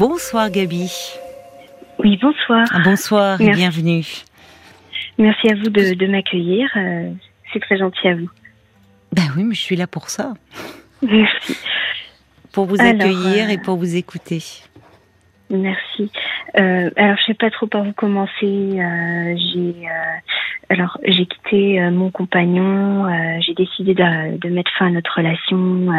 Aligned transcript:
Bonsoir 0.00 0.50
Gabi. 0.50 0.90
Oui, 1.98 2.18
bonsoir. 2.22 2.64
Bonsoir 2.84 3.38
et 3.38 3.50
bienvenue. 3.50 4.06
Merci 5.18 5.50
à 5.50 5.54
vous 5.56 5.68
de, 5.68 6.06
m'accueillir. 6.06 6.70
Euh, 6.74 7.10
c'est 7.52 7.60
très 7.60 7.76
gentil 7.76 8.08
à 8.08 8.14
vous. 8.14 8.30
Ben 9.12 9.24
oui, 9.36 9.44
mais 9.44 9.54
je 9.54 9.60
suis 9.60 9.76
là 9.76 9.86
pour 9.86 10.08
ça. 10.08 10.32
Merci. 11.02 11.54
Pour 12.50 12.64
vous 12.64 12.80
accueillir 12.80 13.48
euh, 13.48 13.52
et 13.52 13.58
pour 13.58 13.76
vous 13.76 13.94
écouter. 13.94 14.42
Merci. 15.50 16.10
Euh, 16.58 16.88
alors, 16.96 17.18
je 17.18 17.24
sais 17.26 17.34
pas 17.34 17.50
trop 17.50 17.66
par 17.66 17.86
où 17.86 17.92
commencer. 17.92 18.78
j'ai 19.52 19.86
alors 20.70 20.96
j'ai 21.04 21.26
quitté 21.26 21.78
mon 21.90 22.10
compagnon. 22.10 23.06
j'ai 23.40 23.52
décidé 23.52 23.92
de, 23.92 24.38
de, 24.38 24.48
mettre 24.48 24.70
fin 24.78 24.86
à 24.86 24.90
notre 24.90 25.14
relation 25.14 25.90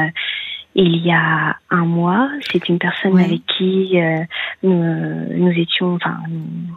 il 0.76 0.98
y 1.06 1.12
a 1.12 1.58
un 1.70 1.86
mois. 1.86 2.30
C'est 2.52 2.70
une 2.70 2.80
personne 2.80 3.20
avec 3.20 3.42
qui 3.58 4.00
euh, 4.00 4.24
nous, 4.64 5.52
étions, 5.52 5.96
enfin, 5.96 6.18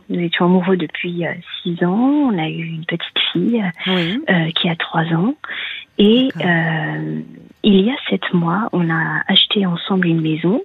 nous, 0.09 0.21
étions 0.21 0.47
amoureux 0.47 0.77
depuis 0.77 1.27
euh, 1.27 1.33
six 1.63 1.83
ans. 1.85 2.31
On 2.31 2.39
a 2.39 2.49
eu 2.49 2.65
une 2.65 2.85
petite 2.85 3.19
fille 3.33 3.65
euh, 3.89 4.51
qui 4.55 4.69
a 4.69 4.77
trois 4.77 5.05
ans. 5.15 5.35
Et 5.97 6.29
il 7.67 7.81
y 7.81 7.91
a 7.91 7.95
sept 8.11 8.35
mois, 8.35 8.69
on 8.73 8.91
a 8.91 9.23
acheté 9.29 9.65
ensemble 9.65 10.09
une 10.09 10.21
maison. 10.21 10.61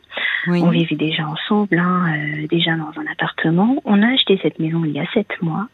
On 0.48 0.70
vivait 0.70 0.96
déjà 0.96 1.28
ensemble, 1.28 1.78
hein, 1.78 2.12
déjà 2.50 2.76
dans 2.76 3.00
un 3.00 3.06
appartement. 3.12 3.80
On 3.86 4.02
a 4.02 4.08
acheté 4.08 4.40
cette 4.42 4.58
maison 4.58 4.84
il 4.84 4.94
y 4.94 5.00
a 5.00 5.06
sept 5.14 5.40
mois. 5.42 5.68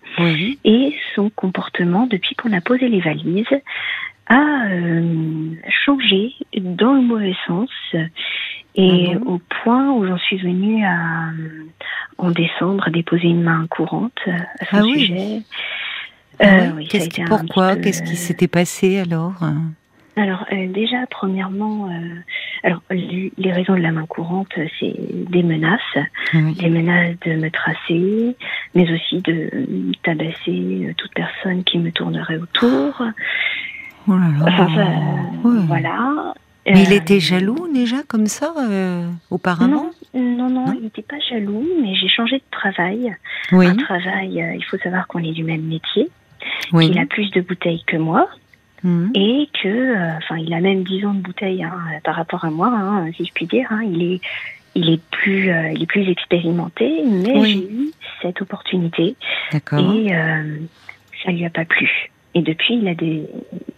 Et 0.66 0.94
son 1.16 1.30
comportement, 1.30 2.06
depuis 2.06 2.36
qu'on 2.36 2.52
a 2.52 2.60
posé 2.60 2.90
les 2.90 3.00
valises, 3.00 3.48
a 4.28 4.68
euh, 4.70 5.52
changé 5.86 6.34
dans 6.58 6.94
le 6.94 7.02
mauvais 7.02 7.36
sens 7.46 7.70
et 8.76 9.12
ah 9.14 9.18
au 9.26 9.40
point 9.64 9.92
où 9.92 10.06
j'en 10.06 10.18
suis 10.18 10.38
venue 10.38 10.84
à 10.86 11.30
en 12.18 12.32
décembre 12.32 12.90
déposer 12.90 13.28
une 13.28 13.44
main 13.44 13.68
courante 13.70 14.20
à 14.28 14.66
son 14.66 14.78
ah 14.78 14.84
sujet. 14.84 15.42
Ah 16.40 16.46
euh, 16.46 16.72
oui. 16.76 16.90
pourquoi 17.28 17.76
Qu'est-ce 17.76 18.04
qui 18.04 18.16
s'était 18.16 18.48
passé 18.48 19.00
alors 19.00 19.34
alors 20.18 20.46
euh, 20.54 20.72
déjà, 20.72 21.06
premièrement, 21.10 21.90
alors 22.64 22.82
les, 22.90 23.52
raisons 23.52 23.74
de 23.74 23.82
la 23.82 23.92
main 23.92 24.06
courante, 24.06 24.54
c'est 24.80 24.96
des 24.98 25.44
menaces, 25.44 25.82
des 26.34 26.70
menaces 26.70 27.20
de 27.26 27.34
me 27.34 27.50
tracer, 27.50 28.38
mais 28.74 28.90
aussi 28.94 29.22
de 29.22 29.92
tabasser 30.04 30.94
toute 30.96 31.14
personne 31.14 31.66
qui 31.66 31.80
me 31.80 31.92
tournerait 31.92 32.38
autour. 32.38 33.04
Oh 34.08 34.14
là 34.14 34.28
là. 34.40 34.68
Voilà. 35.68 36.34
Mais 36.68 36.84
il 36.84 36.94
euh, 36.94 36.98
était 36.98 37.20
jaloux 37.20 37.68
déjà 37.72 37.98
comme 38.08 38.26
ça 38.26 38.54
euh, 38.58 39.08
auparavant? 39.30 39.92
Non, 40.16 40.50
non, 40.50 40.74
il 40.76 40.84
n'était 40.84 41.04
pas 41.04 41.20
jaloux, 41.30 41.66
mais 41.82 41.94
j'ai 41.96 42.08
changé 42.08 42.38
de 42.38 42.44
travail. 42.50 43.16
Oui. 43.52 43.68
Un 43.68 43.76
travail, 43.76 44.42
euh, 44.42 44.56
il 44.56 44.64
faut 44.66 44.78
savoir 44.78 45.08
qu'on 45.08 45.20
est 45.20 45.32
du 45.32 45.44
même 45.44 45.62
métier. 45.62 46.10
Oui. 46.74 46.88
Il 46.92 46.98
a 46.98 47.06
plus 47.06 47.30
de 47.32 47.42
bouteilles 47.42 47.84
que 47.86 47.98
moi. 47.98 48.28
Mmh. 48.84 49.10
Et 49.16 49.50
que, 49.62 50.18
enfin, 50.18 50.38
il 50.38 50.54
a 50.54 50.60
même 50.60 50.84
10 50.84 51.06
ans 51.06 51.14
de 51.14 51.22
bouteilles 51.22 51.64
hein, 51.64 51.74
par 52.04 52.16
rapport 52.16 52.46
à 52.46 52.52
moi, 52.52 52.68
hein, 52.68 53.12
si 53.16 53.26
je 53.26 53.34
puis 53.34 53.46
dire. 53.46 53.68
Hein. 53.72 53.82
il 53.84 54.14
est, 54.14 54.22
il 54.76 54.90
est 54.90 55.02
plus, 55.10 55.52
il 55.74 55.82
est 55.82 55.88
plus 55.88 56.08
expérimenté, 56.10 57.04
mais 57.04 57.46
j'ai 57.46 57.72
eu 57.72 57.92
cette 58.22 58.42
opportunité. 58.42 59.16
Et 59.54 60.12
ça 61.24 61.32
lui 61.32 61.46
a 61.46 61.50
pas 61.50 61.66
plu. 61.66 62.12
Et 62.36 62.42
depuis, 62.42 62.76
il 62.76 62.88
a, 62.88 62.94
des, 62.94 63.24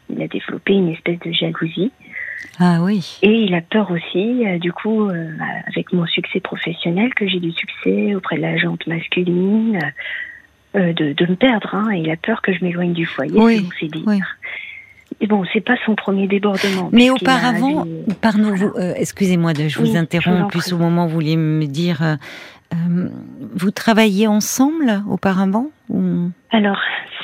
il 0.10 0.22
a 0.22 0.28
développé 0.28 0.74
une 0.74 0.90
espèce 0.90 1.20
de 1.20 1.32
jalousie. 1.32 1.92
Ah 2.60 2.80
oui. 2.82 3.20
Et 3.22 3.44
il 3.44 3.54
a 3.54 3.62
peur 3.62 3.92
aussi, 3.92 4.46
euh, 4.46 4.58
du 4.58 4.74
coup, 4.74 5.10
euh, 5.10 5.30
avec 5.68 5.94
mon 5.94 6.08
succès 6.08 6.40
professionnel, 6.40 7.14
que 7.14 7.28
j'ai 7.28 7.40
du 7.40 7.52
succès 7.52 8.16
auprès 8.16 8.38
de 8.38 8.42
la 8.42 8.58
jante 8.58 8.86
masculine, 8.88 9.80
euh, 10.76 10.92
de, 10.94 11.14
de, 11.14 11.26
me 11.28 11.36
perdre. 11.36 11.76
Hein, 11.76 11.92
et 11.94 12.00
il 12.00 12.10
a 12.10 12.18
peur 12.18 12.42
que 12.42 12.52
je 12.52 12.64
m'éloigne 12.64 12.94
du 12.94 13.06
foyer, 13.06 13.40
oui. 13.40 13.70
c'est 13.80 13.92
dit. 13.92 14.04
Oui. 14.08 14.20
Et 15.22 15.28
bon, 15.28 15.44
c'est 15.54 15.62
pas 15.62 15.76
son 15.86 15.96
premier 15.96 16.28
débordement. 16.28 16.90
Mais 16.92 17.10
auparavant, 17.12 17.86
pardon, 18.22 18.54
vous, 18.54 18.74
excusez-moi 18.96 19.54
de, 19.54 19.68
je 19.68 19.80
vous 19.80 19.96
interromps, 19.96 20.52
plus 20.52 20.74
au 20.74 20.78
moment 20.78 21.06
où 21.06 21.08
vous 21.08 21.16
vouliez 21.16 21.38
me 21.38 21.66
dire, 21.66 22.18
vous 22.72 23.72
travailliez 23.72 24.28
ensemble 24.28 25.02
auparavant 25.10 25.68
ou... 25.90 26.30
Alors, 26.52 26.78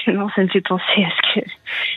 non, 0.08 0.28
ça 0.36 0.44
me 0.44 0.48
fait 0.48 0.62
penser 0.62 1.04
à 1.04 1.10
ce 1.10 1.40
que 1.40 1.46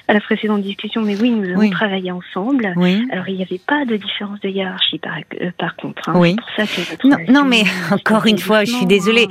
à 0.08 0.14
la 0.14 0.20
précédente 0.20 0.62
discussion, 0.62 1.02
mais 1.02 1.16
oui, 1.20 1.30
nous 1.30 1.50
avons 1.50 1.68
travaillé 1.70 2.10
ensemble. 2.12 2.66
Alors, 2.66 3.28
il 3.28 3.36
n'y 3.36 3.42
avait 3.42 3.60
pas 3.64 3.84
de 3.84 3.96
différence 3.96 4.40
de 4.40 4.48
hiérarchie, 4.48 4.98
par, 4.98 5.16
euh, 5.40 5.50
par 5.58 5.76
contre. 5.76 6.08
Hein. 6.08 6.14
Oui. 6.16 6.36
Pour 6.36 6.48
ça 6.56 6.64
que 6.64 7.06
non, 7.06 7.16
non, 7.28 7.44
mais 7.44 7.64
encore 7.90 8.26
une 8.26 8.38
fois, 8.38 8.64
je 8.64 8.72
suis 8.72 8.86
désolée. 8.86 9.26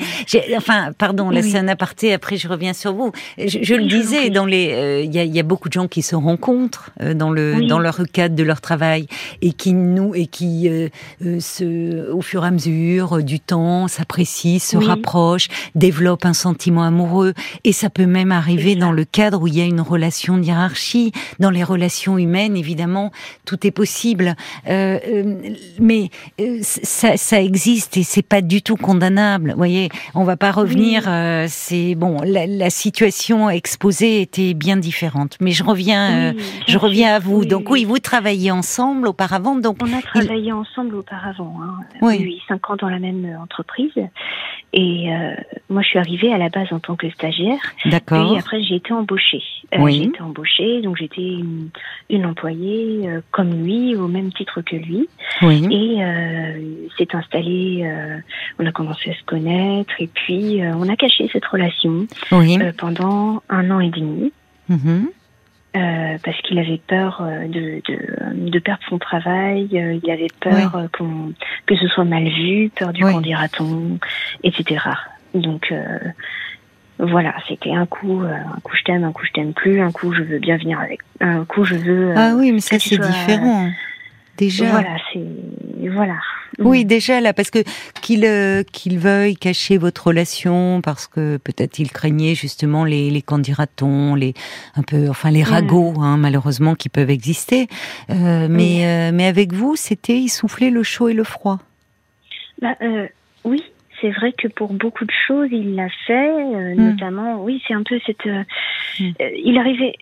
Enfin, 0.55 0.91
pardon, 0.97 1.29
là, 1.29 1.41
c'est 1.41 1.57
un 1.57 1.67
aparté. 1.67 2.13
Après, 2.13 2.37
je 2.37 2.47
reviens 2.47 2.73
sur 2.73 2.93
vous. 2.93 3.11
Je, 3.37 3.75
le 3.75 3.85
disais, 3.85 4.29
dans 4.29 4.45
les, 4.45 4.73
euh, 4.73 5.01
il 5.01 5.13
y, 5.13 5.19
a, 5.19 5.23
y, 5.23 5.39
a, 5.39 5.43
beaucoup 5.43 5.69
de 5.69 5.73
gens 5.73 5.87
qui 5.87 6.01
se 6.01 6.15
rencontrent 6.15 6.91
euh, 7.01 7.13
dans 7.13 7.31
le 7.31 7.65
dans 7.67 7.79
leur 7.79 7.99
cadre 8.11 8.35
de 8.35 8.43
leur 8.43 8.61
travail 8.61 9.07
et 9.41 9.53
qui 9.53 9.73
nous 9.73 10.13
et 10.13 10.27
qui 10.27 10.69
se, 11.39 12.11
au 12.11 12.21
fur 12.21 12.43
et 12.43 12.47
à 12.47 12.51
mesure 12.51 13.23
du 13.23 13.39
temps, 13.39 13.87
s'apprécient, 13.87 14.59
se 14.59 14.77
rapprochent, 14.77 15.47
développent 15.75 16.25
un 16.25 16.33
sentiment 16.33 16.83
amoureux, 16.83 17.33
et 17.63 17.71
ça 17.71 17.89
peut 17.89 18.05
même 18.05 18.31
arriver 18.31 18.64
dans 18.73 18.91
le 18.91 19.05
cadre 19.05 19.43
où 19.43 19.47
il 19.47 19.55
y 19.55 19.61
a 19.61 19.65
une 19.65 19.81
relation 19.81 20.41
hiérarchique 20.41 21.13
dans 21.39 21.51
les 21.51 21.63
relations 21.63 22.17
humaines, 22.17 22.57
évidemment, 22.57 23.11
tout 23.45 23.67
est 23.67 23.71
possible. 23.71 24.35
Euh, 24.67 24.99
euh, 25.07 25.53
mais 25.79 26.09
euh, 26.39 26.59
ça, 26.61 27.41
existe 27.41 27.97
et 27.97 28.03
c'est 28.03 28.27
pas 28.27 28.41
du 28.41 28.63
tout 28.63 28.77
condamnable. 28.77 29.51
Vous 29.51 29.57
voyez, 29.57 29.89
on 30.15 30.23
va 30.23 30.37
pas 30.37 30.51
revenir. 30.51 31.03
c'est 31.47 31.95
bon, 31.95 32.21
la, 32.23 32.69
situation 32.69 33.49
exposée 33.49 34.21
était 34.21 34.53
bien 34.53 34.77
différente. 34.77 35.37
Mais 35.39 35.51
je 35.51 35.63
reviens, 35.63 36.33
je 36.67 36.77
reviens 36.77 37.15
à 37.15 37.19
vous. 37.19 37.45
Donc 37.45 37.69
oui, 37.69 37.85
vous 37.85 37.99
travaillez 37.99 38.51
ensemble 38.51 39.07
auparavant. 39.07 39.55
Donc 39.55 39.77
on 39.83 39.93
a 39.93 40.01
travaillé 40.01 40.51
ensemble 40.51 40.95
auparavant. 40.95 41.55
Hein. 41.61 41.83
Oui. 42.01 42.41
cinq 42.47 42.69
ans 42.69 42.75
dans 42.75 42.89
la 42.89 42.99
même 42.99 43.37
entreprise. 43.41 43.93
Et 44.73 45.07
moi, 45.69 45.81
je 45.81 45.87
suis 45.87 45.99
arrivée 45.99 46.33
à 46.33 46.37
la 46.37 46.49
base 46.49 46.67
en 46.71 46.79
tant 46.79 46.95
que 46.95 47.09
stagiaire. 47.09 47.59
D'accord. 47.85 48.33
Et 48.33 48.39
après, 48.39 48.54
j'ai 48.59 48.75
été 48.75 48.93
embauchée. 48.93 49.43
oui. 49.77 49.95
J'ai 49.95 50.03
été 50.09 50.21
embauchée 50.21 50.81
donc 50.81 50.97
j'étais 50.97 51.21
une, 52.09 52.25
employée 52.25 53.07
euh, 53.07 53.21
comme 53.31 53.63
lui, 53.63 53.95
au 53.95 54.07
même 54.07 54.31
titre 54.33 54.61
que 54.61 54.75
lui. 54.75 55.07
Et 55.41 56.03
euh, 56.03 56.87
s'est 56.97 57.13
installé, 57.13 57.81
euh, 57.83 58.17
on 58.59 58.65
a 58.65 58.71
commencé 58.71 59.11
à 59.11 59.13
se 59.13 59.23
connaître, 59.23 59.93
et 59.99 60.07
puis 60.07 60.61
euh, 60.61 60.73
on 60.75 60.87
a 60.89 60.95
caché 60.95 61.29
cette 61.31 61.45
relation 61.45 62.07
pendant 62.77 63.43
un 63.49 63.71
an 63.71 63.79
et 63.79 63.89
demi. 63.89 64.31
Mm-hmm. 64.67 66.19
parce 66.23 66.41
qu'il 66.41 66.57
avait 66.57 66.81
peur 66.87 67.21
de, 67.21 67.79
de, 68.49 68.59
perdre 68.59 68.81
son 68.89 68.97
travail, 68.97 69.67
il 69.71 70.09
avait 70.09 70.31
peur 70.39 70.89
que 71.67 71.75
ce 71.75 71.87
soit 71.89 72.03
mal 72.03 72.23
vu, 72.23 72.71
peur 72.75 72.91
du 72.91 73.03
oui. 73.03 73.11
on 73.13 73.99
etc. 74.43 74.79
Donc 75.35 75.71
voilà, 76.99 77.35
c'était 77.47 77.73
un 77.73 77.85
coup, 77.85 78.21
euh, 78.21 78.33
un 78.33 78.59
coup 78.61 78.75
je 78.77 78.83
t'aime, 78.83 79.03
un 79.03 79.11
coup 79.11 79.25
je 79.25 79.31
t'aime 79.31 79.53
plus, 79.53 79.81
un 79.81 79.91
coup 79.91 80.13
je 80.13 80.21
veux 80.21 80.39
bien 80.39 80.57
venir 80.57 80.79
avec, 80.79 80.99
un 81.19 81.43
coup 81.43 81.65
je 81.65 81.75
veux. 81.75 82.09
Euh, 82.11 82.15
ah 82.15 82.33
oui, 82.37 82.51
mais 82.51 82.61
ça 82.61 82.79
c'est 82.79 82.97
différent. 82.97 83.69
Déjà. 84.37 84.69
Voilà, 84.69 84.97
c'est 85.11 85.89
voilà. 85.89 86.15
Oui, 86.59 86.85
déjà 86.85 87.19
là, 87.19 87.33
parce 87.33 87.51
que 87.51 87.59
qu'il 88.01 88.23
euh, 88.25 88.63
qu'il 88.63 88.97
veuille 88.97 89.35
cacher 89.35 89.77
votre 89.77 90.07
relation, 90.07 90.81
parce 90.81 91.07
que 91.07 91.35
peut-être 91.37 91.79
il 91.79 91.91
craignait 91.91 92.35
justement 92.35 92.85
les 92.85 93.09
les 93.09 93.21
candidatons, 93.21 94.15
les 94.15 94.33
un 94.75 94.81
peu, 94.81 95.09
enfin 95.09 95.31
les 95.31 95.43
mm. 95.43 95.47
ragots, 95.47 95.93
hein, 95.99 96.15
malheureusement 96.15 96.75
qui 96.75 96.87
peuvent 96.87 97.09
exister. 97.09 97.67
mais 98.09 99.11
mais 99.11 99.27
avec 99.27 99.51
vous, 99.51 99.75
c'était 99.75 100.17
il 100.17 100.29
soufflait 100.29 100.69
le 100.69 100.83
chaud 100.83 101.09
et 101.09 101.13
le 101.13 101.25
froid. 101.25 101.59
Bah, 102.61 102.75
oui, 103.43 103.63
c'est 104.05 104.11
vrai 104.11 104.33
que 104.33 104.47
pour 104.47 104.73
beaucoup 104.73 105.05
de 105.05 105.13
choses, 105.27 105.49
il 105.51 105.75
l'a 105.75 105.89
fait, 106.05 106.29
euh, 106.29 106.75
hmm. 106.75 106.89
notamment, 106.91 107.43
oui, 107.43 107.61
c'est 107.67 107.73
un 107.73 107.81
peu 107.81 107.99
cette. 108.05 108.25
Euh, 108.27 108.43
hmm. 108.99 109.11
euh, 109.21 109.29
il 109.43 109.57
arrivait. 109.57 109.95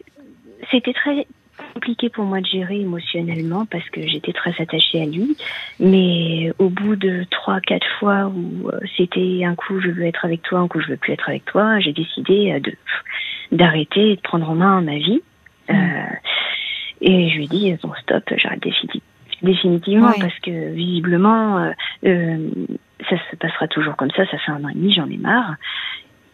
C'était 0.72 0.94
très 0.94 1.26
compliqué 1.74 2.10
pour 2.10 2.26
moi 2.26 2.42
de 2.42 2.46
gérer 2.46 2.80
émotionnellement 2.82 3.66
parce 3.66 3.88
que 3.90 4.06
j'étais 4.06 4.34
très 4.34 4.54
attachée 4.60 5.02
à 5.02 5.06
lui. 5.06 5.38
Mais 5.80 6.52
au 6.60 6.70
bout 6.70 6.96
de 6.96 7.26
trois, 7.30 7.62
quatre 7.62 7.88
fois 8.00 8.28
où 8.28 8.70
c'était 8.98 9.44
un 9.46 9.56
coup 9.56 9.80
je 9.80 9.90
veux 9.90 10.06
être 10.06 10.26
avec 10.26 10.42
toi, 10.42 10.60
un 10.60 10.68
coup 10.68 10.82
je 10.82 10.88
veux 10.88 10.98
plus 10.98 11.14
être 11.14 11.30
avec 11.30 11.46
toi, 11.46 11.80
j'ai 11.80 11.94
décidé 11.94 12.60
de 12.60 12.74
d'arrêter 13.52 14.12
et 14.12 14.16
de 14.16 14.22
prendre 14.22 14.50
en 14.50 14.56
main 14.56 14.82
ma 14.82 14.98
vie. 14.98 15.22
Hmm. 15.70 15.76
et 17.00 17.30
je 17.30 17.36
lui 17.38 17.46
ai 17.46 17.48
dit 17.48 17.76
bon 17.82 17.94
stop, 18.02 18.24
j'arrête 18.36 18.64
définitivement 19.42 20.12
parce 20.20 20.40
que 20.40 20.74
visiblement 20.74 21.72
ça 23.10 23.16
se 23.30 23.36
passera 23.36 23.68
toujours 23.68 23.96
comme 23.96 24.12
ça, 24.12 24.26
ça 24.26 24.38
fait 24.38 24.52
un 24.52 24.64
an 24.64 24.70
et 24.70 24.74
demi, 24.74 24.94
j'en 24.94 25.10
ai 25.10 25.18
marre. 25.18 25.56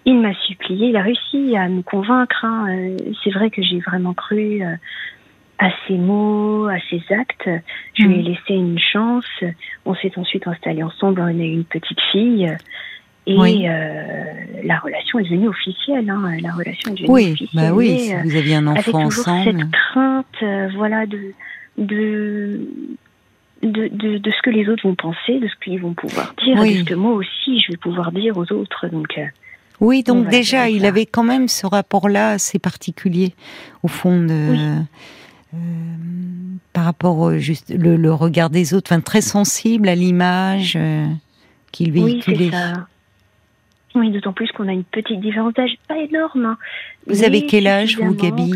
Il 0.06 0.20
m'a 0.20 0.34
supplié, 0.34 0.90
il 0.90 0.98
a 0.98 1.02
réussi 1.02 1.56
à 1.56 1.68
me 1.68 1.82
convaincre. 1.82 2.44
Hein. 2.46 2.68
Euh, 2.70 2.98
c'est 3.24 3.32
vrai 3.32 3.50
que 3.50 3.62
j'ai 3.62 3.80
vraiment 3.80 4.14
cru 4.14 4.64
euh, 4.64 4.76
à 5.60 5.70
ses 5.88 5.98
mots, 5.98 6.68
à 6.68 6.80
ses 6.90 7.02
actes. 7.14 7.50
Je 7.94 8.06
lui 8.06 8.20
ai 8.20 8.24
mm. 8.24 8.26
laissé 8.26 8.54
une 8.54 8.80
chance. 8.80 9.44
On 9.86 9.94
s'est 9.96 10.14
ensuite 10.18 10.48
installés 10.48 10.84
ensemble. 10.84 11.22
On 11.22 11.26
a 11.26 11.32
eu 11.32 11.54
une 11.54 11.66
petite 11.66 12.00
fille. 12.12 12.50
Et 13.30 13.70
euh, 13.70 14.24
la 14.64 14.80
relation 14.80 15.20
est 15.20 15.24
devenue 15.24 15.50
officielle. 15.50 16.10
Hein. 16.10 16.38
La 16.42 16.52
relation 16.52 16.92
est 16.92 16.96
devenue 16.96 17.10
oui, 17.10 17.32
officielle. 17.34 17.70
Bah 17.70 17.76
oui, 17.76 18.00
si 18.00 18.14
vous 18.24 18.36
aviez 18.36 18.56
un 18.56 18.66
enfant 18.66 18.80
avec 18.80 18.96
ensemble. 18.96 19.44
cette 19.44 19.72
crainte, 19.72 20.26
euh, 20.42 20.70
voilà, 20.76 21.06
de, 21.06 21.34
de, 21.78 22.68
de, 23.62 23.88
de, 23.88 24.18
de, 24.18 24.32
ce 24.32 24.42
que 24.42 24.50
les 24.50 24.70
autres 24.70 24.88
vont 24.88 24.96
penser, 24.96 25.40
de 25.40 25.48
ce 25.48 25.56
qu'ils 25.64 25.80
vont 25.80 25.94
pouvoir 25.94 26.34
dire, 26.44 26.56
de 26.62 26.66
ce 26.66 26.84
que 26.84 26.94
moi 26.94 27.14
aussi 27.14 27.60
je 27.60 27.72
vais 27.72 27.78
pouvoir 27.78 28.12
dire 28.12 28.38
aux 28.38 28.52
autres. 28.52 28.88
Donc, 28.88 29.18
euh, 29.18 29.26
oui, 29.82 30.04
donc 30.04 30.28
déjà, 30.28 30.70
il 30.70 30.86
avait 30.86 31.06
quand 31.06 31.24
même 31.24 31.48
ce 31.48 31.66
rapport-là 31.66 32.32
assez 32.32 32.60
particulier, 32.60 33.34
au 33.84 33.88
fond, 33.88 34.22
de, 34.22 34.78
euh, 35.54 35.58
par 36.74 36.84
rapport 36.84 37.18
au, 37.18 37.38
juste 37.38 37.74
le, 37.76 37.96
le, 37.96 38.14
regard 38.14 38.50
des 38.50 38.74
autres, 38.74 38.92
enfin, 38.92 39.02
très 39.02 39.22
sensible 39.22 39.88
à 39.88 39.96
l'image 39.96 40.74
euh, 40.76 41.08
qu'il 41.72 41.92
véhiculait. 41.92 42.46
Oui, 42.46 42.52
ça. 42.52 42.88
Oui, 43.96 44.12
d'autant 44.12 44.34
plus 44.34 44.52
qu'on 44.52 44.68
a 44.68 44.74
une 44.74 44.84
petite 44.84 45.20
différence 45.20 45.54
d'âge, 45.54 45.72
pas 45.88 45.98
énorme. 45.98 46.46
Hein. 46.46 46.58
Vous 47.08 47.24
avez 47.24 47.46
quel 47.46 47.66
âge, 47.66 47.98
vous, 47.98 48.14
Gabi? 48.14 48.54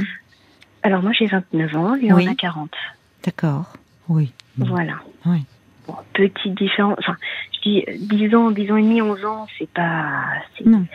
Alors, 0.84 1.02
moi, 1.02 1.12
j'ai 1.14 1.26
29 1.26 1.76
ans, 1.76 1.96
lui, 1.96 2.12
oui. 2.12 2.28
en 2.28 2.32
a 2.32 2.36
40. 2.36 2.70
D'accord, 3.26 3.74
oui. 4.10 4.32
Voilà. 4.58 4.96
Oui. 5.26 5.46
Bon, 5.88 5.96
petite 6.14 6.56
différence. 6.56 6.96
Enfin, 7.00 7.18
je 7.54 7.70
dis 7.70 7.86
10 8.00 8.36
ans, 8.36 8.52
10 8.52 8.72
ans 8.72 8.78
et 8.78 8.84
demi, 8.84 9.02
11 9.02 9.26
ans, 9.26 9.48
c'est 9.58 9.70
pas. 9.70 10.24
Non 10.66 10.86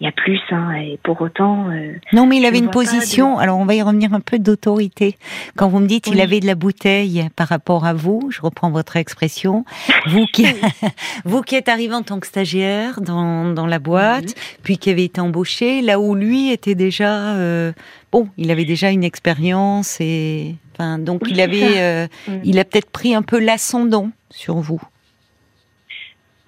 il 0.00 0.04
y 0.04 0.06
a 0.08 0.12
plus, 0.12 0.40
hein, 0.50 0.72
et 0.74 0.98
pour 1.02 1.20
autant. 1.22 1.70
Euh, 1.70 1.94
non, 2.12 2.26
mais 2.26 2.36
il 2.36 2.44
avait 2.44 2.58
une 2.58 2.70
position. 2.70 3.38
Alors, 3.38 3.58
on 3.58 3.64
va 3.64 3.74
y 3.74 3.80
revenir 3.80 4.12
un 4.12 4.20
peu 4.20 4.38
d'autorité. 4.38 5.16
Quand 5.56 5.68
vous 5.68 5.78
me 5.78 5.86
dites 5.86 6.04
qu'il 6.04 6.20
avait 6.20 6.40
de 6.40 6.46
la 6.46 6.54
bouteille 6.54 7.28
par 7.34 7.48
rapport 7.48 7.86
à 7.86 7.94
vous, 7.94 8.28
je 8.30 8.42
reprends 8.42 8.70
votre 8.70 8.96
expression. 8.96 9.64
Vous 10.06 10.26
qui, 10.26 10.46
vous 11.24 11.40
qui 11.40 11.54
êtes 11.54 11.68
arrivé 11.68 11.94
en 11.94 12.02
tant 12.02 12.20
que 12.20 12.26
stagiaire 12.26 13.00
dans, 13.00 13.52
dans 13.52 13.66
la 13.66 13.78
boîte, 13.78 14.34
puis 14.62 14.76
qui 14.76 14.90
avez 14.90 15.04
été 15.04 15.20
embauché, 15.20 15.80
là 15.80 15.98
où 15.98 16.14
lui 16.14 16.50
était 16.52 16.74
déjà 16.74 17.34
euh, 17.36 17.72
bon, 18.12 18.28
il 18.36 18.50
avait 18.50 18.64
déjà 18.64 18.90
une 18.90 19.04
expérience 19.04 19.98
et 20.00 20.56
enfin 20.78 20.98
donc 20.98 21.22
il 21.28 21.40
avait, 21.40 21.80
euh, 21.80 22.06
il 22.44 22.58
a 22.58 22.64
peut-être 22.64 22.90
pris 22.90 23.14
un 23.14 23.22
peu 23.22 23.38
l'ascendant 23.38 24.10
sur 24.30 24.56
vous. 24.56 24.80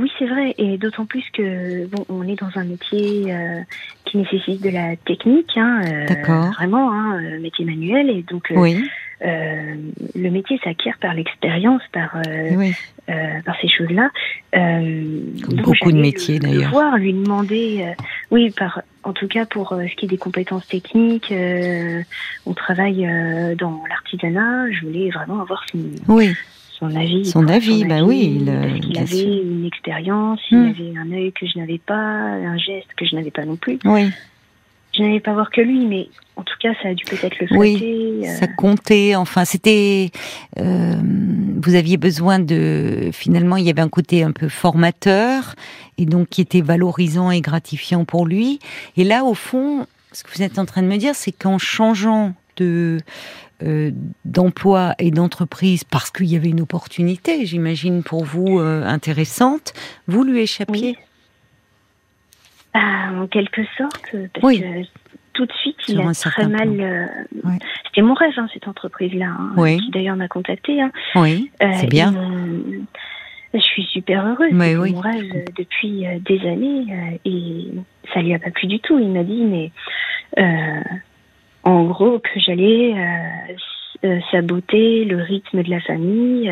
Oui, 0.00 0.08
c'est 0.16 0.26
vrai, 0.26 0.54
et 0.58 0.78
d'autant 0.78 1.06
plus 1.06 1.24
que 1.32 1.86
bon, 1.86 2.04
on 2.08 2.22
est 2.22 2.40
dans 2.40 2.50
un 2.54 2.64
métier 2.64 3.34
euh, 3.34 3.60
qui 4.04 4.18
nécessite 4.18 4.62
de 4.62 4.70
la 4.70 4.94
technique, 4.94 5.56
hein, 5.56 5.80
euh, 5.84 6.50
vraiment, 6.52 6.92
hein, 6.92 7.20
métier 7.40 7.64
manuel, 7.64 8.08
et 8.08 8.22
donc 8.22 8.52
oui. 8.54 8.80
Le 9.20 10.30
métier 10.30 10.60
s'acquiert 10.62 10.98
par 11.00 11.14
l'expérience, 11.14 11.82
par 11.92 12.16
oui. 12.52 12.72
par 13.06 13.56
ces 13.60 13.68
choses-là. 13.68 14.10
beaucoup 14.52 15.92
de 15.92 16.00
métiers 16.00 16.38
d'ailleurs. 16.38 16.70
Pouvoir 16.70 16.96
lui 16.96 17.12
demander, 17.12 17.94
oui, 18.30 18.50
par 18.50 18.82
en 19.04 19.12
tout 19.12 19.28
cas 19.28 19.46
pour 19.46 19.70
ce 19.70 19.94
qui 19.96 20.06
est 20.06 20.08
des 20.08 20.18
compétences 20.18 20.66
techniques, 20.66 21.32
on 22.46 22.54
travaille 22.54 23.08
dans 23.58 23.82
l'artisanat. 23.88 24.70
Je 24.70 24.86
voulais 24.86 25.10
vraiment 25.10 25.40
avoir 25.40 25.64
son 25.70 25.78
oui 26.08 26.34
son 26.78 26.94
avis. 26.94 27.24
Son 27.24 27.48
avis, 27.48 27.84
bah 27.84 28.02
oui. 28.02 28.38
Il, 28.40 28.88
il 28.88 28.98
avait 28.98 29.42
une 29.42 29.66
expérience, 29.66 30.40
il 30.50 30.58
hmm. 30.58 30.74
avait 30.76 30.98
un 30.98 31.12
œil 31.12 31.32
que 31.32 31.46
je 31.46 31.58
n'avais 31.58 31.78
pas, 31.78 31.94
un 31.94 32.56
geste 32.56 32.88
que 32.96 33.04
je 33.04 33.16
n'avais 33.16 33.30
pas 33.30 33.44
non 33.44 33.56
plus. 33.56 33.78
Oui. 33.84 34.10
Je 34.98 35.04
n'avais 35.04 35.20
pas 35.20 35.32
voir 35.32 35.50
que 35.50 35.60
lui, 35.60 35.86
mais 35.86 36.08
en 36.34 36.42
tout 36.42 36.56
cas, 36.60 36.70
ça 36.82 36.88
a 36.88 36.94
dû 36.94 37.04
peut-être 37.04 37.38
le 37.38 37.46
flatter. 37.46 37.56
Oui, 37.56 38.24
euh. 38.24 38.36
ça 38.36 38.48
comptait. 38.48 39.14
Enfin, 39.14 39.44
c'était. 39.44 40.10
Euh, 40.58 40.94
vous 41.56 41.74
aviez 41.76 41.96
besoin 41.96 42.40
de. 42.40 43.10
Finalement, 43.12 43.56
il 43.56 43.64
y 43.64 43.70
avait 43.70 43.80
un 43.80 43.88
côté 43.88 44.24
un 44.24 44.32
peu 44.32 44.48
formateur, 44.48 45.54
et 45.98 46.04
donc 46.04 46.28
qui 46.30 46.40
était 46.40 46.62
valorisant 46.62 47.30
et 47.30 47.40
gratifiant 47.40 48.04
pour 48.04 48.26
lui. 48.26 48.58
Et 48.96 49.04
là, 49.04 49.22
au 49.24 49.34
fond, 49.34 49.86
ce 50.12 50.24
que 50.24 50.30
vous 50.34 50.42
êtes 50.42 50.58
en 50.58 50.64
train 50.64 50.82
de 50.82 50.88
me 50.88 50.96
dire, 50.96 51.14
c'est 51.14 51.32
qu'en 51.32 51.58
changeant 51.58 52.34
de 52.56 52.98
euh, 53.62 53.90
d'emploi 54.24 54.94
et 55.00 55.10
d'entreprise 55.10 55.82
parce 55.82 56.10
qu'il 56.10 56.26
y 56.26 56.36
avait 56.36 56.50
une 56.50 56.60
opportunité, 56.60 57.44
j'imagine, 57.46 58.04
pour 58.04 58.24
vous 58.24 58.60
euh, 58.60 58.84
intéressante, 58.84 59.74
vous 60.06 60.22
lui 60.22 60.40
échappiez 60.40 60.96
ah, 62.74 63.10
En 63.20 63.26
quelque 63.26 63.62
sorte, 63.76 64.14
parce 64.32 64.44
oui. 64.44 64.60
que 64.60 64.66
tout 65.32 65.46
de 65.46 65.52
suite, 65.52 65.76
il 65.88 66.00
a 66.00 66.12
très 66.12 66.48
mal. 66.48 66.80
Euh, 66.80 67.06
c'était 67.86 68.02
mon 68.02 68.14
rêve, 68.14 68.32
hein, 68.36 68.48
cette 68.52 68.66
entreprise-là, 68.66 69.26
hein, 69.26 69.52
oui. 69.56 69.78
qui 69.78 69.90
d'ailleurs 69.90 70.16
m'a 70.16 70.28
contacté. 70.28 70.80
Hein. 70.80 70.90
Oui, 71.14 71.50
c'est 71.60 71.88
bien. 71.88 72.12
je 73.54 73.60
suis 73.60 73.84
super 73.84 74.26
heureuse. 74.26 74.50
C'est 74.50 74.74
mon 74.74 75.00
rêve 75.00 75.44
depuis 75.56 76.06
des 76.24 76.40
années 76.48 77.18
et 77.24 77.68
ça 78.12 78.20
lui 78.20 78.34
a 78.34 78.38
pas 78.38 78.50
plu 78.50 78.66
du 78.66 78.80
tout. 78.80 78.98
Il 78.98 79.10
m'a 79.10 79.22
dit, 79.22 79.44
mais 79.44 79.70
en 81.62 81.84
gros 81.84 82.18
que 82.18 82.40
j'allais 82.40 82.94
euh, 84.04 84.08
euh, 84.08 84.18
saboter 84.30 85.04
le 85.04 85.22
rythme 85.22 85.62
de 85.62 85.70
la 85.70 85.80
famille, 85.80 86.50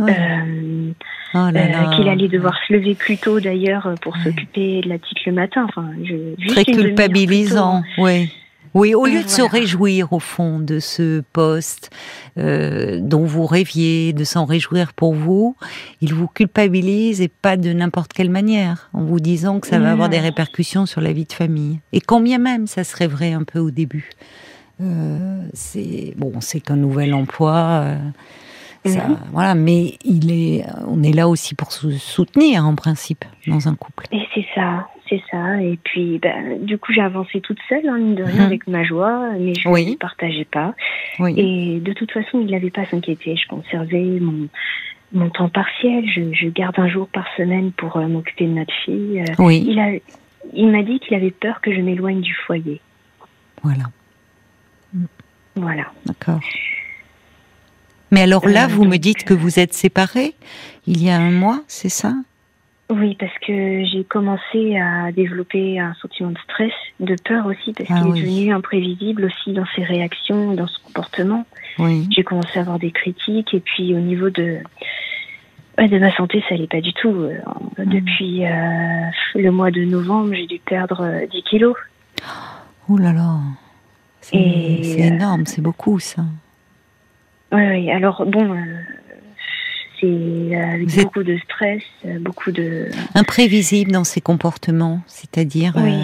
euh, 0.00 0.92
oh 1.34 1.96
qu'il 1.96 2.08
allait 2.08 2.28
devoir 2.28 2.54
se 2.66 2.72
lever 2.72 2.94
plus 2.94 3.16
tôt 3.16 3.40
d'ailleurs 3.40 3.94
pour 4.00 4.16
s'occuper 4.18 4.80
de 4.82 4.88
la 4.88 4.98
petite 4.98 5.24
le 5.26 5.32
matin. 5.32 5.66
Enfin, 5.68 5.90
je, 6.04 6.46
très 6.48 6.64
culpabilisant, 6.64 7.82
oui. 7.98 8.30
Oui, 8.74 8.94
au 8.94 9.06
lieu 9.06 9.22
de 9.22 9.28
se 9.28 9.42
réjouir 9.42 10.12
au 10.12 10.20
fond 10.20 10.60
de 10.60 10.78
ce 10.78 11.22
poste 11.32 11.90
euh, 12.38 13.00
dont 13.00 13.24
vous 13.24 13.46
rêviez, 13.46 14.12
de 14.12 14.24
s'en 14.24 14.44
réjouir 14.44 14.92
pour 14.92 15.14
vous, 15.14 15.56
il 16.00 16.12
vous 16.12 16.28
culpabilise 16.28 17.20
et 17.20 17.28
pas 17.28 17.56
de 17.56 17.72
n'importe 17.72 18.12
quelle 18.12 18.30
manière, 18.30 18.90
en 18.92 19.02
vous 19.02 19.20
disant 19.20 19.60
que 19.60 19.66
ça 19.66 19.78
va 19.78 19.92
avoir 19.92 20.08
des 20.08 20.20
répercussions 20.20 20.86
sur 20.86 21.00
la 21.00 21.12
vie 21.12 21.24
de 21.24 21.32
famille. 21.32 21.80
Et 21.92 22.00
combien 22.00 22.38
même 22.38 22.66
ça 22.66 22.84
serait 22.84 23.06
vrai 23.06 23.32
un 23.32 23.44
peu 23.44 23.58
au 23.58 23.70
début. 23.70 24.10
Euh, 24.80 25.42
c'est 25.54 26.14
bon, 26.16 26.40
c'est 26.40 26.60
qu'un 26.60 26.76
nouvel 26.76 27.14
emploi. 27.14 27.82
Euh, 27.82 27.96
ça, 28.84 29.08
mhm. 29.08 29.18
Voilà, 29.32 29.54
mais 29.54 29.94
il 30.04 30.30
est, 30.30 30.64
on 30.86 31.02
est 31.02 31.12
là 31.12 31.28
aussi 31.28 31.54
pour 31.54 31.72
se 31.72 31.90
soutenir 31.90 32.64
en 32.64 32.74
principe 32.74 33.24
dans 33.46 33.68
un 33.68 33.74
couple. 33.74 34.06
Et 34.12 34.22
c'est 34.34 34.46
ça, 34.54 34.86
c'est 35.08 35.20
ça. 35.30 35.60
Et 35.60 35.78
puis, 35.82 36.18
ben, 36.18 36.64
du 36.64 36.78
coup, 36.78 36.92
j'ai 36.92 37.00
avancé 37.00 37.40
toute 37.40 37.58
seule, 37.68 37.88
hein, 37.88 37.98
de 37.98 38.22
rien, 38.22 38.34
mhm. 38.34 38.46
avec 38.46 38.66
ma 38.66 38.84
joie, 38.84 39.30
mais 39.38 39.54
je 39.54 39.68
ne 39.68 39.96
partageais 39.96 40.46
pas. 40.46 40.74
Et 41.26 41.80
de 41.80 41.92
toute 41.92 42.12
façon, 42.12 42.40
il 42.40 42.50
n'avait 42.50 42.70
pas 42.70 42.82
à 42.82 42.86
s'inquiéter. 42.86 43.36
Je 43.36 43.48
conservais 43.48 44.18
mon, 44.20 44.48
mon 45.12 45.30
temps 45.30 45.48
partiel. 45.48 46.04
Je, 46.08 46.32
je, 46.32 46.48
garde 46.48 46.78
un 46.78 46.88
jour 46.88 47.08
par 47.08 47.26
semaine 47.36 47.72
pour 47.72 47.96
euh, 47.96 48.06
m'occuper 48.06 48.46
de 48.46 48.52
notre 48.52 48.74
fille. 48.84 49.20
Euh, 49.20 49.34
oui. 49.38 49.64
Il 49.66 49.78
a, 49.78 49.90
il 50.54 50.70
m'a 50.70 50.82
dit 50.82 51.00
qu'il 51.00 51.14
avait 51.14 51.30
peur 51.30 51.60
que 51.60 51.74
je 51.74 51.80
m'éloigne 51.80 52.20
du 52.20 52.34
foyer. 52.46 52.80
Voilà. 53.62 53.84
Voilà. 55.58 55.84
D'accord. 56.06 56.40
Mais 58.10 58.22
alors 58.22 58.46
là, 58.48 58.64
euh, 58.64 58.68
vous 58.68 58.84
me 58.84 58.96
dites 58.96 59.24
que 59.24 59.34
vous 59.34 59.58
êtes 59.58 59.74
séparés 59.74 60.34
il 60.86 61.02
y 61.02 61.10
a 61.10 61.16
un 61.16 61.30
mois, 61.30 61.62
c'est 61.68 61.90
ça? 61.90 62.14
Oui, 62.90 63.14
parce 63.20 63.36
que 63.46 63.84
j'ai 63.84 64.04
commencé 64.04 64.78
à 64.78 65.12
développer 65.12 65.78
un 65.78 65.92
sentiment 66.00 66.30
de 66.30 66.38
stress, 66.38 66.72
de 67.00 67.14
peur 67.22 67.44
aussi, 67.44 67.74
parce 67.74 67.90
ah 67.92 68.00
qu'il 68.00 68.16
est 68.16 68.22
devenu 68.22 68.54
imprévisible 68.54 69.26
aussi 69.26 69.52
dans 69.52 69.66
ses 69.76 69.84
réactions, 69.84 70.54
dans 70.54 70.66
son 70.66 70.80
comportement. 70.84 71.44
Oui. 71.78 72.08
J'ai 72.10 72.24
commencé 72.24 72.58
à 72.58 72.62
avoir 72.62 72.78
des 72.78 72.90
critiques, 72.90 73.52
et 73.52 73.60
puis 73.60 73.94
au 73.94 73.98
niveau 73.98 74.30
de, 74.30 74.60
de 75.76 75.98
ma 75.98 76.16
santé, 76.16 76.42
ça 76.48 76.54
n'allait 76.54 76.66
pas 76.66 76.80
du 76.80 76.94
tout. 76.94 77.10
Euh, 77.10 77.36
mm. 77.76 77.84
Depuis 77.84 78.46
euh, 78.46 78.50
le 79.34 79.50
mois 79.50 79.70
de 79.70 79.84
novembre, 79.84 80.32
j'ai 80.32 80.46
dû 80.46 80.58
perdre 80.58 81.26
10 81.30 81.42
kilos. 81.42 81.76
Oh 82.88 82.96
là 82.96 83.12
là, 83.12 83.38
c'est 84.30 85.00
énorme, 85.00 85.46
c'est 85.46 85.62
beaucoup 85.62 85.98
ça. 85.98 86.24
Oui, 87.52 87.62
oui. 87.66 87.90
Alors 87.90 88.26
bon, 88.26 88.56
c'est 90.00 90.06
euh, 90.06 90.74
avec 90.74 90.94
beaucoup 90.96 91.22
de 91.22 91.36
stress, 91.38 91.82
euh, 92.04 92.18
beaucoup 92.20 92.52
de 92.52 92.88
imprévisible 93.14 93.90
dans 93.92 94.04
ses 94.04 94.20
comportements, 94.20 95.00
c'est-à-dire 95.06 95.74
oui. 95.76 95.94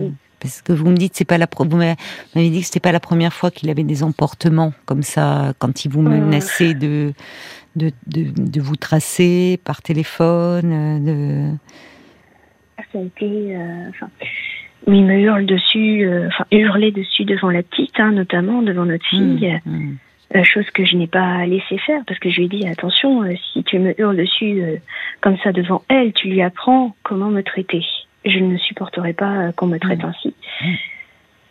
euh, 0.00 0.08
parce 0.40 0.62
que 0.62 0.72
vous 0.72 0.88
me 0.88 0.96
dites 0.96 1.16
c'est 1.16 1.24
pas 1.24 1.38
la 1.38 1.46
vous 1.58 1.76
m'avez 1.76 1.96
dit 2.34 2.60
que 2.60 2.66
c'était 2.66 2.80
pas 2.80 2.92
la 2.92 3.00
première 3.00 3.32
fois 3.32 3.50
qu'il 3.50 3.70
avait 3.70 3.84
des 3.84 4.02
emportements 4.02 4.72
comme 4.86 5.02
ça 5.02 5.52
quand 5.58 5.84
il 5.84 5.90
vous 5.90 6.02
menaçait 6.02 6.74
de, 6.74 7.12
de, 7.76 7.90
de, 8.06 8.30
de 8.30 8.60
vous 8.60 8.76
tracer 8.76 9.58
par 9.64 9.82
téléphone 9.82 11.04
de 11.04 11.56
ça 12.92 12.98
a 12.98 13.02
été 13.02 13.56
enfin 13.90 14.08
il 14.86 15.04
me 15.04 15.18
hurle 15.18 15.46
dessus 15.46 16.08
enfin 16.26 16.44
hurler 16.50 16.90
dessus 16.90 17.24
devant 17.24 17.50
la 17.50 17.62
petite 17.62 17.98
hein, 17.98 18.12
notamment 18.12 18.62
devant 18.62 18.84
notre 18.84 19.04
mmh, 19.04 19.38
fille 19.38 19.60
mmh. 19.64 19.90
Euh, 20.36 20.44
chose 20.44 20.70
que 20.70 20.84
je 20.84 20.94
n'ai 20.94 21.08
pas 21.08 21.44
laissé 21.44 21.76
faire 21.78 22.02
parce 22.06 22.20
que 22.20 22.30
je 22.30 22.36
lui 22.36 22.44
ai 22.44 22.48
dit 22.48 22.68
attention, 22.68 23.24
euh, 23.24 23.34
si 23.52 23.64
tu 23.64 23.80
me 23.80 24.00
hurles 24.00 24.16
dessus 24.16 24.62
euh, 24.62 24.76
comme 25.20 25.36
ça 25.38 25.50
devant 25.50 25.82
elle, 25.88 26.12
tu 26.12 26.28
lui 26.28 26.40
apprends 26.40 26.94
comment 27.02 27.30
me 27.30 27.42
traiter. 27.42 27.84
Je 28.24 28.38
ne 28.38 28.56
supporterai 28.56 29.12
pas 29.12 29.50
qu'on 29.56 29.66
me 29.66 29.78
traite 29.78 30.04
mmh. 30.04 30.06
ainsi. 30.06 30.34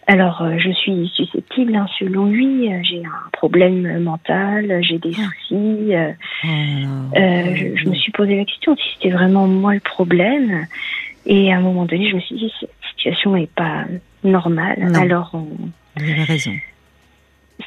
alors, 0.07 0.41
euh, 0.41 0.57
je 0.57 0.71
suis 0.71 1.12
susceptible, 1.13 1.75
hein, 1.75 1.88
selon 2.00 2.27
lui. 2.27 2.71
Euh, 2.71 2.79
j'ai 2.83 3.03
un 3.05 3.29
problème 3.33 4.00
mental, 4.00 4.79
j'ai 4.81 4.98
des 4.98 5.13
ah. 5.19 5.29
soucis. 5.48 5.93
Euh, 5.93 6.12
oh 6.45 7.75
je, 7.75 7.89
me 7.89 7.95
suis 7.95 8.12
posé 8.12 8.38
la 8.38 8.45
question 8.45 8.75
si 8.75 8.83
c'était 8.93 9.13
vraiment 9.13 9.45
moi 9.45 9.74
le 9.74 9.81
problème. 9.81 10.65
Et 11.25 11.51
à 11.53 11.57
un 11.57 11.62
moment 11.62 11.86
donné, 11.86 12.09
je 12.09 12.15
me 12.15 12.21
suis 12.21 12.36
dit, 12.36 12.53
situation 13.00 13.36
n'est 13.36 13.48
pas 13.48 13.86
normale. 14.24 14.91
Alors, 14.96 15.32
on... 15.34 15.48
vous 15.96 16.10
avez 16.10 16.24
raison. 16.24 16.51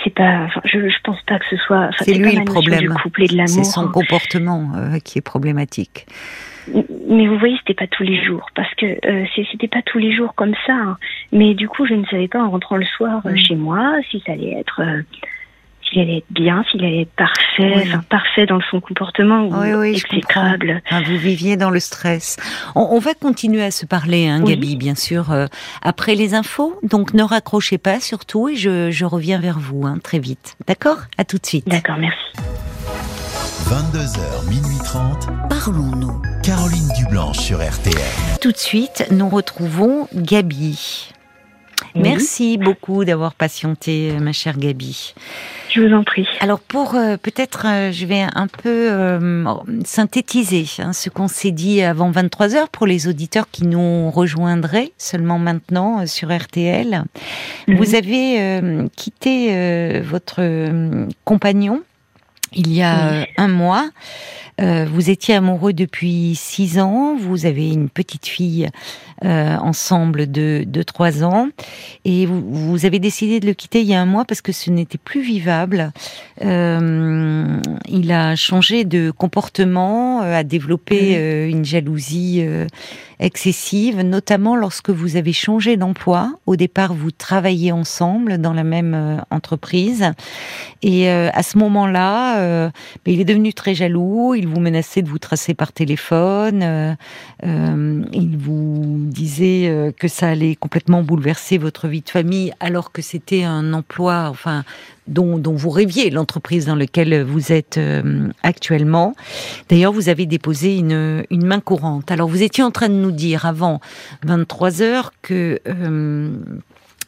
C'est 0.03 0.15
pas, 0.15 0.45
enfin, 0.45 0.61
je, 0.65 0.89
je 0.89 0.97
pense 1.05 1.21
pas 1.27 1.39
que 1.39 1.45
ce 1.51 1.57
soit. 1.59 1.91
c'est 1.99 2.15
lui 2.15 2.35
le 2.35 2.45
problème. 2.45 2.95
C'est 3.47 3.65
son 3.65 3.89
comportement 3.89 4.73
qui 5.05 5.19
est 5.19 5.23
problématique. 5.23 6.07
Mais 6.69 7.27
vous 7.27 7.39
voyez, 7.39 7.57
c'était 7.59 7.75
pas 7.75 7.87
tous 7.87 8.03
les 8.05 8.23
jours, 8.25 8.47
parce 8.55 8.73
que 8.75 8.87
euh, 8.87 9.27
c'était 9.51 9.69
pas 9.69 9.83
tous 9.83 9.99
les 9.99 10.15
jours 10.15 10.35
comme 10.35 10.55
ça. 10.67 10.75
Hein. 10.75 10.99
Mais 11.33 11.55
du 11.55 11.69
coup, 11.69 11.87
je 11.87 11.95
ne 11.95 12.05
savais 12.07 12.29
pas 12.29 12.43
en 12.43 12.51
rentrant 12.51 12.77
le 12.77 12.85
soir 12.85 13.21
euh, 13.27 13.33
mm. 13.33 13.37
chez 13.39 13.57
moi 13.57 13.95
si 14.11 14.23
ça 14.25 14.33
allait 14.33 14.53
être, 14.53 14.81
euh, 14.81 15.03
s'il 15.93 16.03
allait 16.03 16.19
être 16.19 16.31
bien, 16.31 16.65
s'il 16.71 16.85
allait 16.85 17.03
être 17.03 17.13
parfait, 17.13 17.75
enfin 17.87 18.03
parfait 18.09 18.47
dans 18.47 18.61
son 18.71 18.81
comportement 18.81 19.45
ou 19.45 19.55
oui, 19.55 19.91
exécrable. 19.91 20.83
Ah, 20.91 21.01
vous 21.07 21.17
viviez 21.17 21.57
dans 21.57 21.71
le 21.71 21.81
stress. 21.81 22.37
On, 22.75 22.99
va 22.99 23.15
continuer 23.15 23.63
à 23.63 23.71
se 23.71 23.87
parler, 23.87 24.29
hein, 24.29 24.41
Gabi, 24.41 24.77
bien 24.77 24.95
sûr, 24.95 25.33
euh, 25.33 25.47
après 25.83 26.15
les 26.15 26.35
infos. 26.35 26.79
Donc 26.83 27.15
ne 27.15 27.23
raccrochez 27.23 27.79
pas 27.79 28.01
surtout, 28.01 28.49
et 28.49 28.57
je, 28.57 28.91
je 28.91 29.05
reviens 29.05 29.39
vers 29.39 29.59
vous 29.59 29.87
hein, 29.87 29.99
très 30.03 30.19
vite. 30.19 30.57
D'accord? 30.67 30.99
À 31.19 31.25
tout 31.25 31.39
de 31.39 31.47
suite. 31.47 31.69
D'accord, 31.69 31.97
merci. 31.99 32.19
22h, 33.67 34.49
minuit 34.49 34.79
30. 34.85 35.29
Parlons-nous. 35.49 36.21
Caroline 36.43 36.89
Dublanche 36.99 37.39
sur 37.39 37.59
RTL. 37.59 37.95
Tout 38.41 38.53
de 38.53 38.57
suite, 38.57 39.07
nous 39.11 39.29
retrouvons 39.29 40.09
Gabi. 40.15 41.13
Merci 41.95 42.59
beaucoup 42.59 43.05
d'avoir 43.05 43.35
patienté, 43.35 44.13
ma 44.21 44.33
chère 44.33 44.59
Gabi. 44.59 45.15
Je 45.73 45.81
vous 45.81 45.95
en 45.95 46.05
prie. 46.05 46.27
Alors 46.41 46.61
pour 46.61 46.97
euh, 46.97 47.17
peut-être, 47.17 47.67
euh, 47.67 47.93
je 47.93 48.05
vais 48.05 48.27
un 48.35 48.47
peu 48.47 48.91
euh, 48.91 49.45
synthétiser 49.85 50.67
hein, 50.79 50.93
ce 50.93 51.09
qu'on 51.09 51.29
s'est 51.29 51.51
dit 51.51 51.81
avant 51.83 52.11
23 52.11 52.57
heures 52.57 52.69
pour 52.69 52.87
les 52.87 53.09
auditeurs 53.09 53.47
qui 53.51 53.67
nous 53.67 54.11
rejoindraient 54.11 54.93
seulement 54.99 55.39
maintenant 55.39 56.07
sur 56.07 56.37
RTL. 56.37 57.05
Mhm. 57.69 57.77
Vous 57.77 57.95
avez 57.95 58.89
quitté 58.97 60.01
votre 60.01 60.43
compagnon 61.25 61.83
il 62.55 62.73
y 62.73 62.83
a 62.83 63.27
un 63.37 63.49
mois. 63.49 63.91
Euh, 64.61 64.87
vous 64.89 65.09
étiez 65.09 65.35
amoureux 65.35 65.73
depuis 65.73 66.35
six 66.35 66.79
ans, 66.79 67.17
vous 67.19 67.47
avez 67.47 67.73
une 67.73 67.89
petite 67.89 68.27
fille 68.27 68.69
euh, 69.25 69.57
ensemble 69.57 70.31
de, 70.31 70.65
de 70.67 70.83
trois 70.83 71.25
ans, 71.25 71.49
et 72.05 72.27
vous, 72.27 72.43
vous, 72.47 72.85
avez 72.85 72.99
décidé 72.99 73.41
de 73.41 73.47
le 73.47 73.55
quitter 73.55 73.81
il 73.81 73.89
y 73.89 73.95
a 73.95 74.01
un 74.01 74.07
mois 74.07 74.27
parce 74.27 74.43
que 74.43 74.53
ce 74.53 74.71
n'était 74.71 74.99
plus 74.99 75.23
vivable. 75.23 75.93
Euh, 76.45 77.61
il 77.89 78.13
a 78.13 78.37
changé 78.37 78.85
de 78.85 79.11
comportement, 79.11 80.21
a 80.21 80.45
développé 80.45 81.49
une 81.49 81.65
jalousie 81.65 82.45
excessive, 83.23 84.01
notamment 84.01 84.57
lorsque 84.57 84.91
vous 84.91 85.17
avez 85.17 85.33
changé 85.33 85.77
d'emploi. 85.77 86.33
Au 86.47 86.57
départ, 86.57 86.93
vous 86.93 87.11
travailliez 87.11 87.73
ensemble 87.73 88.39
dans 88.39 88.53
la 88.53 88.65
même 88.65 88.95
euh, 88.95 89.17
entreprise. 89.31 90.13
Et 90.83 91.09
euh, 91.09 91.31
à 91.33 91.43
ce 91.43 91.57
moment-là, 91.59 92.41
euh, 92.41 92.71
il 93.07 93.21
est 93.21 93.25
devenu 93.25 93.55
très 93.55 93.75
jaloux. 93.75 94.35
Il 94.35 94.49
vous 94.49 94.61
menaçait 94.61 95.03
de 95.03 95.09
vous 95.09 95.19
tracer 95.19 95.55
par 95.55 95.73
téléphone. 95.73 96.97
il 97.43 98.37
vous 98.37 99.07
disait 99.07 99.93
que 99.99 100.09
ça 100.09 100.29
allait 100.29 100.57
complètement 100.57 101.03
bouleverser 101.03 101.59
votre 101.59 101.89
vie 101.89 102.01
de 102.01 102.11
famille, 102.11 102.53
alors 102.61 102.93
que 102.93 103.03
c'était 103.03 103.45
un 103.45 103.73
emploi, 103.73 104.27
enfin, 104.29 104.65
dont, 105.13 105.41
vous 105.55 105.71
rêviez, 105.71 106.11
l'entreprise 106.11 106.67
dans 106.67 106.75
laquelle 106.75 107.23
vous 107.23 107.53
êtes 107.53 107.79
euh, 107.79 108.29
actuellement. 108.43 109.15
D'ailleurs, 109.69 109.93
vous 109.93 110.09
avez 110.09 110.27
déposé 110.27 110.77
une, 110.77 111.25
main 111.31 111.61
courante. 111.61 112.11
Alors, 112.11 112.29
vous 112.29 112.43
étiez 112.43 112.65
en 112.65 112.71
train 112.71 112.89
de 112.89 112.95
nous 112.95 113.13
dire 113.13 113.47
avant 113.47 113.81
23 114.25 114.83
heures 114.83 115.13
que 115.23 115.61
euh, 115.69 116.31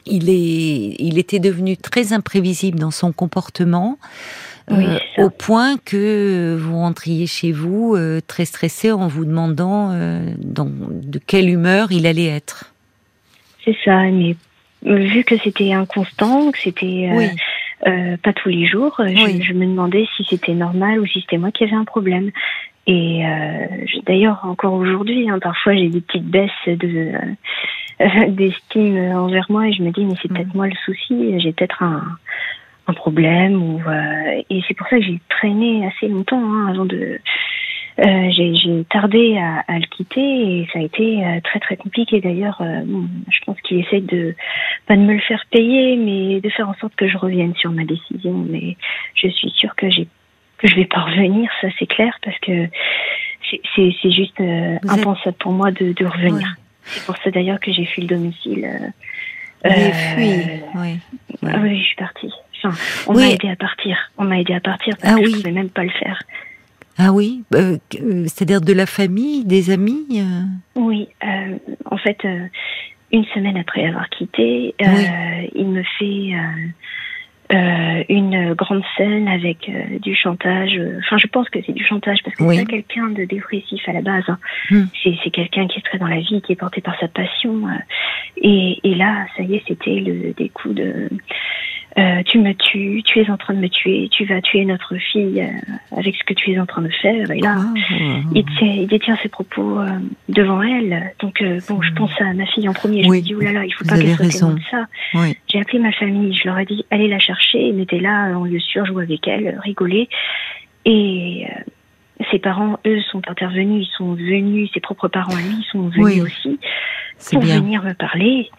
il, 0.07 0.29
est, 0.29 0.97
il 0.99 1.19
était 1.19 1.39
devenu 1.39 1.77
très 1.77 2.13
imprévisible 2.13 2.79
dans 2.79 2.91
son 2.91 3.13
comportement. 3.13 3.99
Euh, 4.71 4.99
au 5.19 5.29
point 5.29 5.77
que 5.77 6.57
vous 6.59 6.79
rentriez 6.79 7.27
chez 7.27 7.53
vous 7.53 7.99
très 8.27 8.47
stressé 8.47 8.93
en 8.93 9.09
vous 9.09 9.27
demandant 9.27 9.91
dans, 10.39 10.71
de 10.71 11.19
quelle 11.19 11.51
humeur 11.51 11.93
il 11.93 12.07
allait 12.07 12.29
être. 12.29 12.73
C'est 13.63 13.77
ça, 13.85 14.05
mais 14.05 14.37
vu 14.83 15.23
que 15.25 15.37
c'était 15.37 15.73
inconstant, 15.73 16.51
que 16.51 16.59
c'était 16.59 17.11
euh, 17.87 18.17
pas 18.23 18.33
tous 18.33 18.49
les 18.49 18.67
jours. 18.67 18.99
Euh, 19.01 19.09
je, 19.09 19.53
me 19.53 19.67
demandais 19.67 20.07
si 20.17 20.25
c'était 20.25 20.55
normal 20.55 21.01
ou 21.01 21.07
si 21.07 21.21
c'était 21.21 21.39
moi 21.39 21.51
qui 21.51 21.65
avais 21.65 21.75
un 21.75 21.85
problème. 21.85 22.31
Et 22.87 23.27
euh, 23.27 23.67
d'ailleurs, 24.07 24.41
encore 24.45 24.75
aujourd'hui, 24.75 25.29
hein, 25.29 25.39
parfois 25.39 25.75
j'ai 25.75 25.89
des 25.89 26.01
petites 26.01 26.27
baisses 26.27 26.51
de 26.67 27.13
d'estime 28.29 28.99
envers 29.15 29.47
moi 29.49 29.69
et 29.69 29.73
je 29.73 29.83
me 29.83 29.91
dis 29.91 30.05
mais 30.05 30.15
c'est 30.21 30.31
mm. 30.31 30.35
peut-être 30.35 30.55
moi 30.55 30.67
le 30.67 30.77
souci. 30.85 31.41
J'ai 31.41 31.53
peut-être 31.53 31.83
un, 31.83 32.03
un 32.87 32.93
problème 32.93 33.63
ou 33.63 33.81
et 34.51 34.63
c'est 34.67 34.75
pour 34.75 34.87
ça 34.89 34.97
que 34.97 35.03
j'ai 35.03 35.21
traîné 35.29 35.87
assez 35.87 36.09
longtemps 36.09 36.43
hein, 36.43 36.69
avant 36.69 36.85
de 36.85 37.19
euh, 38.01 38.31
j'ai 38.31 38.85
tardé 38.91 39.37
à, 39.39 39.65
à, 39.69 39.79
le 39.79 39.87
quitter 39.87 40.21
et 40.21 40.69
ça 40.73 40.81
a 40.81 40.83
été 40.83 41.25
euh, 41.25 41.41
très 41.43 41.61
très 41.61 41.77
compliqué. 41.77 42.21
D'ailleurs, 42.21 42.61
euh, 42.61 42.83
je 43.31 43.39
pense 43.47 43.61
qu'il 43.61 43.79
essaie 43.81 44.01
de 44.01 44.35
pas 44.87 44.97
de 44.97 45.03
me 45.03 45.15
le 45.15 45.21
faire 45.21 45.45
payer, 45.51 45.97
mais 45.97 46.41
de 46.41 46.49
faire 46.51 46.69
en 46.69 46.75
sorte 46.75 46.95
que 46.97 47.09
je 47.09 47.17
revienne 47.17 47.55
sur 47.55 47.71
ma 47.71 47.85
décision. 47.85 48.33
Mais 48.33 48.77
je 49.15 49.29
suis 49.29 49.51
sûre 49.51 49.75
que 49.77 49.91
j'ai 49.91 50.09
que 50.59 50.69
je 50.69 50.77
vais 50.77 50.87
pas 50.87 51.01
revenir, 51.01 51.51
ça 51.61 51.69
c'est 51.79 51.87
clair, 51.87 52.17
parce 52.23 52.39
que 52.39 52.69
c'est 53.77 54.11
juste 54.11 54.41
impensable 54.89 55.37
pour 55.39 55.53
moi 55.53 55.71
de, 55.71 55.93
de 55.93 56.07
revenir. 56.07 56.55
C'est 56.85 57.05
pour 57.05 57.17
ça 57.19 57.31
d'ailleurs 57.31 57.61
que 57.61 57.73
j'ai 57.73 57.85
fui 57.85 58.03
le 58.03 58.09
domicile. 58.09 58.93
Euh, 59.67 59.71
fui, 59.71 60.31
oui. 60.75 60.99
Ah 61.43 61.59
oui, 61.61 61.79
je 61.79 61.85
suis 61.85 61.97
partie. 61.97 62.33
Enfin, 62.63 62.77
on 63.07 63.15
m'a 63.15 63.29
aidé 63.29 63.49
à 63.49 63.57
partir. 63.57 63.97
On 64.19 64.25
m'a 64.25 64.41
aidé 64.41 64.55
à 64.55 64.61
partir 64.61 64.97
parce 65.01 65.15
ah, 65.15 65.17
que 65.17 65.25
oui. 65.25 65.33
je 65.33 65.37
pouvais 65.37 65.53
même 65.53 65.71
pas 65.71 65.85
le 65.85 65.91
faire. 65.91 66.23
Ah 66.97 67.13
oui, 67.13 67.43
euh, 67.55 67.77
euh, 68.01 68.25
c'est-à-dire 68.27 68.61
de 68.61 68.73
la 68.73 68.87
famille, 68.87 69.45
des 69.45 69.71
amis 69.71 70.07
euh 70.13 70.43
Oui, 70.77 71.09
en 71.91 71.97
fait, 71.97 72.19
une 73.11 73.25
semaine 73.27 73.57
après 73.57 73.87
avoir 73.87 74.09
quitté, 74.11 74.75
il 75.55 75.67
me 75.67 75.83
fait 75.99 76.33
une 78.09 78.55
grande 78.55 78.83
scène 78.97 79.27
avec 79.27 79.71
du 80.01 80.15
chantage. 80.15 80.81
Enfin, 81.01 81.19
je 81.19 81.27
pense 81.27 81.49
que 81.49 81.59
c'est 81.67 81.73
du 81.73 81.85
chantage 81.85 82.19
parce 82.25 82.37
que 82.37 82.49
c'est 82.49 82.65
pas 82.65 82.71
quelqu'un 82.71 83.09
de 83.09 83.25
dépressif 83.25 83.89
à 83.89 83.93
la 83.93 84.03
base. 84.03 84.25
Hein. 84.29 84.39
Hmm. 84.71 84.85
C'est 85.03 85.31
quelqu'un 85.31 85.67
qui 85.67 85.81
est 85.81 85.83
très 85.83 85.99
dans 85.99 86.07
la 86.07 86.21
vie, 86.21 86.43
qui 86.43 86.53
est 86.53 86.57
porté 86.57 86.81
par 86.81 86.99
sa 87.01 87.09
passion. 87.09 87.63
Et, 88.37 88.79
et, 88.85 88.95
là, 88.95 89.27
ça 89.37 89.43
y 89.43 89.57
est, 89.57 89.63
c'était 89.67 90.01
le 90.01 90.33
des 90.33 90.49
coups 90.49 90.77
de 90.77 91.09
euh, 91.97 92.23
tu 92.25 92.41
me 92.41 92.53
tues, 92.55 93.03
tu 93.05 93.21
es 93.21 93.31
en 93.31 93.37
train 93.37 93.55
de 93.55 93.61
me 93.61 93.69
tuer, 93.69 94.09
tu 94.11 94.25
vas 94.25 94.41
tuer 94.41 94.65
notre 94.65 94.97
fille 94.97 95.41
euh, 95.41 95.97
avec 95.97 96.17
ce 96.17 96.25
que 96.25 96.35
tu 96.35 96.51
es 96.51 96.59
en 96.59 96.67
train 96.67 96.83
de 96.83 96.89
faire. 96.89 97.31
Et 97.31 97.39
là, 97.39 97.57
ah. 97.57 97.95
il, 98.35 98.87
détient 98.89 99.17
ses 99.23 99.29
propos 99.29 99.79
euh, 99.79 99.91
devant 100.29 100.61
elle. 100.63 101.13
Donc, 101.21 101.43
bon, 101.69 101.83
je 101.83 101.93
pense 101.93 102.11
à 102.21 102.33
ma 102.33 102.47
fille 102.47 102.69
en 102.69 102.73
premier. 102.73 103.05
Je 103.05 103.09
me 103.09 103.21
dis, 103.21 103.35
oulala, 103.35 103.65
il 103.65 103.73
faut 103.73 103.85
pas 103.85 103.97
qu'elle 103.97 104.17
soit 104.17 104.29
témoin 104.29 104.55
de 104.55 104.61
ça. 104.71 104.87
J'ai 105.47 105.61
appelé 105.61 105.79
ma 105.79 105.93
famille, 105.93 106.35
je 106.35 106.49
leur 106.49 106.59
ai 106.59 106.65
dit, 106.65 106.85
allez 106.91 107.07
la 107.07 107.21
chercher, 107.21 107.71
mettez 107.73 108.01
là 108.01 108.37
en 108.37 108.45
lieu 108.45 108.59
sûr, 108.59 108.85
jouer 108.87 109.05
avec 109.05 109.29
elle, 109.29 109.59
rigoler. 109.63 110.09
Et 110.85 111.47
ses 112.31 112.41
parents, 112.41 112.79
eux, 112.87 113.01
sont 113.13 113.23
intervenus, 113.29 113.87
ils 113.89 113.97
sont 113.97 114.15
venus, 114.15 114.71
ses 114.75 114.81
propres 114.81 115.09
parents, 115.09 115.37
lui, 115.37 115.65
sont 115.71 115.89
venus 115.89 116.23
aussi 116.25 116.59
pour 117.31 117.43
venir 117.43 117.83
me 117.83 117.93
parler. 117.93 118.51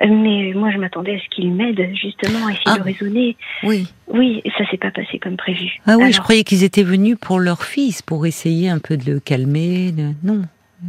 Mais 0.00 0.52
moi, 0.54 0.70
je 0.70 0.78
m'attendais 0.78 1.16
à 1.16 1.18
ce 1.18 1.28
qu'il 1.30 1.52
m'aide 1.52 1.94
justement 1.94 2.46
à 2.46 2.52
essayer 2.52 2.76
de 2.76 2.80
ah. 2.80 2.82
raisonner. 2.82 3.36
Oui. 3.62 3.86
Oui, 4.08 4.42
ça 4.58 4.68
s'est 4.70 4.76
pas 4.76 4.90
passé 4.90 5.18
comme 5.18 5.36
prévu. 5.36 5.80
Ah 5.86 5.96
oui, 5.98 6.12
je 6.12 6.20
croyais 6.20 6.44
qu'ils 6.44 6.64
étaient 6.64 6.82
venus 6.82 7.16
pour 7.20 7.38
leur 7.38 7.64
fils, 7.64 8.02
pour 8.02 8.26
essayer 8.26 8.68
un 8.68 8.78
peu 8.78 8.96
de 8.96 9.10
le 9.10 9.20
calmer. 9.20 9.92
Non. 10.22 10.42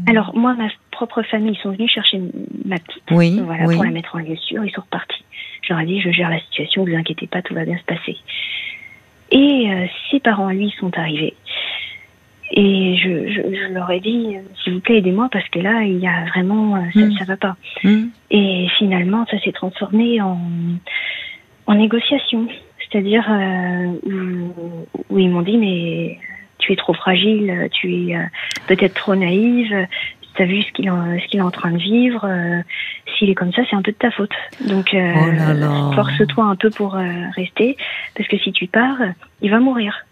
Alors 0.07 0.35
moi, 0.35 0.53
ma 0.55 0.67
propre 0.91 1.23
famille, 1.23 1.53
ils 1.53 1.61
sont 1.61 1.71
venus 1.71 1.91
chercher 1.91 2.21
ma 2.65 2.77
petite. 2.77 3.03
Oui. 3.11 3.39
Voilà, 3.39 3.63
pour 3.63 3.83
la 3.83 3.91
mettre 3.91 4.15
en 4.15 4.19
lieu 4.19 4.35
sûr. 4.35 4.63
Ils 4.65 4.71
sont 4.71 4.81
repartis. 4.81 5.23
Je 5.61 5.73
leur 5.73 5.81
ai 5.81 5.85
dit, 5.85 6.01
je 6.01 6.11
gère 6.11 6.29
la 6.29 6.39
situation, 6.39 6.85
vous 6.85 6.95
inquiétez 6.95 7.27
pas, 7.27 7.41
tout 7.41 7.53
va 7.53 7.65
bien 7.65 7.77
se 7.77 7.83
passer. 7.83 8.17
Et 9.31 9.69
euh, 9.69 9.85
ses 10.09 10.19
parents, 10.19 10.49
lui, 10.49 10.73
sont 10.79 10.97
arrivés. 10.97 11.35
Et 12.51 12.95
je, 12.97 13.27
je, 13.29 13.41
je, 13.55 13.73
leur 13.73 13.89
ai 13.91 13.99
dit, 13.99 14.37
s'il 14.63 14.73
vous 14.73 14.79
plaît, 14.79 14.99
aidez-moi 14.99 15.27
parce 15.31 15.47
que 15.49 15.59
là, 15.59 15.83
il 15.83 15.99
y 15.99 16.07
a 16.07 16.25
vraiment, 16.25 16.75
euh, 16.75 16.81
ça, 16.93 16.99
ne 16.99 17.07
mm. 17.07 17.23
va 17.27 17.37
pas. 17.37 17.57
Mm. 17.83 18.05
Et 18.31 18.67
finalement, 18.77 19.25
ça 19.29 19.39
s'est 19.41 19.51
transformé 19.51 20.21
en, 20.21 20.39
en 21.65 21.75
négociation. 21.75 22.47
C'est-à-dire 22.79 23.25
euh, 23.29 23.87
où, 24.05 24.87
où, 25.09 25.19
ils 25.19 25.29
m'ont 25.29 25.41
dit, 25.41 25.57
mais 25.57 26.19
tu 26.57 26.71
es 26.71 26.77
trop 26.77 26.93
fragile, 26.93 27.67
tu 27.73 27.93
es 27.93 28.15
euh, 28.15 28.23
peut-être 28.67 28.93
trop 28.93 29.15
naïve, 29.15 29.75
tu 30.35 30.41
as 30.41 30.45
vu 30.45 30.63
ce 30.63 30.71
qu'il 30.71 30.85
ce 30.85 31.27
qu'il 31.27 31.41
est 31.41 31.43
en 31.43 31.51
train 31.51 31.71
de 31.71 31.77
vivre. 31.77 32.25
s'il 33.17 33.29
est 33.29 33.35
comme 33.35 33.51
ça, 33.51 33.63
c'est 33.69 33.75
un 33.75 33.81
peu 33.81 33.91
de 33.91 33.97
ta 33.97 34.11
faute. 34.11 34.31
Donc, 34.61 34.95
oh 34.95 35.91
force-toi 35.95 36.45
un 36.45 36.55
peu 36.55 36.69
pour 36.69 36.93
rester, 37.35 37.75
parce 38.15 38.29
que 38.29 38.37
si 38.37 38.53
tu 38.53 38.67
pars, 38.67 38.99
il 39.41 39.51
va 39.51 39.59
mourir. 39.59 40.05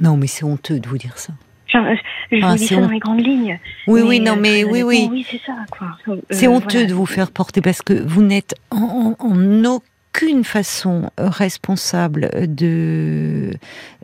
Non, 0.00 0.16
mais 0.16 0.26
c'est 0.26 0.44
honteux 0.44 0.80
de 0.80 0.88
vous 0.88 0.98
dire 0.98 1.16
ça. 1.16 1.32
Enfin, 1.74 1.94
je 2.30 2.36
vous 2.44 2.56
dis 2.56 2.66
ça 2.66 2.80
dans 2.80 2.88
les 2.88 2.98
grandes 2.98 3.24
lignes. 3.24 3.58
Oui, 3.86 4.02
oui, 4.02 4.20
non, 4.20 4.36
mais 4.36 4.64
oui, 4.64 4.82
oui. 4.82 5.08
Oui, 5.10 5.26
c'est 5.28 5.40
ça, 5.44 5.56
quoi. 5.70 5.96
c'est 6.30 6.46
honteux 6.46 6.86
de 6.86 6.94
vous 6.94 7.06
faire 7.06 7.30
porter 7.30 7.60
parce 7.60 7.82
que 7.82 7.94
vous 7.94 8.22
n'êtes 8.22 8.54
en, 8.70 9.16
en, 9.18 9.64
aucune 9.64 10.44
façon 10.44 11.10
responsable 11.18 12.30
de, 12.54 13.50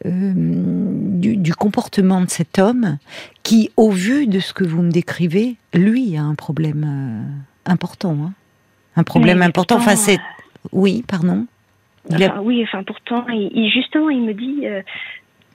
euh, 0.04 0.32
du, 0.34 1.54
comportement 1.54 2.20
de 2.20 2.28
cet 2.28 2.58
homme 2.58 2.98
qui, 3.44 3.70
au 3.76 3.90
vu 3.90 4.26
de 4.26 4.40
ce 4.40 4.52
que 4.52 4.64
vous 4.64 4.82
me 4.82 4.90
décrivez, 4.90 5.54
lui 5.72 6.16
a 6.16 6.22
un 6.22 6.34
problème 6.34 6.84
euh, 6.84 7.70
important. 7.70 8.16
Hein. 8.20 8.32
Un 8.96 9.04
problème 9.04 9.42
important. 9.42 9.76
enfin, 9.76 9.94
c'est. 9.94 10.18
Oui, 10.72 11.04
pardon. 11.06 11.46
Oui, 12.42 12.64
enfin, 12.64 12.82
pourtant, 12.82 13.24
il, 13.28 13.70
justement, 13.72 14.10
il 14.10 14.22
me 14.22 14.34
dit 14.34 14.66
euh, 14.66 14.82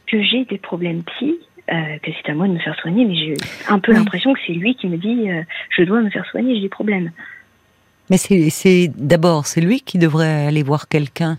que 0.07 0.23
j'ai 0.23 0.45
des 0.45 0.57
problèmes 0.57 1.03
psy. 1.03 1.35
Que 1.67 2.11
c'est 2.11 2.31
à 2.31 2.35
moi 2.35 2.47
de 2.47 2.53
me 2.53 2.59
faire 2.59 2.75
soigner, 2.79 3.05
mais 3.05 3.15
j'ai 3.15 3.33
un 3.67 3.79
peu 3.79 3.91
l'impression 3.91 4.33
que 4.33 4.39
c'est 4.45 4.53
lui 4.53 4.75
qui 4.75 4.87
me 4.87 4.97
dit 4.97 5.27
je 5.69 5.83
dois 5.83 6.01
me 6.01 6.09
faire 6.09 6.25
soigner, 6.27 6.55
j'ai 6.55 6.61
des 6.61 6.69
problèmes. 6.69 7.11
Mais 8.09 8.17
c'est 8.17 8.91
d'abord 8.95 9.47
c'est 9.47 9.61
lui 9.61 9.81
qui 9.81 9.97
devrait 9.97 10.45
aller 10.45 10.63
voir 10.63 10.87
quelqu'un 10.87 11.37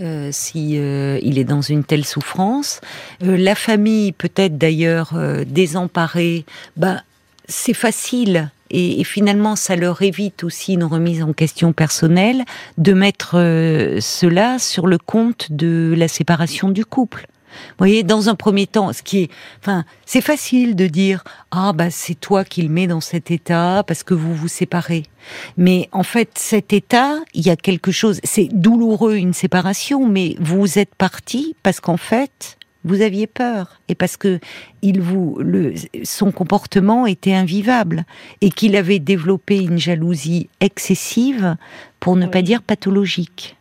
euh, 0.00 0.30
si 0.32 0.78
euh, 0.78 1.18
il 1.22 1.38
est 1.38 1.44
dans 1.44 1.60
une 1.60 1.84
telle 1.84 2.04
souffrance. 2.04 2.80
Euh, 3.22 3.36
la 3.36 3.54
famille 3.54 4.12
peut-être 4.12 4.56
d'ailleurs 4.56 5.12
euh, 5.14 5.44
désemparée. 5.46 6.44
Bah 6.76 7.02
c'est 7.46 7.74
facile 7.74 8.50
et, 8.70 9.02
finalement 9.04 9.56
ça 9.56 9.74
leur 9.74 10.02
évite 10.02 10.44
aussi 10.44 10.74
une 10.74 10.84
remise 10.84 11.22
en 11.22 11.32
question 11.32 11.72
personnelle 11.72 12.44
de 12.76 12.92
mettre 12.92 13.36
cela 14.00 14.58
sur 14.58 14.86
le 14.86 14.98
compte 14.98 15.50
de 15.50 15.94
la 15.96 16.08
séparation 16.08 16.68
du 16.68 16.84
couple. 16.84 17.26
Vous 17.70 17.74
voyez, 17.78 18.02
dans 18.02 18.28
un 18.28 18.34
premier 18.34 18.66
temps, 18.66 18.92
ce 18.92 19.02
qui 19.02 19.22
est, 19.22 19.30
enfin, 19.60 19.84
c'est 20.06 20.20
facile 20.20 20.76
de 20.76 20.86
dire 20.86 21.24
ah 21.50 21.72
bah 21.72 21.90
c'est 21.90 22.14
toi 22.14 22.44
qui 22.44 22.62
le 22.62 22.68
mets 22.68 22.86
dans 22.86 23.00
cet 23.00 23.30
état 23.30 23.82
parce 23.86 24.02
que 24.02 24.14
vous 24.14 24.34
vous 24.34 24.48
séparez. 24.48 25.04
Mais 25.56 25.88
en 25.92 26.02
fait, 26.02 26.30
cet 26.36 26.72
état, 26.72 27.16
il 27.34 27.46
y 27.46 27.50
a 27.50 27.56
quelque 27.56 27.92
chose. 27.92 28.20
C'est 28.24 28.48
douloureux 28.52 29.16
une 29.16 29.34
séparation, 29.34 30.06
mais 30.06 30.36
vous 30.38 30.78
êtes 30.78 30.94
parti 30.94 31.56
parce 31.62 31.80
qu'en 31.80 31.96
fait, 31.96 32.58
vous 32.84 33.02
aviez 33.02 33.26
peur 33.26 33.80
et 33.88 33.94
parce 33.94 34.16
que 34.16 34.38
il 34.82 35.00
vous 35.00 35.38
le, 35.40 35.74
son 36.04 36.30
comportement 36.30 37.06
était 37.06 37.34
invivable 37.34 38.04
et 38.40 38.50
qu'il 38.50 38.76
avait 38.76 39.00
développé 39.00 39.58
une 39.58 39.78
jalousie 39.78 40.48
excessive 40.60 41.56
pour 42.00 42.16
ne 42.16 42.26
pas 42.26 42.42
dire 42.42 42.62
pathologique. 42.62 43.56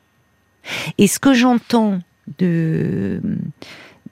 Et 0.98 1.08
ce 1.08 1.20
que 1.20 1.34
j'entends 1.34 2.00
de 2.38 3.22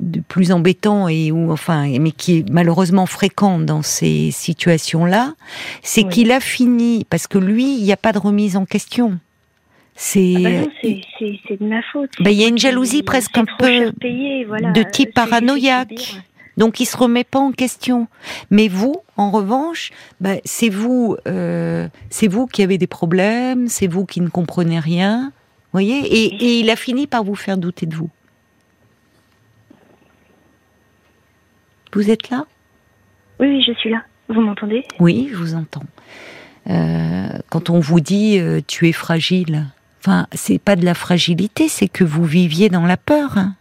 de 0.01 0.19
plus 0.19 0.51
embêtant 0.51 1.07
et 1.07 1.31
ou 1.31 1.51
enfin 1.51 1.87
mais 1.99 2.11
qui 2.11 2.39
est 2.39 2.49
malheureusement 2.49 3.05
fréquent 3.05 3.59
dans 3.59 3.81
ces 3.81 4.29
situations-là, 4.31 5.33
c'est 5.81 6.03
qu'il 6.03 6.31
a 6.31 6.39
fini 6.39 7.05
parce 7.09 7.27
que 7.27 7.37
lui, 7.37 7.77
il 7.77 7.83
n'y 7.83 7.93
a 7.93 7.97
pas 7.97 8.11
de 8.11 8.19
remise 8.19 8.57
en 8.57 8.65
question. 8.65 9.19
C'est 9.95 10.33
ah 10.37 10.65
bah 10.65 10.71
c'est 10.81 11.59
de 11.59 11.65
ma 11.65 11.81
faute. 11.93 12.09
Bah, 12.19 12.29
il 12.29 12.37
y 12.37 12.43
a 12.43 12.47
une 12.47 12.57
jalousie 12.57 13.03
presque 13.03 13.37
un 13.37 13.45
peu 13.45 13.91
de 13.91 14.91
type 14.91 15.13
paranoïaque. 15.13 16.21
Donc 16.57 16.79
il 16.79 16.85
se 16.85 16.97
remet 16.97 17.23
pas 17.23 17.39
en 17.39 17.51
question. 17.51 18.07
Mais 18.49 18.67
vous, 18.67 18.95
en 19.17 19.31
revanche, 19.31 19.91
bah, 20.19 20.35
c'est 20.43 20.69
vous, 20.69 21.15
euh, 21.27 21.87
c'est 22.09 22.27
vous 22.27 22.45
qui 22.47 22.63
avez 22.63 22.77
des 22.77 22.87
problèmes, 22.87 23.67
c'est 23.67 23.87
vous 23.87 24.05
qui 24.05 24.21
ne 24.21 24.29
comprenez 24.29 24.79
rien, 24.79 25.31
voyez. 25.75 25.99
Et, 25.99 26.25
et 26.45 26.59
il 26.61 26.69
a 26.69 26.75
fini 26.75 27.05
par 27.05 27.23
vous 27.23 27.35
faire 27.35 27.57
douter 27.57 27.85
de 27.85 27.95
vous. 27.95 28.09
Vous 31.93 32.09
êtes 32.09 32.29
là? 32.29 32.45
Oui, 33.39 33.47
oui, 33.47 33.63
je 33.65 33.73
suis 33.73 33.89
là. 33.89 34.03
Vous 34.27 34.41
m'entendez? 34.41 34.83
Oui, 34.99 35.29
je 35.31 35.37
vous 35.37 35.55
entends. 35.55 35.85
Euh, 36.67 37.27
quand 37.49 37.69
on 37.69 37.79
vous 37.79 37.99
dit 37.99 38.39
euh, 38.39 38.59
tu 38.65 38.89
es 38.89 38.91
fragile, 38.91 39.67
enfin, 39.99 40.27
c'est 40.33 40.59
pas 40.59 40.75
de 40.75 40.83
la 40.83 40.93
fragilité, 40.93 41.67
c'est 41.69 41.87
que 41.87 42.03
vous 42.03 42.25
viviez 42.25 42.69
dans 42.69 42.85
la 42.85 42.97
peur. 42.97 43.37
Hein. 43.37 43.55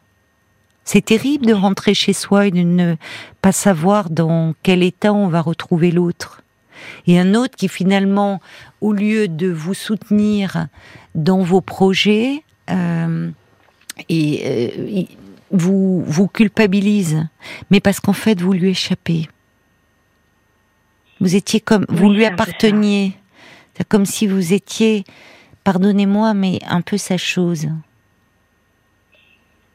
C'est 0.85 1.05
terrible 1.05 1.46
de 1.46 1.53
rentrer 1.53 1.94
chez 1.94 2.12
soi 2.12 2.46
et 2.46 2.50
de 2.50 2.59
ne 2.59 2.96
pas 3.40 3.53
savoir 3.53 4.11
dans 4.11 4.55
quel 4.62 4.83
état 4.83 5.12
on 5.12 5.29
va 5.29 5.40
retrouver 5.40 5.90
l'autre. 5.90 6.42
Et 7.07 7.18
un 7.18 7.35
autre 7.35 7.57
qui 7.57 7.68
finalement, 7.68 8.40
au 8.81 8.92
lieu 8.92 9.29
de 9.29 9.48
vous 9.48 9.74
soutenir 9.74 10.66
dans 11.14 11.42
vos 11.42 11.61
projets, 11.61 12.42
euh, 12.70 13.31
et 14.09 15.09
vous 15.50 16.03
vous 16.05 16.27
culpabilise, 16.27 17.27
mais 17.70 17.81
parce 17.81 18.00
qu'en 18.00 18.12
fait 18.12 18.40
vous 18.40 18.53
lui 18.53 18.70
échappez. 18.70 19.29
Vous 21.20 21.37
étiez 21.37 21.61
comme 21.61 21.87
vous 21.88 22.11
lui 22.11 22.24
apparteniez. 22.24 23.12
C'est 23.74 23.87
comme 23.87 24.05
si 24.05 24.27
vous 24.27 24.53
étiez, 24.53 25.05
pardonnez-moi, 25.64 26.35
mais 26.35 26.59
un 26.68 26.81
peu 26.81 26.96
sa 26.96 27.16
chose. 27.16 27.68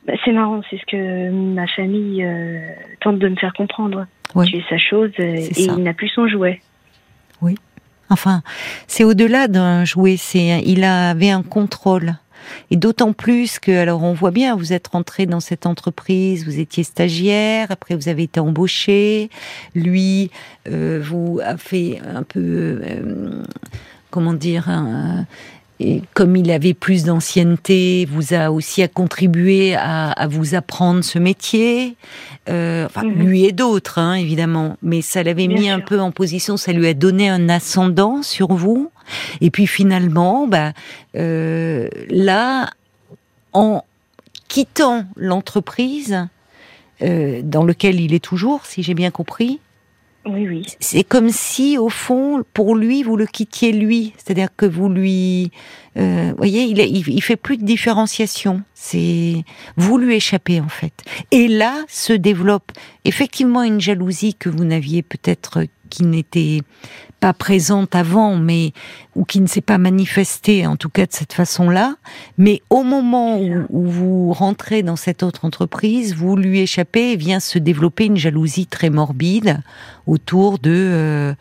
Bah, 0.05 0.13
c'est 0.23 0.31
marrant, 0.31 0.61
c'est 0.69 0.77
ce 0.77 0.85
que 0.85 1.29
ma 1.31 1.67
famille 1.67 2.23
euh, 2.23 2.71
tente 3.01 3.19
de 3.19 3.29
me 3.29 3.35
faire 3.35 3.53
comprendre. 3.53 4.05
Tu 4.45 4.57
es 4.57 4.63
sa 4.69 4.77
chose 4.77 5.11
euh, 5.19 5.23
et 5.23 5.63
il 5.63 5.83
n'a 5.83 5.93
plus 5.93 6.09
son 6.09 6.27
jouet. 6.27 6.61
Enfin, 8.09 8.41
c'est 8.87 9.03
au-delà 9.03 9.47
d'un 9.47 9.85
jouet. 9.85 10.17
C'est 10.17 10.63
il 10.65 10.83
avait 10.83 11.29
un 11.29 11.43
contrôle. 11.43 12.15
Et 12.71 12.77
d'autant 12.77 13.13
plus 13.13 13.59
que, 13.59 13.71
alors 13.71 14.03
on 14.03 14.13
voit 14.13 14.31
bien, 14.31 14.55
vous 14.55 14.73
êtes 14.73 14.87
rentré 14.87 15.25
dans 15.25 15.39
cette 15.39 15.65
entreprise, 15.65 16.45
vous 16.45 16.59
étiez 16.59 16.83
stagiaire, 16.83 17.67
après 17.69 17.95
vous 17.95 18.09
avez 18.09 18.23
été 18.23 18.39
embauché, 18.39 19.29
lui 19.75 20.31
euh, 20.67 20.99
vous 21.03 21.39
a 21.43 21.57
fait 21.57 22.01
un 22.13 22.23
peu, 22.23 22.81
euh, 22.83 23.43
comment 24.09 24.33
dire, 24.33 24.67
et 25.79 26.01
comme 26.13 26.35
il 26.35 26.51
avait 26.51 26.73
plus 26.73 27.05
d'ancienneté, 27.05 28.05
vous 28.11 28.33
a 28.33 28.51
aussi 28.51 28.83
à 28.83 28.89
contribuer 28.89 29.75
à, 29.75 30.27
vous 30.29 30.53
apprendre 30.53 31.03
ce 31.03 31.19
métier. 31.19 31.95
Euh, 32.49 32.85
enfin, 32.85 33.03
mhm. 33.03 33.13
lui 33.13 33.45
et 33.45 33.53
d'autres, 33.53 33.97
hein, 33.97 34.15
évidemment. 34.15 34.75
Mais 34.81 35.01
ça 35.01 35.23
l'avait 35.23 35.47
mis 35.47 35.69
un 35.69 35.79
peu 35.79 36.01
en 36.01 36.11
position, 36.11 36.57
ça 36.57 36.73
lui 36.73 36.87
a 36.87 36.93
donné 36.93 37.29
un 37.29 37.47
ascendant 37.47 38.23
sur 38.23 38.53
vous. 38.53 38.91
Et 39.39 39.51
puis 39.51 39.67
finalement, 39.67 40.47
bah, 40.47 40.73
euh, 41.15 41.87
là, 42.09 42.69
en 43.53 43.83
quittant 44.49 45.05
l'entreprise 45.15 46.27
euh, 47.01 47.41
dans 47.41 47.63
lequel 47.63 48.01
il 48.01 48.13
est 48.13 48.23
toujours, 48.23 48.65
si 48.65 48.83
j'ai 48.83 48.95
bien 48.95 49.11
compris, 49.11 49.59
oui, 50.31 50.47
oui. 50.47 50.65
C'est 50.79 51.03
comme 51.03 51.29
si, 51.29 51.77
au 51.77 51.89
fond, 51.89 52.43
pour 52.53 52.75
lui, 52.75 53.03
vous 53.03 53.17
le 53.17 53.25
quittiez 53.25 53.71
lui. 53.71 54.13
C'est-à-dire 54.17 54.49
que 54.55 54.65
vous 54.65 54.89
lui, 54.89 55.51
euh, 55.97 56.33
voyez, 56.37 56.63
il, 56.63 56.79
il, 56.79 57.21
fait 57.21 57.35
plus 57.35 57.57
de 57.57 57.65
différenciation. 57.65 58.61
C'est 58.73 59.43
vous 59.75 59.97
lui 59.97 60.15
échappez 60.15 60.61
en 60.61 60.69
fait. 60.69 60.93
Et 61.31 61.47
là 61.47 61.83
se 61.87 62.13
développe 62.13 62.71
effectivement 63.05 63.63
une 63.63 63.81
jalousie 63.81 64.35
que 64.35 64.49
vous 64.49 64.63
n'aviez 64.63 65.01
peut-être 65.01 65.65
qui 65.89 66.05
n'était 66.05 66.61
pas 67.19 67.33
présente 67.33 67.95
avant, 67.95 68.37
mais 68.37 68.71
ou 69.15 69.25
qui 69.25 69.41
ne 69.41 69.47
s'est 69.47 69.61
pas 69.61 69.77
manifestée, 69.77 70.65
en 70.65 70.77
tout 70.77 70.89
cas 70.89 71.05
de 71.05 71.11
cette 71.11 71.33
façon-là. 71.33 71.95
Mais 72.37 72.61
au 72.69 72.83
moment 72.83 73.39
où, 73.39 73.65
vous 73.69 74.31
rentrez 74.31 74.83
dans 74.83 74.95
cette 74.95 75.23
autre 75.23 75.45
entreprise, 75.45 76.15
vous 76.15 76.35
lui 76.35 76.59
échappez 76.59 77.11
et 77.11 77.15
vient 77.17 77.39
se 77.39 77.59
développer 77.59 78.05
une 78.05 78.17
jalousie 78.17 78.67
très 78.67 78.89
morbide 78.89 79.61
autour 80.07 80.59
de 80.59 80.71
euh, 80.71 81.33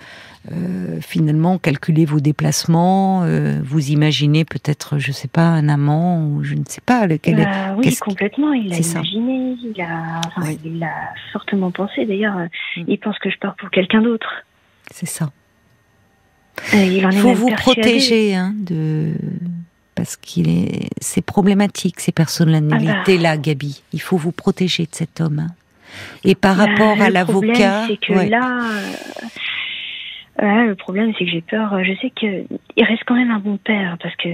euh, 0.52 1.00
finalement 1.00 1.58
calculer 1.58 2.04
vos 2.04 2.20
déplacements. 2.20 3.22
Euh, 3.24 3.60
vous 3.62 3.90
imaginez 3.90 4.44
peut-être, 4.44 4.98
je 4.98 5.12
sais 5.12 5.28
pas, 5.28 5.42
un 5.42 5.68
amant 5.68 6.24
ou 6.24 6.44
je 6.44 6.54
ne 6.54 6.64
sais 6.66 6.80
pas 6.80 7.06
lequel. 7.06 7.36
Bah, 7.36 7.74
oui, 7.76 7.94
complètement. 7.96 8.52
Il 8.52 8.68
l'a 8.68 8.78
imaginé. 8.78 9.56
Il 9.62 9.82
a, 9.82 10.20
il 10.64 10.82
a 10.82 11.14
fortement 11.32 11.70
pensé. 11.70 12.06
D'ailleurs, 12.06 12.38
mm. 12.76 12.84
il 12.86 12.98
pense 12.98 13.18
que 13.18 13.30
je 13.30 13.38
pars 13.38 13.56
pour 13.56 13.70
quelqu'un 13.70 14.00
d'autre. 14.00 14.44
C'est 14.90 15.06
ça. 15.06 15.30
Il 16.72 17.12
faut 17.12 17.34
vous 17.34 17.50
protéger 17.50 18.34
hein, 18.34 18.52
de 18.56 19.12
parce 19.94 20.16
qu'il 20.16 20.48
est 20.48 20.88
c'est 21.00 21.22
problématique 21.22 22.00
ces 22.00 22.12
personnalités 22.12 23.18
là, 23.18 23.32
ah 23.32 23.36
bah. 23.36 23.42
Gabi. 23.42 23.82
Il 23.92 24.00
faut 24.00 24.16
vous 24.16 24.32
protéger 24.32 24.84
de 24.84 24.94
cet 24.94 25.20
homme. 25.20 25.40
Hein. 25.40 25.54
Et 26.24 26.34
par 26.34 26.56
bah, 26.56 26.66
rapport 26.66 27.00
à 27.00 27.10
l'avocat, 27.10 27.86
c'est 27.88 27.96
que 27.96 28.12
là, 28.12 28.60
euh, 30.42 30.66
le 30.66 30.74
problème 30.74 31.12
c'est 31.18 31.24
que 31.24 31.30
j'ai 31.30 31.40
peur. 31.40 31.82
Je 31.84 31.92
sais 32.00 32.10
que 32.10 32.44
il 32.76 32.84
reste 32.84 33.02
quand 33.06 33.14
même 33.14 33.30
un 33.30 33.40
bon 33.40 33.56
père 33.56 33.96
parce 34.02 34.14
que 34.16 34.28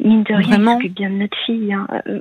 mine 0.00 0.22
de 0.22 0.34
rien, 0.34 0.58
il 0.58 0.64
s'occupe 0.64 0.94
bien 0.94 1.10
de 1.10 1.16
notre 1.16 1.38
fille. 1.46 1.72
Hein. 1.72 1.86
Euh, 2.06 2.20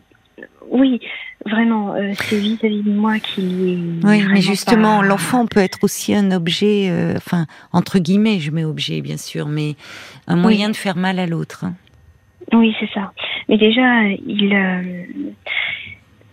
oui, 0.69 0.99
vraiment, 1.45 1.93
euh, 1.93 2.11
c'est 2.15 2.37
vis-à-vis 2.37 2.83
de 2.83 2.91
moi 2.91 3.19
qui 3.19 3.41
est. 3.41 4.05
Oui, 4.05 4.23
mais 4.29 4.41
justement, 4.41 5.01
l'enfant 5.01 5.45
peut 5.45 5.59
être 5.59 5.79
aussi 5.81 6.13
un 6.13 6.31
objet, 6.31 6.89
euh, 6.89 7.13
enfin, 7.15 7.45
entre 7.73 7.99
guillemets, 7.99 8.39
je 8.39 8.51
mets 8.51 8.65
objet, 8.65 9.01
bien 9.01 9.17
sûr, 9.17 9.47
mais 9.47 9.75
un 10.27 10.35
moyen 10.35 10.69
de 10.69 10.75
faire 10.75 10.97
mal 10.97 11.19
à 11.19 11.25
l'autre. 11.25 11.65
Hein. 11.65 11.73
Oui, 12.53 12.75
c'est 12.79 12.89
ça. 12.93 13.11
Mais 13.49 13.57
déjà, 13.57 14.03
il. 14.03 14.53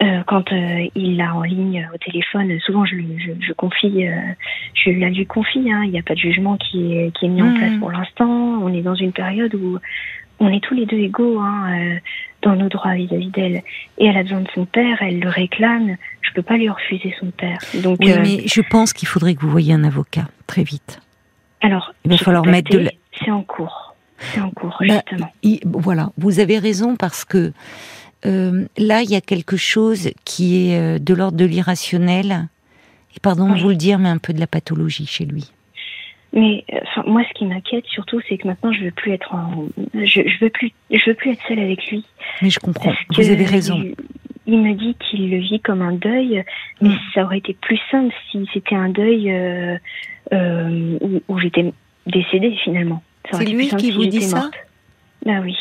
Euh, 0.02 0.22
quand 0.26 0.44
il 0.50 1.16
l'a 1.16 1.35
en 1.35 1.42
ligne 1.42 1.88
au 1.94 1.98
téléphone, 1.98 2.59
souvent 2.61 2.85
je, 2.85 2.96
je, 2.96 3.30
je 3.40 3.52
confie, 3.52 4.07
je 4.74 4.90
la 4.90 5.09
lui 5.09 5.24
confie. 5.24 5.70
Hein, 5.70 5.83
il 5.85 5.92
n'y 5.92 5.98
a 5.98 6.02
pas 6.02 6.14
de 6.14 6.18
jugement 6.18 6.57
qui 6.57 6.94
est, 6.94 7.16
qui 7.16 7.26
est 7.26 7.28
mis 7.28 7.42
en 7.42 7.50
mmh. 7.50 7.54
place 7.54 7.76
pour 7.78 7.90
l'instant. 7.92 8.28
On 8.28 8.74
est 8.74 8.83
dans 8.83 8.96
une 8.96 9.12
période 9.12 9.54
où 9.54 9.78
on 10.40 10.48
est 10.48 10.61
tous 10.61 10.74
les 10.74 10.87
deux 10.87 10.98
égaux 10.98 11.38
hein, 11.38 11.78
euh, 11.78 11.98
dans 12.42 12.57
nos 12.57 12.68
droits 12.68 12.94
vis-à-vis 12.94 13.30
d'elle. 13.30 13.62
Et 13.98 14.07
elle 14.07 14.16
a 14.16 14.22
besoin 14.22 14.40
de 14.40 14.48
son 14.54 14.66
père, 14.66 14.98
elle 15.00 15.20
le 15.20 15.28
réclame. 15.28 15.96
Je 16.22 16.33
peux 16.33 16.42
pas 16.42 16.57
lui 16.57 16.68
refuser 16.68 17.14
son 17.20 17.30
père. 17.30 17.59
Donc, 17.83 17.98
oui, 18.00 18.12
euh, 18.12 18.20
mais 18.22 18.46
je 18.46 18.61
pense 18.61 18.92
qu'il 18.92 19.09
faudrait 19.09 19.35
que 19.35 19.40
vous 19.40 19.50
voyiez 19.50 19.74
un 19.74 19.85
avocat 19.85 20.28
très 20.46 20.64
vite. 20.64 21.00
Alors, 21.61 21.94
il 22.04 22.11
va 22.11 22.18
falloir 22.18 22.44
mettre 22.44 22.70
de. 22.70 22.90
C'est 23.24 23.30
en 23.30 23.42
cours. 23.42 23.94
C'est 24.18 24.40
en 24.40 24.50
cours, 24.50 24.76
bah, 24.80 25.02
justement. 25.09 25.30
voilà, 25.64 26.11
vous 26.16 26.38
avez 26.40 26.59
raison 26.59 26.96
parce 26.96 27.24
que 27.24 27.52
euh, 28.27 28.67
là, 28.79 29.03
il 29.03 29.11
y 29.11 29.17
a 29.17 29.21
quelque 29.21 29.57
chose 29.57 30.11
qui 30.25 30.71
est 30.71 30.99
de 30.99 31.15
l'ordre 31.15 31.37
de 31.37 31.45
l'irrationnel. 31.45 32.49
Et 33.17 33.21
pardon 33.21 33.53
de 33.53 33.61
vous 33.61 33.69
le 33.69 33.77
dire, 33.77 33.99
mais 33.99 34.09
un 34.09 34.19
peu 34.19 34.33
de 34.33 34.41
la 34.41 34.47
pathologie 34.47 35.07
chez 35.07 35.25
lui. 35.25 35.51
Mais 36.35 36.65
enfin, 36.83 37.05
moi, 37.07 37.23
ce 37.29 37.39
qui 37.39 37.47
m'inquiète 37.47 37.85
surtout, 37.87 38.21
c'est 38.29 38.39
que 38.39 38.49
maintenant, 38.49 38.73
je 38.73 38.85
veux 38.85 38.91
plus 38.91 39.13
être 39.13 39.33
en, 39.33 39.67
je, 39.95 40.23
je, 40.27 40.45
veux 40.45 40.51
plus, 40.51 40.73
je 40.91 41.07
veux 41.07 41.15
plus 41.15 41.31
être 41.31 41.43
seule 41.47 41.61
avec 41.61 41.87
lui. 41.87 42.05
Mais 42.43 42.51
je 42.51 42.59
comprends. 42.59 42.93
Vous 43.17 43.31
avez 43.31 43.45
raison. 43.45 43.81
Il, 44.47 44.59
me 44.59 44.75
dit 44.75 44.97
qu'il 44.99 45.31
le 45.31 45.39
vit 45.39 45.61
comme 45.61 45.81
un 45.81 45.93
deuil, 45.93 46.45
mais 46.81 46.89
mm. 46.89 47.01
ça 47.15 47.23
aurait 47.23 47.39
été 47.39 47.55
plus 47.55 47.79
simple 47.91 48.13
si 48.31 48.45
c'était 48.53 48.75
un 48.75 48.89
deuil 48.89 49.31
euh, 49.31 49.79
euh, 50.33 50.99
où, 51.01 51.23
où 51.29 51.39
j'étais 51.39 51.73
décédée 52.07 52.57
finalement. 52.65 53.03
C'est 53.31 53.45
lui 53.45 53.69
qui 53.69 53.93
vous 53.93 54.07
dit 54.07 54.21
ça? 54.21 54.51
Ben 55.25 55.41
oui. 55.41 55.57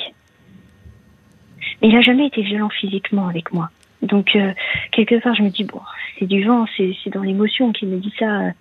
Mais 1.82 1.90
il 1.90 1.96
a 1.96 2.02
jamais 2.02 2.28
été 2.28 2.42
violent 2.42 2.70
physiquement 2.70 3.28
avec 3.28 3.54
moi. 3.54 3.70
Donc 4.02 4.36
euh, 4.36 4.52
quelque 4.92 5.16
part, 5.22 5.36
je 5.36 5.44
me 5.44 5.50
dis 5.50 5.64
bon, 5.64 5.80
c'est 6.20 6.26
du 6.26 6.44
vent, 6.44 6.66
c'est 6.78 7.10
dans 7.10 7.22
l'émotion 7.22 7.72
qu'il 7.72 7.88
me 7.90 7.98
dit 7.98 8.14
ça. 8.20 8.52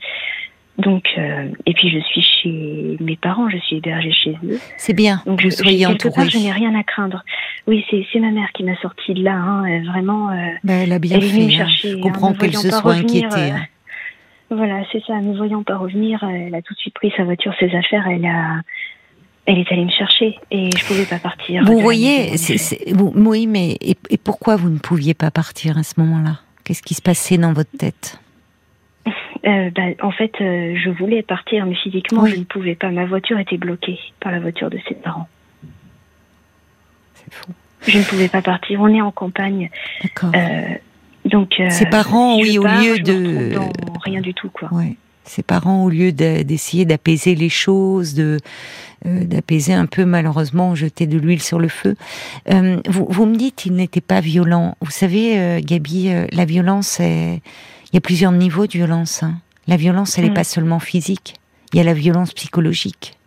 Donc, 0.79 1.05
euh, 1.19 1.49
et 1.67 1.75
puis 1.75 1.91
je 1.91 1.99
suis 1.99 2.23
chez 2.23 2.97
mes 3.01 3.17
parents, 3.17 3.49
je 3.51 3.59
suis 3.59 3.77
hébergée 3.77 4.13
chez 4.13 4.37
eux. 4.43 4.59
C'est 4.79 4.95
bien. 4.95 5.23
Donc 5.27 5.43
je, 5.43 5.51
soyez 5.51 5.85
entourée. 5.87 6.29
je 6.29 6.39
n'ai 6.39 6.51
rien 6.53 6.75
à 6.75 6.83
craindre. 6.83 7.23
Oui, 7.67 7.85
c'est 7.91 8.21
ma 8.21 8.31
mère 8.31 8.51
qui 8.53 8.65
m'a 8.65 8.75
sortie 8.77 9.13
de 9.13 9.23
là, 9.23 9.35
hein, 9.35 9.83
vraiment. 9.85 10.31
Euh, 10.31 10.35
ben, 10.65 10.83
elle 10.85 10.93
a 10.93 10.99
bien 10.99 11.19
elle 11.19 11.25
est 11.25 11.29
venue 11.29 11.51
fait. 11.51 11.61
Hein. 11.61 11.69
Chercher, 11.69 11.91
je 11.91 11.97
hein, 11.97 12.01
comprends 12.01 12.33
qu'elle 12.33 12.57
se 12.57 12.71
soit 12.71 12.95
inquiétée. 12.95 13.53
Euh, 13.53 13.57
voilà, 14.51 14.83
c'est 14.93 15.03
ça. 15.05 15.21
Ne 15.21 15.37
voyant 15.37 15.63
pas 15.63 15.77
revenir, 15.77 16.25
elle 16.25 16.55
a 16.55 16.63
tout 16.63 16.73
de 16.75 16.79
suite 16.79 16.95
pris 16.95 17.13
sa 17.17 17.25
voiture, 17.25 17.53
ses 17.61 17.75
affaires. 17.77 18.07
Elle 18.09 18.25
a, 18.25 18.63
elle 19.47 19.59
est 19.59 19.73
allée 19.73 19.85
me 19.85 19.91
chercher 19.91 20.39
et 20.51 20.71
je 20.77 20.87
pouvais 20.87 21.05
pas 21.05 21.19
partir. 21.19 21.65
Vous 21.65 21.81
voyez, 21.81 22.37
c'est, 22.37 22.93
oui, 22.95 23.47
mais 23.47 23.77
et, 23.81 23.97
et 24.11 24.17
pourquoi 24.17 24.57
vous 24.57 24.71
ne 24.71 24.79
pouviez 24.79 25.15
pas 25.15 25.31
partir 25.31 25.79
à 25.79 25.83
ce 25.83 25.95
moment-là? 25.99 26.41
Qu'est-ce 26.65 26.83
qui 26.83 26.95
se 26.95 27.03
passait 27.03 27.39
dans 27.39 27.53
votre 27.53 27.77
tête? 27.77 28.21
Euh, 29.45 29.71
bah, 29.75 29.83
en 30.03 30.13
fait, 30.13 30.33
euh, 30.41 30.77
je 30.77 30.91
voulais 30.91 31.23
partir, 31.23 31.67
mais 31.67 31.75
physiquement, 31.75 32.27
je 32.27 32.37
ne 32.37 32.45
pouvais 32.45 32.77
pas. 32.77 32.91
Ma 32.91 33.07
voiture 33.07 33.39
était 33.41 33.57
bloquée 33.57 33.99
par 34.21 34.31
la 34.31 34.39
voiture 34.39 34.71
de 34.71 34.79
ses 34.89 34.95
parents. 34.95 35.29
C'est 37.15 37.35
fou. 37.35 37.53
Je 37.89 37.99
ne 37.99 38.05
pouvais 38.05 38.29
pas 38.29 38.43
partir. 38.43 38.81
On 38.81 38.87
est 38.87 39.03
en 39.03 39.11
campagne. 39.11 39.71
D'accord. 40.03 40.31
Euh, 40.37 40.75
donc. 41.25 41.61
ses 41.71 41.87
parents, 41.87 42.39
oui, 42.39 42.59
au 42.59 42.65
lieu 42.65 43.01
de. 43.01 43.55
rien 44.05 44.21
du 44.21 44.35
tout, 44.35 44.51
quoi. 44.51 44.71
Ses 45.25 45.43
parents, 45.43 45.85
au 45.85 45.89
lieu 45.89 46.13
d'essayer 46.13 46.85
d'apaiser 46.85 47.35
les 47.35 47.49
choses, 47.49 48.15
de 48.15 48.39
d'apaiser 49.05 49.73
un 49.73 49.87
peu, 49.87 50.05
malheureusement, 50.05 50.77
jeter 50.77 51.09
de 51.09 51.19
l'huile 51.19 51.43
sur 51.43 51.59
le 51.59 51.67
feu. 51.67 51.97
vous, 52.49 53.07
vous 53.09 53.27
me 53.27 53.37
dites, 53.37 53.67
il 53.67 53.75
n'était 53.75 54.01
pas 54.01 54.21
violent. 54.21 54.77
Vous 54.81 54.93
savez, 54.93 55.61
Gabi, 55.61 56.09
la 56.31 56.45
violence 56.45 57.01
est 57.01 57.43
il 57.93 57.97
y 57.97 57.99
a 57.99 58.01
plusieurs 58.01 58.33
niveaux 58.33 58.67
de 58.67 58.73
violence. 58.73 59.23
Hein. 59.23 59.35
La 59.67 59.77
violence, 59.77 60.17
elle 60.17 60.25
n'est 60.25 60.31
mm. 60.31 60.35
pas 60.35 60.45
seulement 60.45 60.81
physique. 60.81 61.35
Il 61.73 61.77
y 61.77 61.81
a 61.81 61.85
la 61.85 61.93
violence 61.93 62.33
psychologique. 62.33 63.19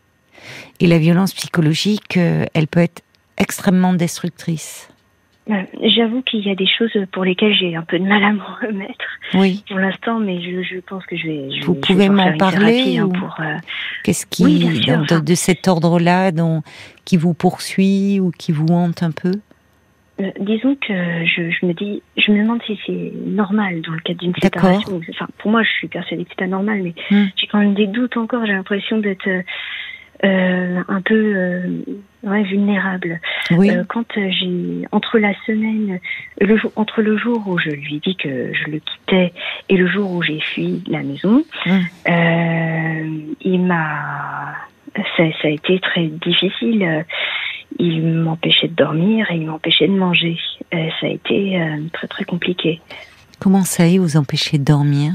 Et 0.79 0.87
la 0.87 0.97
violence 0.97 1.33
psychologique, 1.33 2.17
euh, 2.17 2.45
elle 2.53 2.67
peut 2.67 2.79
être 2.79 3.03
extrêmement 3.37 3.93
destructrice. 3.93 4.89
Euh, 5.47 5.61
j'avoue 5.95 6.23
qu'il 6.23 6.39
y 6.39 6.49
a 6.49 6.55
des 6.55 6.65
choses 6.65 6.91
pour 7.11 7.23
lesquelles 7.23 7.53
j'ai 7.53 7.75
un 7.75 7.83
peu 7.83 7.99
de 7.99 8.03
mal 8.03 8.23
à 8.23 8.33
me 8.33 8.41
remettre 8.61 9.05
oui. 9.35 9.63
pour 9.67 9.77
l'instant, 9.77 10.19
mais 10.19 10.41
je, 10.41 10.79
pense 10.79 11.05
que 11.05 11.15
je 11.15 11.27
vais. 11.27 11.49
Vous 11.63 11.75
pouvez 11.75 12.09
m'en 12.09 12.35
parler 12.37 12.97
hein, 12.97 13.09
pour, 13.09 13.35
euh, 13.39 13.57
Qu'est-ce 14.03 14.25
qui, 14.25 14.65
de, 14.65 15.35
cet 15.35 15.67
ordre-là, 15.67 16.31
qui 17.05 17.17
vous 17.17 17.35
poursuit 17.35 18.19
ou 18.19 18.31
qui 18.31 18.51
vous 18.51 18.67
hante 18.69 19.03
un 19.03 19.11
peu? 19.11 19.33
Euh, 20.19 20.31
disons 20.39 20.75
que 20.75 20.93
je, 21.25 21.51
je, 21.51 21.65
me 21.65 21.73
dis, 21.73 22.01
je 22.17 22.31
me 22.31 22.41
demande 22.41 22.61
si 22.65 22.79
c'est 22.87 23.11
normal 23.27 23.81
dans 23.81 23.91
le 23.91 23.99
cadre 23.99 24.21
d'une 24.21 24.33
séparation. 24.41 24.99
Enfin, 25.11 25.27
pour 25.37 25.51
moi, 25.51 25.61
je 25.61 25.69
suis 25.69 25.87
persuadée 25.87 26.23
que 26.23 26.29
c'est 26.31 26.39
pas 26.39 26.47
normal, 26.47 26.81
mais 26.81 26.95
hmm. 27.11 27.27
j'ai 27.35 27.45
quand 27.47 27.59
même 27.59 27.75
des 27.75 27.87
doutes 27.87 28.17
encore. 28.17 28.45
J'ai 28.47 28.53
l'impression 28.53 28.97
d'être 28.97 29.27
euh, 30.23 30.81
un 30.87 31.01
peu 31.01 31.33
euh, 31.35 31.81
ouais, 32.23 32.43
vulnérable. 32.43 33.19
Oui. 33.51 33.69
Euh, 33.69 33.83
quand 33.87 34.05
j'ai 34.15 34.87
entre 34.91 35.19
la 35.19 35.33
semaine, 35.45 35.99
le 36.39 36.57
jour, 36.57 36.71
entre 36.75 37.01
le 37.01 37.17
jour 37.17 37.43
où 37.47 37.57
je 37.57 37.69
lui 37.69 37.99
dis 37.99 38.15
que 38.15 38.53
je 38.53 38.71
le 38.71 38.79
quittais 38.79 39.33
et 39.69 39.77
le 39.77 39.87
jour 39.87 40.11
où 40.11 40.21
j'ai 40.21 40.39
fui 40.39 40.83
la 40.87 41.03
maison, 41.03 41.43
hmm. 41.65 43.33
il 43.41 43.61
m'a, 43.61 44.55
ça, 44.95 45.23
ça, 45.41 45.47
a 45.47 45.51
été 45.51 45.79
très 45.79 46.07
difficile 46.07 47.05
il 47.77 48.03
m'empêchait 48.03 48.69
de 48.69 48.75
dormir 48.75 49.29
et 49.31 49.35
il 49.35 49.47
m'empêchait 49.47 49.87
de 49.87 49.93
manger. 49.93 50.37
Ça 50.71 51.07
a 51.07 51.09
été 51.09 51.59
très 51.91 52.07
très 52.07 52.23
compliqué. 52.23 52.79
Comment 53.39 53.63
ça 53.63 53.85
y 53.87 53.97
vous 53.97 54.15
empêcher 54.15 54.57
de 54.57 54.63
dormir? 54.63 55.11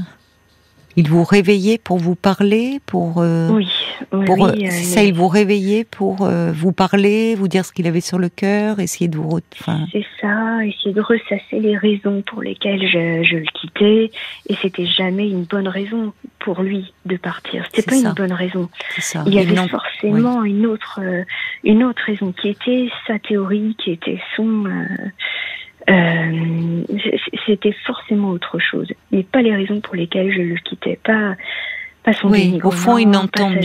Il 0.95 1.09
vous 1.09 1.23
réveillait 1.23 1.77
pour 1.77 1.97
vous 1.97 2.15
parler, 2.15 2.79
pour 2.85 3.15
euh, 3.17 3.49
oui, 3.49 3.67
pour 4.25 4.49
ça, 4.69 5.03
il 5.03 5.13
vous 5.13 5.27
réveillait 5.27 5.83
pour 5.83 6.27
vous 6.27 6.71
parler, 6.71 7.35
vous 7.35 7.47
dire 7.47 7.65
ce 7.65 7.71
qu'il 7.71 7.87
avait 7.87 8.01
sur 8.01 8.19
le 8.19 8.29
cœur, 8.29 8.79
essayer 8.79 9.07
de 9.07 9.17
vous. 9.17 9.39
Enfin... 9.59 9.85
C'est 9.91 10.05
ça, 10.19 10.65
essayer 10.65 10.93
de 10.93 11.01
ressasser 11.01 11.59
les 11.59 11.77
raisons 11.77 12.21
pour 12.25 12.41
lesquelles 12.41 12.85
je, 12.87 13.23
je 13.23 13.37
le 13.37 13.45
quittais, 13.53 14.11
et 14.47 14.55
c'était 14.61 14.85
jamais 14.85 15.29
une 15.29 15.43
bonne 15.43 15.67
raison 15.67 16.13
pour 16.39 16.61
lui 16.61 16.93
de 17.05 17.17
partir. 17.17 17.65
C'était 17.73 17.89
pas 17.89 17.97
une 17.97 18.13
bonne 18.13 18.33
raison. 18.33 18.69
Ça. 18.97 19.23
Il 19.27 19.33
y 19.33 19.39
avait 19.39 19.67
forcément 19.67 20.43
une 20.43 20.65
autre 20.65 20.99
une 21.63 21.83
autre 21.83 22.01
raison 22.05 22.31
qui 22.31 22.49
était 22.49 22.89
sa 23.07 23.19
théorie, 23.19 23.75
qui 23.83 23.91
était 23.91 24.19
son. 24.35 24.65
Euh, 25.91 26.83
euh, 26.89 27.17
c'était 27.45 27.75
forcément 27.85 28.29
autre 28.29 28.59
chose, 28.59 28.87
mais 29.11 29.23
pas 29.23 29.41
les 29.41 29.55
raisons 29.55 29.81
pour 29.81 29.95
lesquelles 29.95 30.31
je 30.31 30.41
le 30.41 30.55
quittais, 30.55 30.99
pas, 31.03 31.35
pas 32.03 32.13
son 32.13 32.29
oui, 32.29 32.59
Au 32.63 32.71
fond, 32.71 32.97
il 32.97 33.09
n'entend 33.09 33.53
pas 33.53 33.61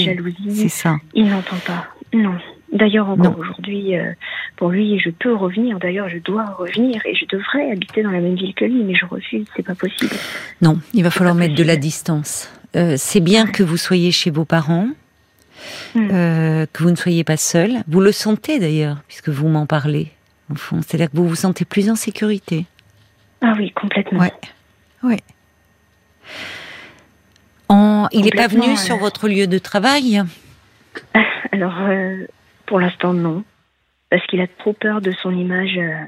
C'est 0.48 0.68
ça. 0.68 0.96
Il 1.14 1.28
n'entend 1.28 1.56
pas. 1.66 1.86
Non. 2.12 2.34
D'ailleurs, 2.72 3.08
encore 3.08 3.38
aujourd'hui, 3.38 3.96
euh, 3.96 4.12
pour 4.56 4.70
lui, 4.70 4.98
je 4.98 5.10
peux 5.10 5.34
revenir. 5.34 5.78
D'ailleurs, 5.78 6.08
je 6.08 6.18
dois 6.18 6.44
revenir 6.58 7.00
et 7.06 7.14
je 7.14 7.24
devrais 7.26 7.70
habiter 7.70 8.02
dans 8.02 8.10
la 8.10 8.20
même 8.20 8.34
ville 8.34 8.54
que 8.54 8.64
lui, 8.64 8.82
mais 8.82 8.94
je 8.94 9.06
refuse. 9.06 9.46
C'est 9.54 9.62
pas 9.62 9.76
possible. 9.76 10.14
Non, 10.60 10.78
il 10.92 11.04
va 11.04 11.10
falloir 11.10 11.34
mettre 11.34 11.54
de 11.54 11.62
la 11.62 11.76
distance. 11.76 12.50
c'est 12.96 13.20
bien 13.20 13.46
que 13.46 13.62
vous 13.62 13.76
soyez 13.76 14.10
chez 14.10 14.30
vos 14.30 14.44
parents. 14.44 14.88
Hmm. 15.94 16.08
Euh, 16.12 16.66
que 16.72 16.82
vous 16.82 16.90
ne 16.90 16.96
soyez 16.96 17.24
pas 17.24 17.36
seul. 17.36 17.82
Vous 17.88 18.00
le 18.00 18.12
sentez 18.12 18.58
d'ailleurs, 18.58 18.98
puisque 19.08 19.28
vous 19.28 19.48
m'en 19.48 19.66
parlez, 19.66 20.12
au 20.50 20.54
fond. 20.54 20.80
C'est-à-dire 20.82 21.10
que 21.10 21.16
vous 21.16 21.28
vous 21.28 21.34
sentez 21.34 21.64
plus 21.64 21.90
en 21.90 21.96
sécurité. 21.96 22.66
Ah 23.40 23.54
oui, 23.56 23.70
complètement. 23.72 24.20
Ouais. 24.20 24.32
ouais. 25.02 25.20
En... 27.68 28.08
Il 28.12 28.24
n'est 28.24 28.30
pas 28.30 28.48
venu 28.48 28.76
sur 28.76 28.96
votre 28.96 29.28
lieu 29.28 29.46
de 29.46 29.58
travail? 29.58 30.22
Alors, 31.52 31.76
euh, 31.80 32.26
pour 32.66 32.80
l'instant, 32.80 33.12
non. 33.12 33.44
Parce 34.10 34.24
qu'il 34.26 34.40
a 34.40 34.46
trop 34.46 34.72
peur 34.72 35.00
de 35.00 35.12
son 35.12 35.32
image. 35.32 35.76
Euh, 35.76 36.04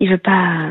il 0.00 0.10
veut 0.10 0.18
pas. 0.18 0.70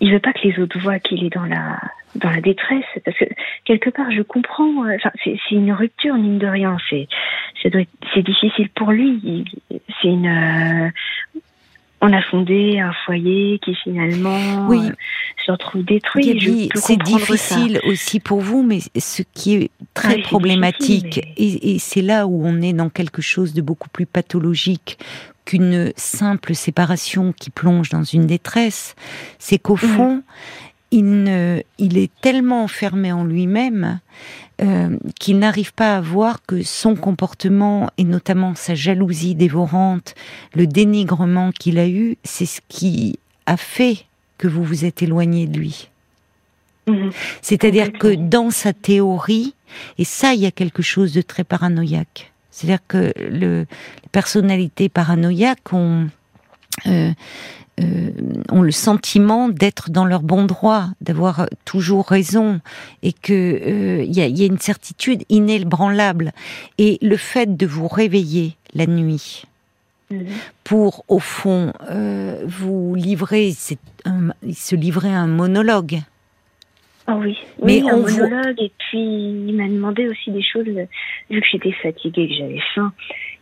il 0.00 0.12
veut 0.12 0.20
pas 0.20 0.32
que 0.32 0.46
les 0.46 0.58
autres 0.60 0.78
voient 0.78 1.00
qu'il 1.00 1.24
est 1.24 1.34
dans 1.34 1.44
la 1.44 1.78
dans 2.14 2.30
la 2.30 2.40
détresse 2.40 2.84
parce 3.04 3.16
que 3.18 3.24
quelque 3.64 3.90
part 3.90 4.10
je 4.10 4.22
comprends 4.22 4.84
euh, 4.84 4.96
enfin 4.96 5.10
c'est 5.22 5.36
une 5.50 5.72
rupture 5.72 6.14
mine 6.14 6.38
de 6.38 6.46
rien 6.46 6.76
c'est 6.88 7.08
c'est 7.62 8.22
difficile 8.22 8.68
pour 8.70 8.92
lui 8.92 9.44
c'est 9.70 10.08
une 10.08 10.26
euh, 10.26 10.90
on 12.00 12.12
a 12.12 12.22
fondé 12.22 12.78
un 12.78 12.92
foyer 13.04 13.58
qui 13.64 13.74
finalement 13.74 14.66
oui. 14.68 14.80
Euh, 14.84 14.92
se 15.44 15.52
retrouve 15.52 15.84
détruit. 15.84 16.70
C'est 16.74 16.98
difficile 16.98 17.80
aussi 17.86 18.20
pour 18.20 18.40
vous, 18.40 18.62
mais 18.62 18.80
ce 18.98 19.22
qui 19.34 19.54
est 19.54 19.70
très 19.94 20.18
problématique, 20.18 21.18
et, 21.36 21.74
et 21.74 21.78
c'est 21.78 22.02
là 22.02 22.26
où 22.26 22.44
on 22.44 22.60
est 22.60 22.72
dans 22.72 22.88
quelque 22.90 23.22
chose 23.22 23.54
de 23.54 23.62
beaucoup 23.62 23.88
plus 23.88 24.06
pathologique 24.06 24.98
qu'une 25.44 25.92
simple 25.96 26.54
séparation 26.54 27.32
qui 27.32 27.50
plonge 27.50 27.88
dans 27.88 28.02
une 28.02 28.26
détresse. 28.26 28.96
C'est 29.38 29.58
qu'au 29.58 29.74
mhm. 29.74 29.78
fond, 29.78 30.22
il, 30.96 31.64
il 31.78 31.98
est 31.98 32.10
tellement 32.20 32.64
enfermé 32.64 33.12
en 33.12 33.24
lui-même 33.24 34.00
euh, 34.62 34.96
qu'il 35.20 35.38
n'arrive 35.38 35.74
pas 35.74 35.98
à 35.98 36.00
voir 36.00 36.40
que 36.46 36.62
son 36.62 36.96
comportement 36.96 37.90
et 37.98 38.04
notamment 38.04 38.54
sa 38.54 38.74
jalousie 38.74 39.34
dévorante, 39.34 40.14
le 40.54 40.66
dénigrement 40.66 41.52
qu'il 41.52 41.78
a 41.78 41.86
eu, 41.86 42.16
c'est 42.24 42.46
ce 42.46 42.62
qui 42.66 43.18
a 43.44 43.58
fait 43.58 44.06
que 44.38 44.48
vous 44.48 44.64
vous 44.64 44.86
êtes 44.86 45.02
éloigné 45.02 45.46
de 45.46 45.58
lui. 45.58 45.90
Mhm. 46.86 47.10
C'est-à-dire 47.42 47.92
que 47.92 48.14
dans 48.14 48.50
sa 48.50 48.72
théorie, 48.72 49.54
et 49.98 50.04
ça, 50.04 50.32
il 50.32 50.40
y 50.40 50.46
a 50.46 50.50
quelque 50.50 50.82
chose 50.82 51.12
de 51.12 51.20
très 51.20 51.44
paranoïaque. 51.44 52.32
C'est-à-dire 52.50 52.80
que 52.88 53.12
le, 53.18 53.66
les 54.02 54.08
personnalités 54.10 54.88
paranoïaques 54.88 55.74
ont, 55.74 56.08
euh, 56.86 57.12
euh, 57.80 58.10
ont 58.50 58.62
le 58.62 58.70
sentiment 58.70 59.48
d'être 59.48 59.90
dans 59.90 60.04
leur 60.04 60.22
bon 60.22 60.44
droit, 60.44 60.86
d'avoir 61.00 61.46
toujours 61.64 62.06
raison, 62.06 62.60
et 63.02 63.12
que 63.12 63.32
euh, 63.32 64.02
il 64.02 64.16
y, 64.16 64.22
a, 64.22 64.26
y, 64.26 64.42
a, 64.42 64.46
une 64.46 64.58
certitude 64.58 65.24
inébranlable. 65.28 66.32
Et 66.78 66.98
le 67.02 67.16
fait 67.16 67.56
de 67.56 67.66
vous 67.66 67.88
réveiller 67.88 68.56
la 68.74 68.86
nuit, 68.86 69.44
mhm. 70.10 70.26
pour 70.64 71.04
au 71.08 71.18
fond 71.18 71.72
euh, 71.90 72.44
vous 72.46 72.94
livrer, 72.94 73.52
se 73.52 74.74
livrer 74.74 75.12
un 75.12 75.26
monologue 75.26 76.00
ah 77.08 77.16
oui, 77.16 77.38
mais 77.62 77.82
oui, 77.82 77.88
un 77.88 77.98
monologue. 77.98 78.60
Et 78.60 78.72
puis, 78.78 78.98
il 78.98 79.54
m'a 79.54 79.68
demandé 79.68 80.08
aussi 80.08 80.32
des 80.32 80.42
choses, 80.42 80.66
vu 80.66 81.40
que 81.40 81.46
j'étais 81.52 81.70
fatiguée, 81.70 82.28
que 82.28 82.34
j'avais 82.34 82.60
faim. 82.74 82.92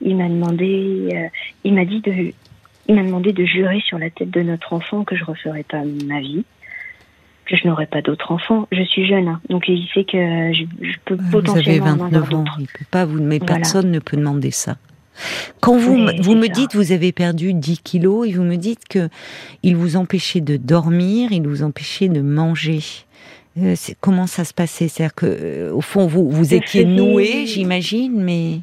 Il 0.03 0.17
m'a 0.17 0.29
demandé, 0.29 1.09
euh, 1.15 1.29
il 1.65 1.73
m'a 1.73 1.87
dit 1.87 2.01
de, 2.01 2.35
il 2.89 2.95
m'a 2.95 3.03
demandé 3.03 3.33
de 3.33 3.45
jurer 3.45 3.81
sur 3.87 3.99
la 3.99 4.11
tête 4.11 4.31
de 4.31 4.43
notre 4.43 4.73
enfant 4.73 5.05
que 5.05 5.17
je 5.17 5.25
referais 5.25 5.65
pas 5.65 5.83
ma 6.07 6.21
vie, 6.21 6.45
que 7.47 7.57
je 7.57 7.67
n'aurais 7.67 7.87
pas 7.87 8.03
d'autres 8.03 8.33
enfants. 8.33 8.69
Je 8.73 8.83
suis 8.83 9.07
jeune, 9.07 9.29
hein, 9.29 9.41
donc 9.49 9.69
il 9.69 9.87
sait 9.95 10.05
que 10.05 10.53
je, 10.53 10.65
je 10.81 10.97
peux 11.05 11.17
potentiellement 11.31 11.97
vous 11.97 12.03
avez 12.03 12.19
29 12.21 12.35
ans, 12.35 12.45
il 12.59 12.67
peut 12.67 12.85
pas 12.91 13.05
vous, 13.05 13.23
mais 13.23 13.41
personne 13.41 13.91
ne 13.91 13.99
peut 13.99 14.17
demander 14.17 14.51
ça. 14.51 14.77
Quand 15.61 15.77
vous, 15.77 15.97
vous 16.21 16.35
me 16.35 16.49
dites 16.49 16.75
vous 16.75 16.93
avez 16.93 17.13
perdu 17.13 17.55
10 17.55 17.81
kilos 17.81 18.29
et 18.29 18.33
vous 18.33 18.43
me 18.43 18.57
dites 18.57 18.87
que 18.89 19.09
il 19.63 19.77
vous 19.77 19.97
empêchait 19.97 20.41
de 20.41 20.57
dormir, 20.57 21.33
il 21.33 21.47
vous 21.47 21.63
empêchait 21.63 22.09
de 22.09 22.21
manger. 22.21 22.81
Euh, 23.57 23.77
comment 24.01 24.27
ça 24.27 24.45
se 24.45 24.53
passait? 24.53 24.89
C'est-à-dire 24.89 25.15
que, 25.15 25.27
euh, 25.27 25.73
au 25.73 25.81
fond, 25.81 26.07
vous, 26.09 26.29
vous 26.29 26.55
étiez 26.55 26.85
noué, 26.85 27.47
j'imagine, 27.47 28.21
mais 28.21 28.61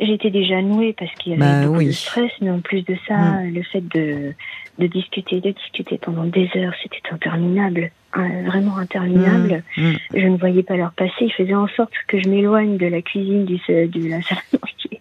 j'étais 0.00 0.30
déjà 0.30 0.62
nouée 0.62 0.92
parce 0.92 1.12
qu'il 1.14 1.32
y 1.32 1.34
avait 1.34 1.62
bah 1.62 1.66
beaucoup 1.66 1.84
de 1.84 1.90
stress, 1.90 2.30
mais 2.40 2.50
en 2.50 2.60
plus 2.60 2.82
de 2.84 2.96
ça, 3.06 3.16
mm. 3.16 3.54
le 3.54 3.62
fait 3.62 3.88
de, 3.88 4.34
de 4.78 4.86
discuter, 4.86 5.40
de 5.40 5.50
discuter 5.50 5.98
pendant 5.98 6.24
des 6.24 6.50
heures, 6.56 6.74
c'était 6.82 7.02
interminable, 7.10 7.90
hein, 8.14 8.28
vraiment 8.46 8.78
interminable. 8.78 9.62
Mm. 9.76 9.82
Mm. 9.82 9.96
Je 10.14 10.26
ne 10.26 10.36
voyais 10.36 10.62
pas 10.62 10.76
leur 10.76 10.92
passer. 10.92 11.12
Ils 11.22 11.32
faisaient 11.32 11.54
en 11.54 11.68
sorte 11.68 11.92
que 12.06 12.20
je 12.20 12.28
m'éloigne 12.28 12.76
de 12.76 12.86
la 12.86 13.02
cuisine, 13.02 13.44
du, 13.44 13.56
de 13.56 14.08
la 14.08 14.22
salle 14.22 14.38
à 14.38 14.56
manger. 14.62 15.00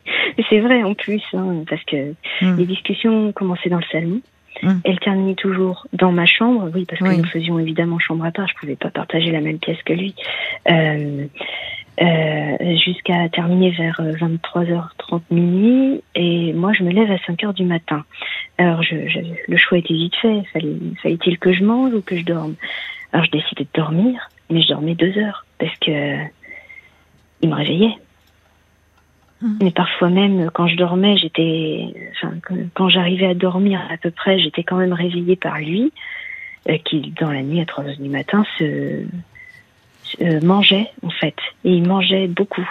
C'est 0.49 0.59
vrai 0.59 0.83
en 0.83 0.93
plus, 0.93 1.23
hein, 1.33 1.63
parce 1.69 1.83
que 1.85 2.13
les 2.41 2.65
discussions 2.65 3.31
commençaient 3.31 3.69
dans 3.69 3.79
le 3.79 3.85
salon. 3.91 4.21
Elle 4.83 4.99
terminait 4.99 5.35
toujours 5.35 5.87
dans 5.93 6.11
ma 6.11 6.25
chambre, 6.25 6.69
oui, 6.73 6.85
parce 6.85 7.01
que 7.01 7.15
nous 7.15 7.27
faisions 7.27 7.59
évidemment 7.59 7.99
chambre 7.99 8.25
à 8.25 8.31
part, 8.31 8.47
je 8.47 8.55
pouvais 8.55 8.75
pas 8.75 8.89
partager 8.89 9.31
la 9.31 9.41
même 9.41 9.59
pièce 9.59 9.81
que 9.83 9.93
lui, 9.93 10.15
euh, 10.69 11.27
euh, 11.99 12.75
jusqu'à 12.77 13.27
terminer 13.29 13.71
vers 13.71 13.99
23h30 13.99 14.81
euh, 15.13 15.19
minuit, 15.31 16.03
et 16.13 16.53
moi 16.53 16.71
je 16.73 16.83
me 16.83 16.91
lève 16.91 17.09
à 17.09 17.15
5h 17.15 17.53
du 17.53 17.65
matin. 17.65 18.05
Alors 18.57 18.83
je, 18.83 18.95
le 19.47 19.57
choix 19.57 19.79
était 19.79 19.93
vite 19.93 20.15
fait, 20.15 20.43
fallait, 20.53 20.75
fallait-il 21.01 21.39
que 21.39 21.53
je 21.53 21.63
mange 21.63 21.93
ou 21.93 22.01
que 22.01 22.17
je 22.17 22.23
dorme? 22.23 22.55
Alors 23.13 23.25
je 23.25 23.31
décidais 23.31 23.63
de 23.63 23.69
dormir, 23.73 24.29
mais 24.49 24.61
je 24.61 24.67
dormais 24.67 24.95
deux 24.95 25.17
heures, 25.17 25.45
parce 25.57 25.75
que 25.79 26.17
il 27.41 27.49
me 27.49 27.55
réveillait. 27.55 27.97
Hum. 29.43 29.57
Mais 29.61 29.71
parfois 29.71 30.09
même, 30.09 30.49
quand 30.51 30.67
je 30.67 30.75
dormais, 30.75 31.17
j'étais, 31.17 31.93
enfin, 32.15 32.33
quand 32.73 32.89
j'arrivais 32.89 33.27
à 33.27 33.33
dormir 33.33 33.81
à 33.89 33.97
peu 33.97 34.11
près, 34.11 34.39
j'étais 34.39 34.63
quand 34.63 34.77
même 34.77 34.93
réveillée 34.93 35.35
par 35.35 35.57
lui, 35.59 35.91
euh, 36.69 36.77
qui 36.85 37.13
dans 37.19 37.31
la 37.31 37.41
nuit 37.41 37.61
à 37.61 37.65
3 37.65 37.85
heures 37.85 37.97
du 37.97 38.09
matin 38.09 38.45
se, 38.57 39.03
mangeait 40.43 40.89
en 41.03 41.09
fait, 41.09 41.35
et 41.63 41.71
il 41.71 41.87
mangeait 41.87 42.27
beaucoup. 42.27 42.67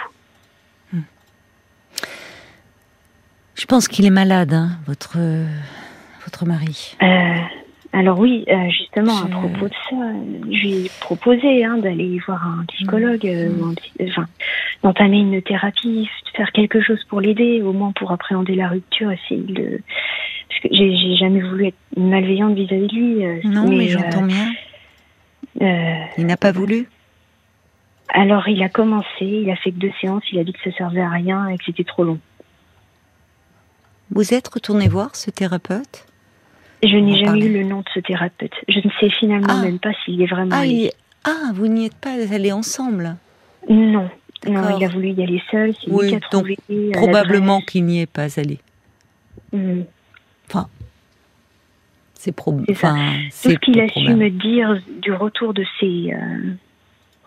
Hum. 0.93 1.03
Je 3.55 3.65
pense 3.65 3.87
qu'il 3.87 4.05
est 4.05 4.11
malade, 4.11 4.53
hein, 4.53 4.71
votre 4.85 5.17
votre 6.27 6.45
mari. 6.45 6.95
Euh, 7.01 7.35
alors 7.93 8.19
oui, 8.19 8.43
euh, 8.49 8.69
justement, 8.69 9.17
à 9.17 9.27
propos 9.27 9.67
de 9.67 9.73
ça, 9.89 9.95
je 10.45 10.59
lui 10.59 10.73
ai 10.85 10.91
proposé 10.99 11.63
hein, 11.63 11.77
d'aller 11.77 12.19
voir 12.27 12.45
un 12.45 12.65
psychologue, 12.65 13.25
euh, 13.25 13.49
mmh. 13.49 13.75
enfin, 14.09 14.25
d'entamer 14.83 15.19
une 15.19 15.41
thérapie, 15.41 16.09
faire 16.35 16.51
quelque 16.51 16.81
chose 16.81 17.01
pour 17.05 17.21
l'aider, 17.21 17.61
au 17.61 17.71
moins 17.71 17.93
pour 17.93 18.11
appréhender 18.11 18.55
la 18.55 18.67
rupture, 18.67 19.11
essayer 19.11 19.41
de... 19.41 19.81
Parce 20.49 20.61
que 20.61 20.67
j'ai 20.71 21.15
jamais 21.15 21.41
voulu 21.41 21.67
être 21.67 21.77
malveillante 21.95 22.55
vis-à-vis 22.55 22.87
de 22.87 22.95
lui. 22.95 23.25
Euh, 23.25 23.39
non, 23.45 23.67
mais, 23.67 23.87
j'entends 23.87 24.23
bien. 24.23 24.51
il 26.17 26.25
n'a 26.25 26.37
pas 26.37 26.51
voulu? 26.51 26.87
Alors, 28.09 28.47
il 28.47 28.61
a 28.63 28.69
commencé, 28.69 29.07
il 29.21 29.49
a 29.49 29.55
fait 29.55 29.71
que 29.71 29.77
deux 29.77 29.91
séances, 29.99 30.23
il 30.31 30.39
a 30.39 30.43
dit 30.43 30.53
que 30.53 30.69
ça 30.69 30.75
servait 30.77 31.01
à 31.01 31.09
rien 31.09 31.47
et 31.47 31.57
que 31.57 31.65
c'était 31.65 31.83
trop 31.83 32.03
long. 32.03 32.19
Vous 34.11 34.33
êtes 34.33 34.47
retourné 34.47 34.87
voir 34.87 35.15
ce 35.15 35.29
thérapeute? 35.29 36.05
Je 36.83 36.95
n'ai 36.95 37.23
jamais 37.23 37.45
eu 37.45 37.53
le 37.53 37.63
nom 37.63 37.79
de 37.79 37.89
ce 37.93 37.99
thérapeute. 37.99 38.53
Je 38.67 38.77
ne 38.77 38.91
sais 38.99 39.09
finalement 39.09 39.47
ah. 39.59 39.61
même 39.61 39.79
pas 39.79 39.91
s'il 40.05 40.21
est 40.21 40.27
vraiment. 40.27 40.55
Ah, 40.55 40.63
ah 41.25 41.51
vous 41.53 41.67
n'y 41.67 41.85
êtes 41.85 41.95
pas 41.95 42.13
allés 42.33 42.51
ensemble? 42.51 43.17
Non. 43.67 44.09
Non, 44.47 44.77
il 44.77 44.85
a 44.85 44.87
voulu 44.87 45.09
y 45.09 45.23
aller 45.23 45.41
seul. 45.49 45.73
Oui, 45.87 46.11
lui. 46.11 46.19
Donc, 46.31 46.47
probablement 46.93 47.61
qu'il 47.61 47.85
n'y 47.85 48.01
est 48.01 48.11
pas 48.11 48.39
allé. 48.39 48.59
Hmm. 49.51 49.81
Enfin, 50.47 50.67
c'est 52.13 52.31
probable. 52.31 52.65
Enfin, 52.69 52.95
Tout 53.43 53.49
ce 53.49 53.55
qu'il 53.55 53.79
a 53.81 53.89
su 53.89 54.13
me 54.13 54.29
dire 54.29 54.79
du 55.01 55.11
retour 55.11 55.53
de 55.53 55.65
ses 55.79 56.13
euh, 56.13 56.53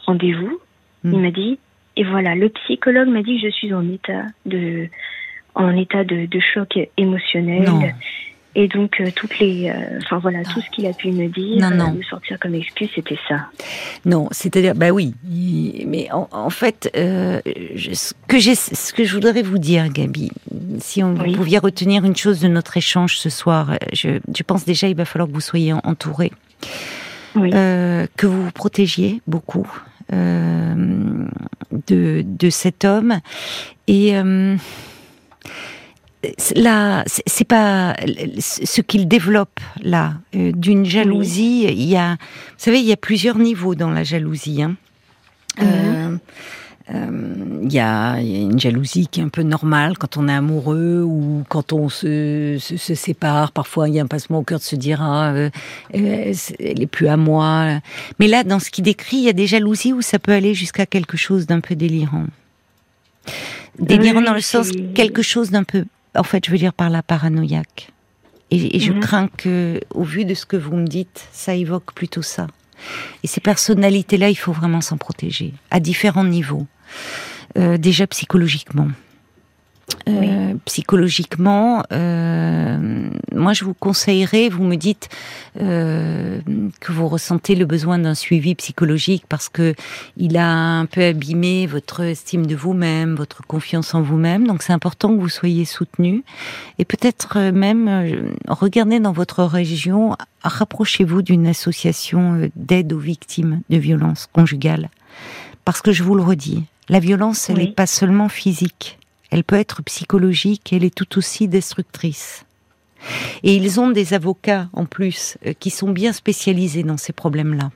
rendez-vous, 0.06 0.60
il 1.04 1.10
hmm. 1.10 1.22
m'a 1.22 1.30
dit 1.30 1.58
et 1.96 2.04
voilà, 2.04 2.34
le 2.34 2.48
psychologue 2.48 3.08
m'a 3.08 3.22
dit 3.22 3.40
que 3.40 3.48
je 3.48 3.52
suis 3.52 3.74
en 3.74 3.86
état 3.88 4.24
de 4.46 4.88
en 5.54 5.76
état 5.76 6.04
de, 6.04 6.26
de 6.26 6.40
choc 6.40 6.78
émotionnel. 6.96 7.64
Non. 7.64 7.82
Et 8.56 8.66
donc, 8.66 9.00
euh, 9.00 9.10
toutes 9.14 9.38
les, 9.38 9.68
euh, 9.68 9.98
enfin 9.98 10.18
voilà, 10.18 10.42
tout 10.42 10.60
ce 10.60 10.68
qu'il 10.70 10.86
a 10.86 10.92
pu 10.92 11.12
me 11.12 11.28
dire, 11.28 11.70
non, 11.70 11.76
non. 11.76 11.96
Euh, 11.96 12.02
sortir 12.08 12.36
comme 12.40 12.54
excuse, 12.54 12.88
c'était 12.94 13.18
ça. 13.28 13.46
Non, 14.04 14.28
c'est-à-dire, 14.32 14.74
bah 14.74 14.90
oui, 14.90 15.14
mais 15.86 16.08
en, 16.10 16.50
fait, 16.50 16.90
je, 16.94 17.92
ce 17.92 18.12
que 18.26 18.38
j'ai, 18.38 18.56
ce 18.56 18.92
que 18.92 19.04
je 19.04 19.14
voudrais 19.14 19.42
vous 19.42 19.58
dire, 19.58 19.88
Gabi, 19.88 20.32
si 20.78 21.04
on 21.04 21.14
vous 21.14 21.32
pouviez 21.32 21.58
retenir 21.58 22.04
une 22.04 22.16
chose 22.16 22.40
de 22.40 22.48
notre 22.48 22.76
échange 22.76 23.18
ce 23.18 23.30
soir, 23.30 23.78
je, 23.92 24.18
je 24.34 24.42
pense 24.42 24.64
déjà, 24.64 24.88
il 24.88 24.96
va 24.96 25.04
falloir 25.04 25.28
que 25.28 25.34
vous 25.34 25.40
soyez 25.40 25.72
entouré, 25.72 26.32
oui. 27.36 27.50
que 27.50 28.26
vous 28.26 28.44
vous 28.46 28.52
protégiez 28.52 29.20
beaucoup 29.28 29.68
de 30.10 32.24
de 32.24 32.50
cet 32.50 32.84
homme 32.84 33.20
et 33.86 34.14
là, 36.54 37.04
c'est 37.06 37.44
pas 37.44 37.96
ce 38.38 38.80
qu'il 38.82 39.08
développe 39.08 39.60
là 39.80 40.14
euh, 40.34 40.52
d'une 40.52 40.84
jalousie. 40.84 41.64
Il 41.64 41.84
y 41.84 41.96
a, 41.96 42.12
vous 42.12 42.58
savez, 42.58 42.80
il 42.80 42.86
y 42.86 42.92
a 42.92 42.96
plusieurs 42.96 43.38
niveaux 43.38 43.74
dans 43.74 43.90
la 43.90 44.04
jalousie. 44.04 44.62
Hein. 44.62 44.76
Euh, 46.92 46.94
euh, 46.94 47.58
il 47.62 47.72
y 47.72 47.78
a 47.78 48.20
une 48.20 48.58
jalousie 48.58 49.06
qui 49.06 49.20
est 49.20 49.22
un 49.22 49.28
peu 49.28 49.42
normale 49.42 49.96
quand 49.96 50.16
on 50.16 50.28
est 50.28 50.34
amoureux 50.34 51.02
ou 51.02 51.44
quand 51.48 51.72
on 51.72 51.88
se, 51.88 52.56
se, 52.58 52.94
sépare. 52.94 53.52
Parfois, 53.52 53.88
il 53.88 53.94
y 53.94 54.00
a 54.00 54.02
un 54.02 54.06
passement 54.06 54.38
au 54.38 54.42
cœur 54.42 54.58
de 54.58 54.64
se 54.64 54.76
dire 54.76 55.00
ah, 55.02 55.32
elle 55.92 56.32
est 56.82 56.90
plus 56.90 57.08
à 57.08 57.16
moi. 57.16 57.80
Mais 58.18 58.28
là, 58.28 58.44
dans 58.44 58.58
ce 58.58 58.70
qu'il 58.70 58.84
décrit, 58.84 59.18
il 59.18 59.24
y 59.24 59.28
a 59.28 59.32
des 59.32 59.46
jalousies 59.46 59.92
où 59.92 60.02
ça 60.02 60.18
peut 60.18 60.32
aller 60.32 60.54
jusqu'à 60.54 60.86
quelque 60.86 61.16
chose 61.16 61.46
d'un 61.46 61.60
peu 61.60 61.76
délirant. 61.76 62.26
Délirant 63.78 64.22
dans 64.22 64.34
le 64.34 64.40
sens 64.40 64.70
quelque 64.94 65.22
chose 65.22 65.50
d'un 65.50 65.64
peu 65.64 65.84
en 66.14 66.22
fait, 66.22 66.44
je 66.44 66.50
veux 66.50 66.58
dire 66.58 66.72
par 66.72 66.90
la 66.90 67.02
paranoïaque. 67.02 67.92
Et, 68.50 68.80
je 68.80 68.92
mhm. 68.92 69.00
crains 69.00 69.28
que, 69.28 69.80
au 69.94 70.02
vu 70.02 70.24
de 70.24 70.34
ce 70.34 70.44
que 70.44 70.56
vous 70.56 70.74
me 70.74 70.86
dites, 70.86 71.28
ça 71.32 71.54
évoque 71.54 71.92
plutôt 71.94 72.22
ça. 72.22 72.48
Et 73.22 73.28
ces 73.28 73.40
personnalités-là, 73.40 74.28
il 74.28 74.34
faut 74.34 74.52
vraiment 74.52 74.80
s'en 74.80 74.96
protéger, 74.96 75.54
à 75.70 75.78
différents 75.78 76.24
niveaux. 76.24 76.66
Euh, 77.58 77.78
déjà 77.78 78.06
psychologiquement. 78.06 78.88
euh, 80.08 80.54
psychologiquement, 80.64 81.82
euh, 81.92 83.10
moi 83.34 83.52
je 83.52 83.64
vous 83.64 83.74
conseillerais, 83.74 84.48
vous 84.48 84.62
me 84.62 84.76
dites 84.76 85.08
euh, 85.60 86.40
que 86.80 86.92
vous 86.92 87.08
ressentez 87.08 87.54
le 87.54 87.66
besoin 87.66 87.98
d'un 87.98 88.14
suivi 88.14 88.54
psychologique 88.54 89.24
parce 89.28 89.48
que 89.48 89.74
il 90.16 90.36
a 90.36 90.48
un 90.48 90.86
peu 90.86 91.02
abîmé 91.02 91.66
votre 91.66 92.00
estime 92.02 92.46
de 92.46 92.54
vous-même, 92.54 93.14
votre 93.14 93.42
confiance 93.46 93.94
en 93.94 94.02
vous-même. 94.02 94.46
Donc 94.46 94.62
c'est 94.62 94.72
important 94.72 95.14
que 95.14 95.20
vous 95.20 95.28
soyez 95.28 95.64
soutenu 95.64 96.22
et 96.78 96.84
peut-être 96.84 97.50
même 97.50 98.34
regardez 98.48 99.00
dans 99.00 99.12
votre 99.12 99.44
région, 99.44 100.16
rapprochez-vous 100.42 101.22
d'une 101.22 101.46
association 101.46 102.50
d'aide 102.56 102.92
aux 102.92 102.98
victimes 102.98 103.62
de 103.70 103.76
violences 103.76 104.28
conjugales 104.32 104.88
parce 105.64 105.82
que 105.82 105.92
je 105.92 106.02
vous 106.02 106.14
le 106.14 106.22
redis, 106.22 106.64
la 106.90 106.98
violence, 106.98 107.48
elle 107.48 107.58
n'est 107.58 107.68
pas 107.68 107.86
seulement 107.86 108.28
physique, 108.28 108.98
elle 109.30 109.44
peut 109.44 109.56
être 109.56 109.80
psychologique, 109.84 110.72
elle 110.72 110.82
est 110.82 110.94
tout 110.94 111.16
aussi 111.16 111.46
destructrice. 111.46 112.44
Et 113.44 113.54
ils 113.54 113.78
ont 113.78 113.90
des 113.90 114.12
avocats 114.12 114.68
en 114.72 114.84
plus 114.86 115.38
euh, 115.46 115.52
qui 115.58 115.70
sont 115.70 115.90
bien 115.90 116.12
spécialisés 116.12 116.82
dans 116.82 116.96
ces 116.96 117.12
problèmes-là 117.12 117.70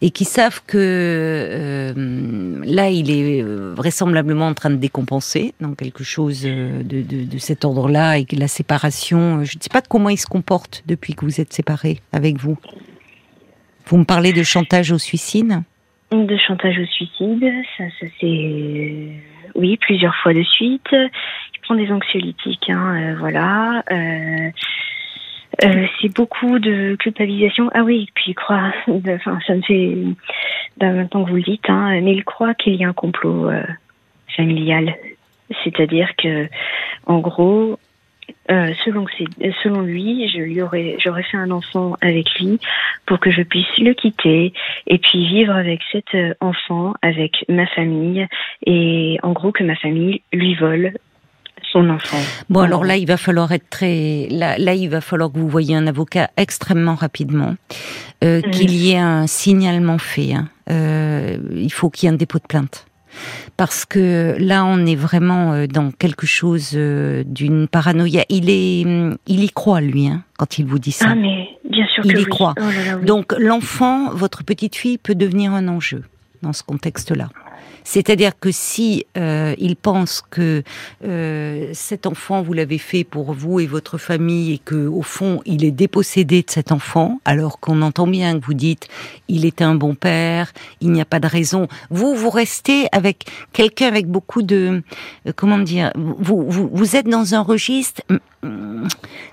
et 0.00 0.10
qui 0.10 0.24
savent 0.24 0.62
que 0.64 0.78
euh, 0.78 2.62
là, 2.64 2.88
il 2.88 3.10
est 3.10 3.42
euh, 3.42 3.74
vraisemblablement 3.76 4.46
en 4.46 4.54
train 4.54 4.70
de 4.70 4.76
décompenser 4.76 5.52
dans 5.60 5.74
quelque 5.74 6.04
chose 6.04 6.42
de, 6.42 6.82
de 6.82 7.38
cet 7.38 7.64
ordre-là 7.64 8.18
et 8.18 8.24
que 8.24 8.36
la 8.36 8.48
séparation, 8.48 9.44
je 9.44 9.58
ne 9.58 9.62
sais 9.62 9.70
pas 9.70 9.82
comment 9.82 10.08
il 10.08 10.18
se 10.18 10.26
comporte 10.26 10.84
depuis 10.86 11.14
que 11.14 11.24
vous 11.24 11.40
êtes 11.40 11.52
séparés 11.52 12.00
avec 12.12 12.38
vous. 12.38 12.56
Vous 13.86 13.96
me 13.98 14.04
parlez 14.04 14.32
de 14.32 14.44
chantage 14.44 14.92
au 14.92 14.98
suicide? 14.98 15.62
De 16.16 16.36
chantage 16.36 16.78
au 16.78 16.86
suicide, 16.86 17.52
ça, 17.76 17.84
c'est 18.20 19.08
oui 19.54 19.76
plusieurs 19.76 20.14
fois 20.16 20.34
de 20.34 20.42
suite. 20.42 20.88
Il 20.92 21.60
prend 21.62 21.74
des 21.74 21.90
anxiolytiques, 21.90 22.70
hein, 22.70 22.96
euh, 22.96 23.16
voilà. 23.18 23.82
Euh, 23.90 24.50
euh, 25.64 25.86
c'est 26.00 26.14
beaucoup 26.14 26.58
de 26.58 26.96
culpabilisation. 26.96 27.70
Ah 27.74 27.82
oui, 27.82 28.08
puis 28.14 28.32
il 28.32 28.34
croit, 28.34 28.72
enfin 28.88 29.38
ça 29.46 29.54
me 29.54 29.62
fait 29.62 29.96
maintenant 30.80 31.24
que 31.24 31.30
vous 31.30 31.36
le 31.36 31.42
dites, 31.42 31.68
hein, 31.68 32.00
mais 32.02 32.14
il 32.14 32.24
croit 32.24 32.54
qu'il 32.54 32.74
y 32.74 32.84
a 32.84 32.88
un 32.88 32.92
complot 32.92 33.50
familial. 34.36 34.94
C'est-à-dire 35.62 36.08
que, 36.16 36.48
en 37.06 37.18
gros, 37.18 37.78
euh, 38.50 38.72
selon, 38.84 39.06
selon 39.62 39.80
lui, 39.80 40.28
je 40.28 40.38
lui 40.38 40.60
aurais, 40.60 40.96
j'aurais 40.98 41.22
fait 41.22 41.36
un 41.36 41.50
enfant 41.50 41.96
avec 42.00 42.26
lui 42.38 42.58
pour 43.06 43.18
que 43.20 43.30
je 43.30 43.42
puisse 43.42 43.78
le 43.78 43.94
quitter 43.94 44.52
et 44.86 44.98
puis 44.98 45.26
vivre 45.26 45.54
avec 45.54 45.80
cet 45.90 46.14
euh, 46.14 46.34
enfant, 46.40 46.94
avec 47.02 47.44
ma 47.48 47.66
famille 47.66 48.26
et 48.66 49.18
en 49.22 49.32
gros 49.32 49.52
que 49.52 49.64
ma 49.64 49.76
famille 49.76 50.20
lui 50.32 50.54
vole 50.54 50.92
son 51.72 51.88
enfant. 51.90 52.18
Bon, 52.48 52.60
alors 52.60 52.84
là, 52.84 52.96
il 52.96 53.06
va 53.06 53.16
falloir 53.16 53.50
être 53.52 53.68
très. 53.68 54.28
Là, 54.30 54.58
là, 54.58 54.74
il 54.74 54.88
va 54.88 55.00
falloir 55.00 55.32
que 55.32 55.38
vous 55.38 55.48
voyez 55.48 55.74
un 55.74 55.86
avocat 55.86 56.30
extrêmement 56.36 56.94
rapidement, 56.94 57.54
euh, 58.22 58.40
mm. 58.40 58.50
qu'il 58.50 58.70
y 58.74 58.92
ait 58.92 58.98
un 58.98 59.26
signalement 59.26 59.98
fait. 59.98 60.34
Hein. 60.34 60.48
Euh, 60.70 61.36
il 61.54 61.72
faut 61.72 61.90
qu'il 61.90 62.06
y 62.08 62.10
ait 62.10 62.14
un 62.14 62.18
dépôt 62.18 62.38
de 62.38 62.46
plainte 62.46 62.86
parce 63.56 63.84
que 63.84 64.36
là 64.38 64.64
on 64.64 64.84
est 64.86 64.96
vraiment 64.96 65.52
euh, 65.52 65.66
dans 65.66 65.90
quelque 65.90 66.26
chose 66.26 66.72
euh, 66.74 67.24
d'une 67.26 67.68
paranoïa. 67.68 68.24
Il 68.28 68.50
est, 68.50 68.84
mm, 68.84 69.16
il 69.26 69.44
y 69.44 69.50
croit 69.50 69.80
lui 69.80 70.08
hein, 70.08 70.22
quand 70.38 70.58
il 70.58 70.66
vous 70.66 70.78
dit 70.78 70.92
ça. 70.92 71.06
Ah 71.10 71.14
mais 71.14 71.48
bien 71.68 71.86
sûr 71.86 72.04
il 72.04 72.18
y 72.18 72.24
croit. 72.24 72.54
Oh 72.58 73.04
Donc 73.04 73.34
l'enfant, 73.38 74.10
votre 74.12 74.44
petite 74.44 74.76
fille 74.76 74.98
peut 74.98 75.14
devenir 75.14 75.52
un 75.52 75.68
enjeu 75.68 76.02
dans 76.42 76.52
ce 76.52 76.62
contexte-là. 76.62 77.28
C'est-à-dire 77.84 78.38
que 78.38 78.50
si 78.50 79.06
euh, 79.16 79.54
il 79.58 79.76
pense 79.76 80.22
que 80.30 80.62
euh, 81.04 81.68
cet 81.74 82.06
enfant 82.06 82.42
vous 82.42 82.54
l'avez 82.54 82.78
fait 82.78 83.04
pour 83.04 83.32
vous 83.34 83.60
et 83.60 83.66
votre 83.66 83.98
famille 83.98 84.54
et 84.54 84.58
que 84.58 84.86
au 84.86 85.02
fond 85.02 85.42
il 85.44 85.64
est 85.64 85.70
dépossédé 85.70 86.42
de 86.42 86.50
cet 86.50 86.72
enfant, 86.72 87.20
alors 87.26 87.60
qu'on 87.60 87.82
entend 87.82 88.06
bien 88.06 88.40
que 88.40 88.44
vous 88.44 88.54
dites 88.54 88.88
il 89.28 89.44
est 89.44 89.60
un 89.60 89.74
bon 89.74 89.94
père, 89.94 90.52
il 90.80 90.90
n'y 90.92 91.00
a 91.00 91.04
pas 91.04 91.20
de 91.20 91.28
raison. 91.28 91.68
Vous 91.90 92.14
vous 92.14 92.30
restez 92.30 92.86
avec 92.90 93.26
quelqu'un 93.52 93.88
avec 93.88 94.06
beaucoup 94.06 94.42
de 94.42 94.82
euh, 95.26 95.32
comment 95.36 95.58
dire, 95.58 95.92
vous, 95.94 96.50
vous 96.50 96.70
vous 96.72 96.96
êtes 96.96 97.06
dans 97.06 97.34
un 97.34 97.42
registre 97.42 98.00
mm, 98.42 98.88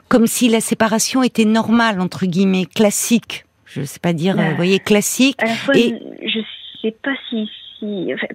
comme 0.09 0.27
si 0.27 0.49
la 0.49 0.59
séparation 0.59 1.23
était 1.23 1.45
normale 1.45 2.01
entre 2.01 2.25
guillemets 2.25 2.65
classique. 2.65 3.45
Je 3.65 3.79
ne 3.79 3.85
sais 3.85 3.99
pas 3.99 4.11
dire, 4.11 4.35
vous 4.35 4.55
voyez, 4.57 4.79
classique. 4.79 5.37
et 5.73 5.95
je 6.25 6.39
sais 6.81 6.93
pas 7.01 7.13
si 7.29 7.49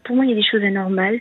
pour 0.04 0.16
moi, 0.16 0.24
il 0.24 0.30
y 0.30 0.32
a 0.32 0.36
des 0.36 0.44
choses 0.44 0.62
anormales. 0.62 1.20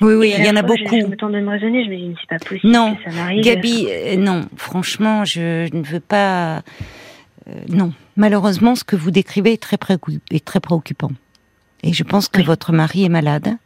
Oui, 0.00 0.14
oui, 0.14 0.34
il 0.36 0.44
y 0.44 0.50
en 0.50 0.56
a 0.56 0.62
beaucoup. 0.62 0.78
Je, 0.94 1.00
je, 1.00 1.06
me 1.06 1.16
tente 1.16 1.32
de 1.32 1.40
me 1.40 1.50
raisonner, 1.50 1.84
je 1.84 1.90
me 1.90 1.96
dis, 1.96 2.14
c'est 2.20 2.28
pas 2.28 2.44
possible 2.44 2.72
non, 2.72 2.94
que 2.94 3.10
ça 3.10 3.16
m'arrive. 3.16 3.44
Gabi, 3.44 3.86
euh, 3.88 4.16
non, 4.16 4.42
franchement, 4.56 5.24
je 5.24 5.74
ne 5.74 5.82
veux 5.82 6.00
pas. 6.00 6.58
Euh, 7.48 7.52
non, 7.68 7.92
malheureusement, 8.16 8.74
ce 8.74 8.84
que 8.84 8.96
vous 8.96 9.10
décrivez 9.10 9.54
est 9.54 9.62
très, 9.62 9.78
est 10.30 10.44
très 10.44 10.60
préoccupant. 10.60 11.10
Et 11.82 11.92
je 11.92 12.02
pense 12.02 12.28
que 12.28 12.42
votre 12.42 12.72
mari 12.72 13.04
est 13.04 13.10
malade. 13.10 13.56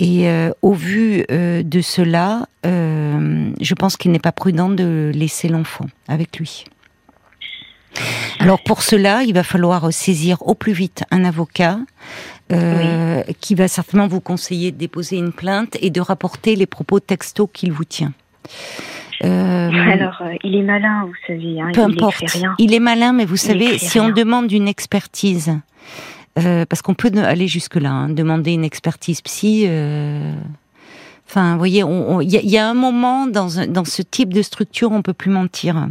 Et 0.00 0.28
euh, 0.28 0.50
au 0.62 0.72
vu 0.72 1.24
de 1.28 1.80
cela, 1.80 2.48
je 2.64 3.74
pense 3.74 3.96
qu'il 3.96 4.10
n'est 4.10 4.18
pas 4.18 4.32
prudent 4.32 4.68
de 4.68 5.12
laisser 5.14 5.48
l'enfant 5.48 5.86
avec 6.08 6.38
lui. 6.38 6.64
Alors 8.40 8.62
pour 8.62 8.82
cela, 8.82 9.22
il 9.22 9.34
va 9.34 9.44
falloir 9.44 9.92
saisir 9.92 10.42
au 10.42 10.54
plus 10.54 10.72
vite 10.72 11.04
un 11.12 11.24
avocat 11.24 11.78
euh, 12.52 13.22
qui 13.40 13.54
va 13.54 13.68
certainement 13.68 14.06
vous 14.06 14.20
conseiller 14.20 14.70
de 14.70 14.76
déposer 14.76 15.16
une 15.16 15.32
plainte 15.32 15.78
et 15.80 15.88
de 15.88 16.00
rapporter 16.00 16.56
les 16.56 16.66
propos 16.66 17.00
textos 17.00 17.48
qu'il 17.52 17.72
vous 17.72 17.84
tient. 17.84 18.12
Euh, 19.24 19.70
Alors, 19.70 20.18
euh, 20.20 20.34
il 20.44 20.54
est 20.54 20.62
malin, 20.62 21.06
vous 21.06 21.14
savez. 21.26 21.60
Hein, 21.60 21.70
peu 21.72 21.80
il 21.88 21.94
importe. 21.94 22.30
Rien. 22.30 22.54
Il 22.58 22.74
est 22.74 22.80
malin, 22.80 23.14
mais 23.14 23.24
vous 23.24 23.38
savez, 23.38 23.78
si 23.78 23.98
on 23.98 24.10
demande 24.10 24.52
une 24.52 24.68
expertise, 24.68 25.58
parce 26.34 26.82
qu'on 26.82 26.94
peut 26.94 27.10
aller 27.16 27.48
jusque-là, 27.48 27.90
hein, 27.90 28.08
demander 28.10 28.52
une 28.52 28.64
expertise 28.64 29.22
psy. 29.22 29.66
Enfin, 31.26 31.52
vous 31.52 31.58
voyez, 31.58 31.82
il 32.20 32.30
y, 32.30 32.46
y, 32.46 32.58
a 32.58 32.68
un 32.68 32.74
moment 32.74 33.26
dans, 33.26 33.48
dans 33.66 33.84
ce 33.86 34.02
type 34.02 34.34
de 34.34 34.42
structure, 34.42 34.92
on 34.92 35.00
peut 35.00 35.14
plus 35.14 35.30
mentir. 35.30 35.88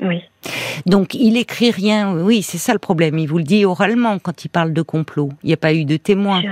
Oui. 0.00 0.22
Donc 0.86 1.14
il 1.14 1.36
écrit 1.36 1.70
rien. 1.70 2.14
Oui, 2.14 2.42
c'est 2.42 2.58
ça 2.58 2.72
le 2.72 2.78
problème. 2.78 3.18
Il 3.18 3.26
vous 3.26 3.38
le 3.38 3.44
dit 3.44 3.64
oralement 3.64 4.18
quand 4.18 4.44
il 4.44 4.48
parle 4.48 4.72
de 4.72 4.82
complot. 4.82 5.30
Il 5.42 5.48
n'y 5.48 5.54
a 5.54 5.58
pas 5.58 5.74
eu 5.74 5.84
de 5.84 5.96
témoin. 5.96 6.42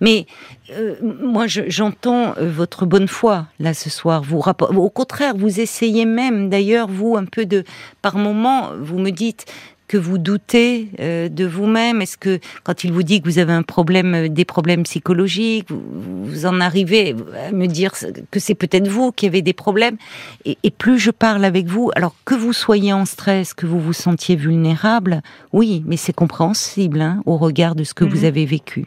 Mais 0.00 0.26
euh, 0.72 0.96
moi, 1.02 1.46
j'entends 1.46 2.34
euh, 2.36 2.50
votre 2.50 2.86
bonne 2.86 3.08
foi 3.08 3.46
là 3.58 3.74
ce 3.74 3.90
soir. 3.90 4.22
Vous 4.22 4.38
au 4.38 4.90
contraire, 4.90 5.34
vous 5.36 5.60
essayez 5.60 6.04
même, 6.04 6.50
d'ailleurs, 6.50 6.88
vous 6.88 7.16
un 7.16 7.24
peu 7.24 7.46
de, 7.46 7.64
par 8.02 8.16
moment, 8.16 8.70
vous 8.78 8.98
me 8.98 9.10
dites, 9.10 9.46
que 9.92 9.98
vous 9.98 10.16
doutez 10.16 10.88
euh, 11.00 11.28
de 11.28 11.44
vous-même? 11.44 12.00
Est-ce 12.00 12.16
que 12.16 12.40
quand 12.64 12.82
il 12.82 12.92
vous 12.92 13.02
dit 13.02 13.20
que 13.20 13.28
vous 13.28 13.38
avez 13.38 13.52
un 13.52 13.62
problème, 13.62 14.14
euh, 14.14 14.28
des 14.30 14.46
problèmes 14.46 14.84
psychologiques, 14.84 15.68
vous, 15.70 16.46
en 16.46 16.62
arrivez 16.62 17.14
à 17.46 17.52
me 17.52 17.66
dire 17.66 17.92
que 18.30 18.40
c'est 18.40 18.54
peut-être 18.54 18.88
vous 18.88 19.12
qui 19.12 19.26
avez 19.26 19.42
des 19.42 19.52
problèmes? 19.52 19.98
Et, 20.46 20.56
plus 20.70 20.98
je 20.98 21.10
parle 21.10 21.44
avec 21.44 21.66
vous, 21.66 21.90
alors 21.94 22.14
que 22.24 22.34
vous 22.34 22.54
soyez 22.54 22.94
en 22.94 23.04
stress, 23.04 23.52
que 23.52 23.66
vous 23.66 23.78
vous 23.78 23.92
sentiez 23.92 24.34
vulnérable, 24.34 25.20
oui, 25.52 25.84
mais 25.86 25.98
c'est 25.98 26.14
compréhensible 26.14 27.02
hein, 27.02 27.22
au 27.26 27.36
regard 27.36 27.74
de 27.74 27.84
ce 27.84 27.92
que 27.92 28.06
vous 28.06 28.20
mhm. 28.20 28.24
avez 28.24 28.46
vécu. 28.46 28.86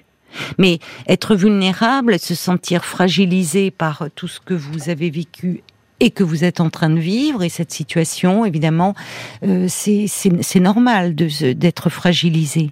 Mais 0.58 0.80
être 1.08 1.36
vulnérable, 1.36 2.18
se 2.18 2.34
sentir 2.34 2.84
fragilisé 2.84 3.70
par 3.70 4.08
tout 4.16 4.28
ce 4.28 4.40
que 4.40 4.56
vous 4.56 4.90
avez 4.90 5.12
vécu 5.12 5.62
et 6.00 6.12
que 6.12 6.24
vous 6.24 6.44
êtes 6.44 6.60
en 6.60 6.70
train 6.70 6.90
de 6.90 7.00
vivre, 7.00 7.44
et 7.44 7.50
cette 7.50 7.72
situation, 7.72 8.46
évidemment, 8.46 8.96
euh, 9.44 9.68
c'est 9.70 10.60
normal 10.60 11.16
d'être 11.16 11.90
fragilisé. 11.90 12.72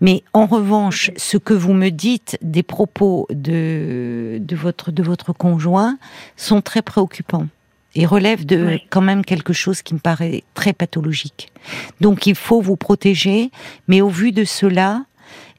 Mais 0.00 0.22
en 0.32 0.46
revanche, 0.46 1.10
ce 1.16 1.36
que 1.36 1.54
vous 1.54 1.72
me 1.72 1.90
dites 1.90 2.38
des 2.42 2.62
propos 2.62 3.26
de, 3.30 4.38
de, 4.40 4.56
votre, 4.56 4.92
de 4.92 5.02
votre 5.02 5.32
conjoint 5.32 5.98
sont 6.36 6.60
très 6.60 6.82
préoccupants 6.82 7.46
et 7.94 8.06
relèvent 8.06 8.46
de 8.46 8.78
quand 8.88 9.00
même 9.00 9.24
quelque 9.24 9.52
chose 9.52 9.82
qui 9.82 9.94
me 9.94 9.98
paraît 9.98 10.44
très 10.54 10.72
pathologique. 10.72 11.52
Donc 12.00 12.26
il 12.26 12.36
faut 12.36 12.60
vous 12.60 12.76
protéger, 12.76 13.50
mais 13.88 14.00
au 14.00 14.08
vu 14.08 14.30
de 14.30 14.44
cela, 14.44 15.04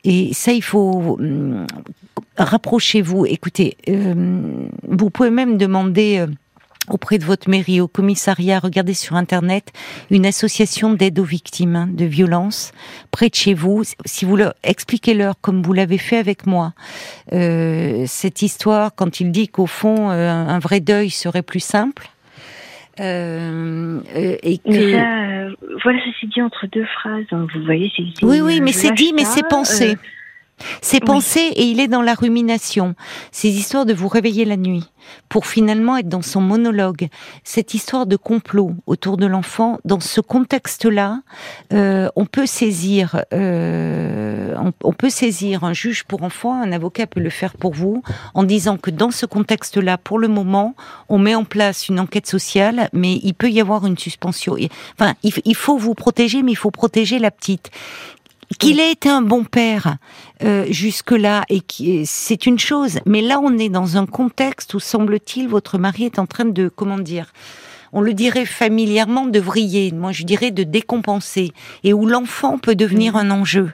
et 0.04 0.34
ça 0.34 0.54
il 0.54 0.64
faut 0.64 1.18
hum, 1.20 1.68
rapprochez-vous. 2.38 3.26
Écoutez, 3.26 3.78
euh, 3.90 4.68
vous 4.88 5.10
pouvez 5.10 5.30
même 5.30 5.58
demander 5.58 6.20
euh, 6.20 6.28
auprès 6.90 7.18
de 7.18 7.26
votre 7.26 7.50
mairie, 7.50 7.82
au 7.82 7.88
commissariat, 7.88 8.60
regardez 8.60 8.94
sur 8.94 9.16
Internet 9.16 9.72
une 10.10 10.26
association 10.26 10.94
d'aide 10.94 11.20
aux 11.20 11.24
victimes 11.24 11.88
de 11.94 12.06
violences 12.06 12.72
près 13.12 13.30
de 13.30 13.36
chez 13.36 13.54
vous. 13.54 13.84
Si 14.06 14.26
vous 14.26 14.36
leur 14.36 14.54
expliquez-leur, 14.64 15.40
comme 15.42 15.62
vous 15.62 15.74
l'avez 15.74 15.98
fait 15.98 16.18
avec 16.18 16.48
moi, 16.48 16.74
euh, 17.34 18.04
cette 18.08 18.42
histoire, 18.42 18.96
quand 18.96 19.20
il 19.20 19.32
dit 19.32 19.48
qu'au 19.48 19.68
fond, 19.68 20.10
euh, 20.10 20.30
un 20.30 20.60
vrai 20.60 20.80
deuil 20.80 21.10
serait 21.10 21.44
plus 21.44 21.60
simple. 21.60 22.10
Euh, 23.00 24.02
et 24.16 24.58
que... 24.58 24.92
ça, 24.92 25.56
voilà, 25.84 26.00
ça 26.00 26.12
s'est 26.20 26.28
dit 26.28 26.42
entre 26.42 26.68
deux 26.68 26.86
phrases. 26.86 27.26
Hein, 27.32 27.48
vous 27.54 27.64
voyez, 27.64 27.92
Oui, 28.22 28.42
oui, 28.42 28.60
mais 28.60 28.74
c'est 28.74 28.92
dit, 28.92 29.14
mais 29.16 29.26
c'est 29.26 29.48
pensé. 29.48 29.98
Ces 30.82 31.00
pensées, 31.00 31.52
et 31.56 31.64
il 31.64 31.80
est 31.80 31.88
dans 31.88 32.02
la 32.02 32.14
rumination, 32.14 32.96
ces 33.32 33.50
histoires 33.50 33.86
de 33.86 33.94
vous 33.94 34.08
réveiller 34.08 34.46
la 34.46 34.58
nuit, 34.58 34.90
pour 35.30 35.46
finalement 35.46 35.98
être 35.98 36.10
dans 36.10 36.22
son 36.22 36.42
monologue, 36.42 37.08
cette 37.44 37.74
histoire 37.74 38.06
de 38.06 38.16
complot 38.16 38.74
autour 38.86 39.18
de 39.18 39.26
l'enfant, 39.26 39.80
dans 39.86 40.00
ce 40.00 40.22
contexte-là, 40.22 41.22
euh, 41.74 42.10
on 42.16 42.26
peut 42.26 42.46
saisir, 42.46 43.24
euh, 43.34 44.56
on, 44.84 44.94
peut 44.94 45.10
saisir 45.10 45.64
un 45.64 45.74
juge 45.74 46.04
pour 46.04 46.24
enfant, 46.24 46.62
un 46.62 46.72
avocat 46.72 47.08
peut 47.08 47.20
le 47.20 47.30
faire 47.30 47.56
pour 47.56 47.74
vous, 47.74 48.04
en 48.34 48.44
disant 48.44 48.78
que 48.78 48.92
dans 48.92 49.12
ce 49.12 49.26
contexte-là, 49.26 49.98
pour 49.98 50.20
le 50.20 50.28
moment, 50.28 50.76
on 51.10 51.18
met 51.18 51.36
en 51.36 51.46
place 51.46 51.88
une 51.88 52.00
enquête 52.00 52.28
sociale, 52.28 52.90
mais 52.94 53.20
il 53.24 53.34
peut 53.34 53.50
y 53.50 53.62
avoir 53.62 53.86
une 53.86 53.98
suspension. 53.98 54.56
Enfin, 55.00 55.14
il 55.24 55.56
faut 55.56 55.78
vous 55.78 55.96
protéger, 55.96 56.44
mais 56.44 56.52
il 56.52 56.58
faut 56.58 56.72
protéger 56.72 57.20
la 57.20 57.32
petite 57.32 57.72
qu'il 58.58 58.80
ait 58.80 58.92
été 58.92 59.10
un 59.10 59.22
bon 59.22 59.44
père 59.44 59.98
euh, 60.44 60.66
jusque-là, 60.70 61.44
et 61.50 61.62
qui 61.62 62.06
c'est 62.06 62.46
une 62.46 62.60
chose, 62.60 63.00
mais 63.06 63.22
là 63.22 63.40
on 63.42 63.58
est 63.58 63.70
dans 63.70 63.98
un 63.98 64.06
contexte 64.06 64.74
où 64.74 64.80
semble-t-il 64.80 65.48
votre 65.48 65.78
mari 65.78 66.06
est 66.06 66.20
en 66.20 66.26
train 66.26 66.46
de, 66.46 66.68
comment 66.68 67.00
dire, 67.00 67.32
on 67.94 68.02
le 68.02 68.14
dirait 68.14 68.46
familièrement 68.46 69.26
de 69.26 69.40
vriller, 69.40 69.92
moi 69.92 70.12
je 70.12 70.24
dirais 70.24 70.52
de 70.52 70.64
décompenser, 70.64 71.52
et 71.84 71.94
où 71.94 72.06
l'enfant 72.06 72.58
peut 72.58 72.76
devenir 72.76 73.16
un 73.16 73.32
enjeu. 73.32 73.72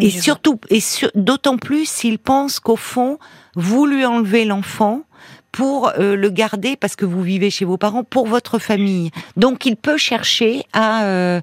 et 0.00 0.10
surtout, 0.10 0.60
et 0.70 0.80
d'autant 1.14 1.58
plus 1.58 1.88
s'il 1.88 2.18
pense 2.18 2.60
qu'au 2.60 2.76
fond, 2.76 3.18
vous 3.56 3.86
lui 3.86 4.04
enlevez 4.04 4.44
l'enfant 4.44 5.02
pour 5.50 5.88
euh, 5.98 6.14
le 6.14 6.30
garder 6.30 6.76
parce 6.76 6.94
que 6.94 7.04
vous 7.04 7.22
vivez 7.22 7.50
chez 7.50 7.64
vos 7.64 7.78
parents 7.78 8.04
pour 8.04 8.26
votre 8.26 8.58
famille. 8.58 9.10
Donc 9.36 9.66
il 9.66 9.76
peut 9.76 9.96
chercher 9.96 10.64
à 10.72 11.04
euh, 11.04 11.40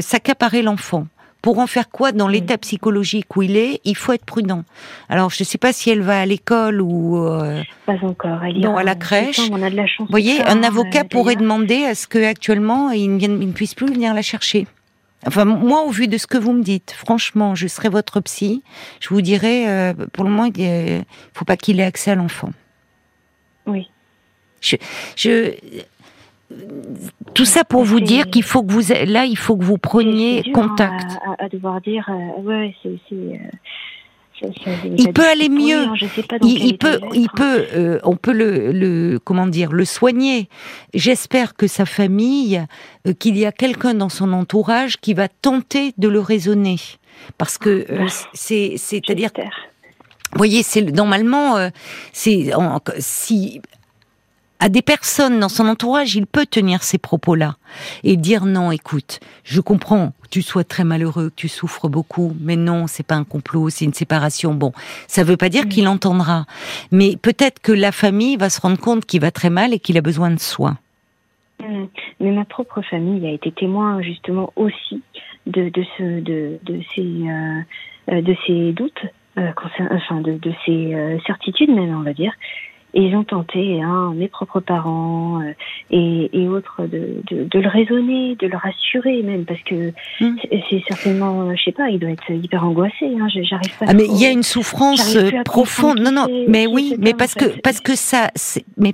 s'accaparer 0.00 0.62
l'enfant. 0.62 1.06
Pour 1.42 1.58
en 1.58 1.66
faire 1.66 1.90
quoi 1.90 2.12
dans 2.12 2.28
l'état 2.28 2.56
psychologique 2.56 3.36
où 3.36 3.42
il 3.42 3.56
est 3.56 3.80
Il 3.84 3.96
faut 3.96 4.12
être 4.12 4.24
prudent. 4.24 4.62
Alors, 5.08 5.30
je 5.30 5.42
ne 5.42 5.44
sais 5.44 5.58
pas 5.58 5.72
si 5.72 5.90
elle 5.90 6.00
va 6.00 6.20
à 6.20 6.26
l'école 6.26 6.80
ou 6.80 7.18
euh, 7.18 7.60
pas 7.84 7.96
encore. 8.02 8.44
Elle 8.44 8.60
non, 8.60 8.76
à 8.76 8.84
la 8.84 8.94
crèche. 8.94 9.40
on 9.50 9.60
a 9.60 9.68
de 9.68 9.76
la 9.76 9.86
chance. 9.86 10.06
Vous 10.06 10.12
voyez, 10.12 10.40
un 10.44 10.62
avocat 10.62 11.00
euh, 11.00 11.08
pourrait 11.10 11.34
demander 11.34 11.84
à 11.84 11.96
ce 11.96 12.06
que 12.06 12.24
actuellement 12.24 12.90
il 12.90 13.16
ne, 13.16 13.52
puisse 13.52 13.74
plus 13.74 13.86
venir 13.86 14.14
la 14.14 14.22
chercher. 14.22 14.68
Enfin, 15.26 15.44
moi, 15.44 15.82
au 15.82 15.90
vu 15.90 16.06
de 16.06 16.16
ce 16.16 16.28
que 16.28 16.38
vous 16.38 16.52
me 16.52 16.62
dites, 16.62 16.92
franchement, 16.96 17.56
je 17.56 17.66
serais 17.66 17.88
votre 17.88 18.20
psy. 18.20 18.62
Je 19.00 19.08
vous 19.08 19.20
dirais, 19.20 19.68
euh, 19.68 19.94
pour 20.12 20.24
le 20.24 20.30
moment, 20.30 20.50
il 20.56 20.64
ne 20.64 21.02
faut 21.34 21.44
pas 21.44 21.56
qu'il 21.56 21.80
ait 21.80 21.84
accès 21.84 22.12
à 22.12 22.14
l'enfant. 22.14 22.50
Oui. 23.66 23.88
Je, 24.60 24.76
je, 25.16 25.54
tout 27.34 27.44
ça 27.44 27.64
pour 27.64 27.84
vous 27.84 28.00
dire 28.00 28.26
qu'il 28.26 28.42
faut 28.42 28.62
que 28.62 28.72
vous 28.72 28.92
là 29.06 29.24
il 29.24 29.36
faut 29.36 29.56
que 29.56 29.64
vous 29.64 29.78
preniez 29.78 30.42
contact. 30.52 31.18
À, 31.38 31.48
devoir 31.48 31.80
dire 31.80 32.08
euh, 32.08 32.42
ouais 32.42 32.74
c'est 32.82 32.98
euh, 33.12 33.36
il 34.98 35.12
peut 35.12 35.26
aller 35.26 35.48
mieux. 35.48 35.86
il, 36.42 36.76
peut, 36.76 36.98
il 37.14 37.28
peut, 37.28 37.64
euh, 37.74 38.00
on 38.02 38.16
peut 38.16 38.32
le, 38.32 38.72
le, 38.72 39.20
comment 39.22 39.46
dire, 39.46 39.70
le 39.70 39.84
soigner. 39.84 40.48
J'espère 40.94 41.54
que 41.54 41.68
sa 41.68 41.86
famille, 41.86 42.60
qu'il 43.20 43.38
y 43.38 43.46
a 43.46 43.52
quelqu'un 43.52 43.94
dans 43.94 44.08
son 44.08 44.32
entourage 44.32 44.96
qui 44.96 45.14
va 45.14 45.28
tenter 45.28 45.92
de 45.96 46.08
le 46.08 46.18
raisonner, 46.18 46.78
parce 47.38 47.56
que 47.56 47.86
c'est, 48.32 48.74
c'est-à-dire, 48.78 49.30
vous 49.36 50.38
voyez, 50.38 50.64
c'est 50.64 50.82
normalement, 50.82 51.68
c'est 52.12 52.50
si 52.98 53.60
à 54.62 54.68
des 54.68 54.80
personnes 54.80 55.40
dans 55.40 55.48
son 55.48 55.66
entourage, 55.66 56.14
il 56.14 56.24
peut 56.24 56.46
tenir 56.46 56.84
ces 56.84 56.96
propos-là 56.96 57.56
et 58.04 58.16
dire 58.16 58.44
non, 58.44 58.70
écoute, 58.70 59.18
je 59.42 59.60
comprends 59.60 60.12
que 60.22 60.28
tu 60.28 60.40
sois 60.40 60.62
très 60.62 60.84
malheureux, 60.84 61.30
que 61.30 61.34
tu 61.34 61.48
souffres 61.48 61.88
beaucoup, 61.88 62.36
mais 62.40 62.54
non, 62.54 62.86
c'est 62.86 63.04
pas 63.04 63.16
un 63.16 63.24
complot, 63.24 63.70
c'est 63.70 63.84
une 63.84 63.92
séparation. 63.92 64.54
Bon, 64.54 64.70
ça 65.08 65.24
veut 65.24 65.36
pas 65.36 65.48
dire 65.48 65.66
qu'il 65.66 65.88
entendra, 65.88 66.44
mais 66.92 67.16
peut-être 67.16 67.60
que 67.60 67.72
la 67.72 67.90
famille 67.90 68.36
va 68.36 68.50
se 68.50 68.60
rendre 68.60 68.78
compte 68.78 69.04
qu'il 69.04 69.20
va 69.20 69.32
très 69.32 69.50
mal 69.50 69.74
et 69.74 69.80
qu'il 69.80 69.98
a 69.98 70.00
besoin 70.00 70.30
de 70.30 70.38
soins. 70.38 70.78
Mmh. 71.60 71.86
Mais 72.20 72.30
ma 72.30 72.44
propre 72.44 72.82
famille 72.82 73.26
a 73.26 73.32
été 73.32 73.50
témoin 73.50 74.00
justement 74.00 74.52
aussi 74.54 75.02
de, 75.48 75.70
de, 75.70 75.84
ce, 75.98 76.20
de, 76.20 76.60
de 76.62 76.80
ces, 76.94 77.02
euh, 77.02 78.12
euh, 78.12 78.22
de 78.22 78.36
ces 78.46 78.72
doutes, 78.72 79.06
euh, 79.38 79.50
enfin 79.90 80.20
de, 80.20 80.34
de 80.34 80.52
ces 80.64 81.18
certitudes 81.26 81.70
même, 81.70 81.96
on 81.96 82.02
va 82.02 82.12
dire, 82.12 82.32
et 82.94 83.02
ils 83.02 83.16
ont 83.16 83.24
tenté, 83.24 83.82
hein, 83.82 84.12
mes 84.14 84.28
propres 84.28 84.60
parents 84.60 85.40
euh, 85.40 85.52
et, 85.90 86.28
et, 86.32 86.48
autres, 86.48 86.82
de, 86.82 87.22
de, 87.30 87.44
de, 87.44 87.58
le 87.58 87.68
raisonner, 87.68 88.36
de 88.36 88.46
le 88.46 88.56
rassurer 88.56 89.22
même, 89.22 89.44
parce 89.44 89.62
que 89.62 89.92
hmm. 90.20 90.36
c'est 90.68 90.82
certainement, 90.86 91.48
euh, 91.48 91.54
je 91.56 91.62
sais 91.62 91.72
pas, 91.72 91.88
il 91.88 91.98
doit 91.98 92.10
être 92.10 92.30
hyper 92.30 92.64
angoissé. 92.64 93.06
Hein, 93.06 93.28
J'arrive 93.28 93.78
pas. 93.78 93.86
Ah, 93.88 93.94
mais 93.94 94.04
il 94.04 94.20
y 94.20 94.26
a 94.26 94.30
une 94.30 94.42
souffrance 94.42 95.16
profonde. 95.44 96.00
Non, 96.00 96.12
non, 96.12 96.26
mais 96.48 96.66
oui, 96.66 96.94
mais 96.98 97.14
parce 97.14 97.34
que 97.34 97.60
parce 97.60 97.80
que 97.80 97.96
ça, 97.96 98.30
mais 98.76 98.92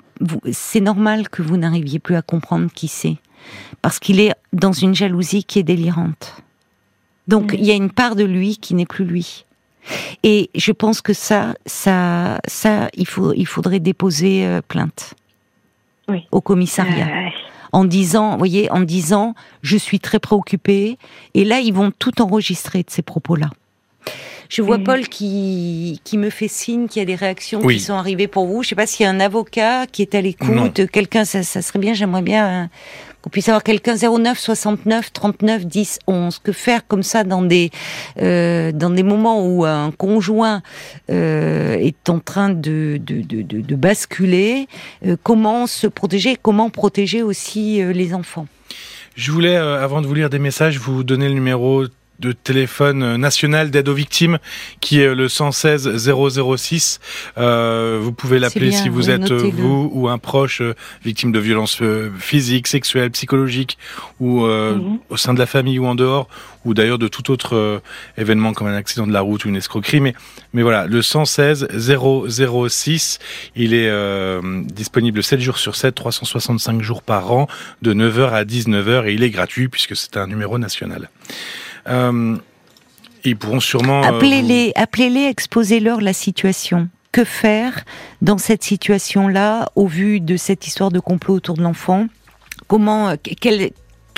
c'est 0.52 0.80
normal 0.80 1.28
que 1.28 1.42
vous 1.42 1.56
n'arriviez 1.56 1.98
plus 1.98 2.14
à 2.14 2.22
comprendre 2.22 2.70
qui 2.72 2.86
c'est, 2.86 3.16
parce 3.82 3.98
qu'il 3.98 4.20
est 4.20 4.32
dans 4.52 4.72
une 4.72 4.94
jalousie 4.94 5.44
qui 5.44 5.58
est 5.58 5.64
délirante. 5.64 6.42
Donc 7.26 7.52
il 7.52 7.64
y 7.64 7.70
a 7.72 7.74
une 7.74 7.90
part 7.90 8.16
de 8.16 8.24
lui 8.24 8.56
qui 8.56 8.74
n'est 8.74 8.86
plus 8.86 9.04
lui. 9.04 9.44
Et 10.22 10.50
je 10.54 10.72
pense 10.72 11.00
que 11.00 11.12
ça, 11.12 11.54
ça, 11.66 12.40
ça, 12.46 12.88
il 12.94 13.06
faut, 13.06 13.32
il 13.34 13.46
faudrait 13.46 13.80
déposer 13.80 14.46
euh, 14.46 14.60
plainte 14.66 15.14
au 16.30 16.40
commissariat. 16.40 17.06
Euh, 17.06 17.28
en 17.72 17.84
disant, 17.84 18.32
vous 18.32 18.38
voyez, 18.38 18.70
en 18.70 18.80
disant, 18.80 19.34
je 19.60 19.76
suis 19.76 20.00
très 20.00 20.18
préoccupée. 20.18 20.96
Et 21.34 21.44
là, 21.44 21.60
ils 21.60 21.74
vont 21.74 21.90
tout 21.90 22.22
enregistrer 22.22 22.82
de 22.82 22.90
ces 22.90 23.02
propos-là. 23.02 23.50
Je 24.48 24.62
vois 24.62 24.78
mhm. 24.78 24.84
Paul 24.84 25.08
qui, 25.08 26.00
qui 26.04 26.16
me 26.16 26.30
fait 26.30 26.48
signe 26.48 26.88
qu'il 26.88 27.00
y 27.00 27.02
a 27.02 27.06
des 27.06 27.14
réactions 27.14 27.60
qui 27.60 27.80
sont 27.80 27.94
arrivées 27.94 28.28
pour 28.28 28.46
vous. 28.46 28.62
Je 28.62 28.68
ne 28.68 28.70
sais 28.70 28.74
pas 28.74 28.86
s'il 28.86 29.04
y 29.04 29.06
a 29.06 29.10
un 29.10 29.20
avocat 29.20 29.86
qui 29.86 30.00
est 30.00 30.14
à 30.14 30.22
l'écoute, 30.22 30.90
quelqu'un, 30.90 31.26
ça, 31.26 31.42
ça, 31.42 31.60
serait 31.60 31.78
bien, 31.78 31.92
j'aimerais 31.92 32.22
bien 32.22 32.62
hein, 32.62 32.70
qu'on 33.22 33.30
puisse 33.30 33.48
avoir 33.48 33.62
quelqu'un 33.62 33.96
09 33.96 34.38
69 34.38 35.12
39 35.12 35.66
10 35.66 35.98
11. 36.06 36.38
Que 36.38 36.52
faire 36.52 36.86
comme 36.86 37.02
ça 37.02 37.24
dans 37.24 37.42
des 37.42 37.70
euh, 38.20 38.72
moments 39.02 39.46
où 39.46 39.64
un 39.64 39.90
conjoint 39.90 40.62
euh, 41.10 41.74
est 41.74 42.08
en 42.08 42.20
train 42.20 42.50
de 42.50 42.98
de, 43.00 43.22
de, 43.22 43.74
basculer 43.74 44.68
euh, 45.06 45.16
Comment 45.22 45.66
se 45.66 45.86
protéger 45.86 46.36
Comment 46.40 46.70
protéger 46.70 47.22
aussi 47.22 47.82
les 47.82 48.14
enfants? 48.14 48.46
Je 49.14 49.32
voulais, 49.32 49.56
avant 49.56 50.00
de 50.00 50.06
vous 50.06 50.14
lire 50.14 50.30
des 50.30 50.38
messages, 50.38 50.78
vous 50.78 51.02
donner 51.02 51.28
le 51.28 51.34
numéro 51.34 51.84
de 52.18 52.32
téléphone 52.32 53.16
national 53.16 53.70
d'aide 53.70 53.88
aux 53.88 53.94
victimes 53.94 54.38
qui 54.80 55.00
est 55.00 55.14
le 55.14 55.28
116 55.28 56.10
006. 56.46 57.00
Euh, 57.38 57.98
vous 58.00 58.12
pouvez 58.12 58.38
l'appeler 58.38 58.72
si 58.72 58.88
vous 58.88 59.10
êtes 59.10 59.32
vous 59.32 59.90
ou 59.92 60.08
un 60.08 60.18
proche 60.18 60.60
euh, 60.60 60.74
victime 61.04 61.32
de 61.32 61.38
violences 61.38 61.78
euh, 61.82 62.10
physiques, 62.18 62.66
sexuelles, 62.66 63.10
psychologiques 63.10 63.78
ou 64.20 64.44
euh, 64.44 64.76
mhm. 64.76 64.98
au 65.10 65.16
sein 65.16 65.34
de 65.34 65.38
la 65.38 65.46
famille 65.46 65.78
ou 65.78 65.86
en 65.86 65.94
dehors 65.94 66.28
ou 66.64 66.74
d'ailleurs 66.74 66.98
de 66.98 67.08
tout 67.08 67.30
autre 67.30 67.80
événement 68.18 68.52
comme 68.52 68.66
un 68.66 68.74
accident 68.74 69.06
de 69.06 69.12
la 69.12 69.20
route 69.20 69.44
ou 69.44 69.48
une 69.48 69.56
escroquerie. 69.56 70.00
Mais, 70.00 70.14
mais 70.52 70.62
voilà, 70.62 70.86
le 70.86 71.00
116 71.00 71.68
006, 71.72 73.20
il 73.56 73.72
est 73.72 73.90
disponible 74.64 75.22
7 75.22 75.40
jours 75.40 75.56
sur 75.56 75.76
7, 75.76 75.94
365 75.94 76.82
jours 76.82 77.02
par 77.02 77.32
an, 77.32 77.46
de 77.80 77.94
9h 77.94 78.32
à 78.32 78.44
19h 78.44 79.06
et 79.06 79.14
il 79.14 79.22
est 79.22 79.30
gratuit 79.30 79.68
puisque 79.68 79.96
c'est 79.96 80.18
un 80.18 80.26
numéro 80.26 80.58
national. 80.58 81.08
Euh, 81.88 82.36
ils 83.24 83.36
pourront 83.36 83.60
sûrement... 83.60 84.02
Euh, 84.02 84.08
appelez-les, 84.08 84.72
appelez-les, 84.76 85.24
exposez-leur 85.24 86.00
la 86.00 86.12
situation. 86.12 86.88
Que 87.12 87.24
faire 87.24 87.84
dans 88.22 88.38
cette 88.38 88.62
situation-là, 88.62 89.70
au 89.74 89.86
vu 89.86 90.20
de 90.20 90.36
cette 90.36 90.66
histoire 90.66 90.90
de 90.90 91.00
complot 91.00 91.34
autour 91.34 91.56
de 91.56 91.62
l'enfant? 91.62 92.06
Comment, 92.66 93.08
euh, 93.08 93.16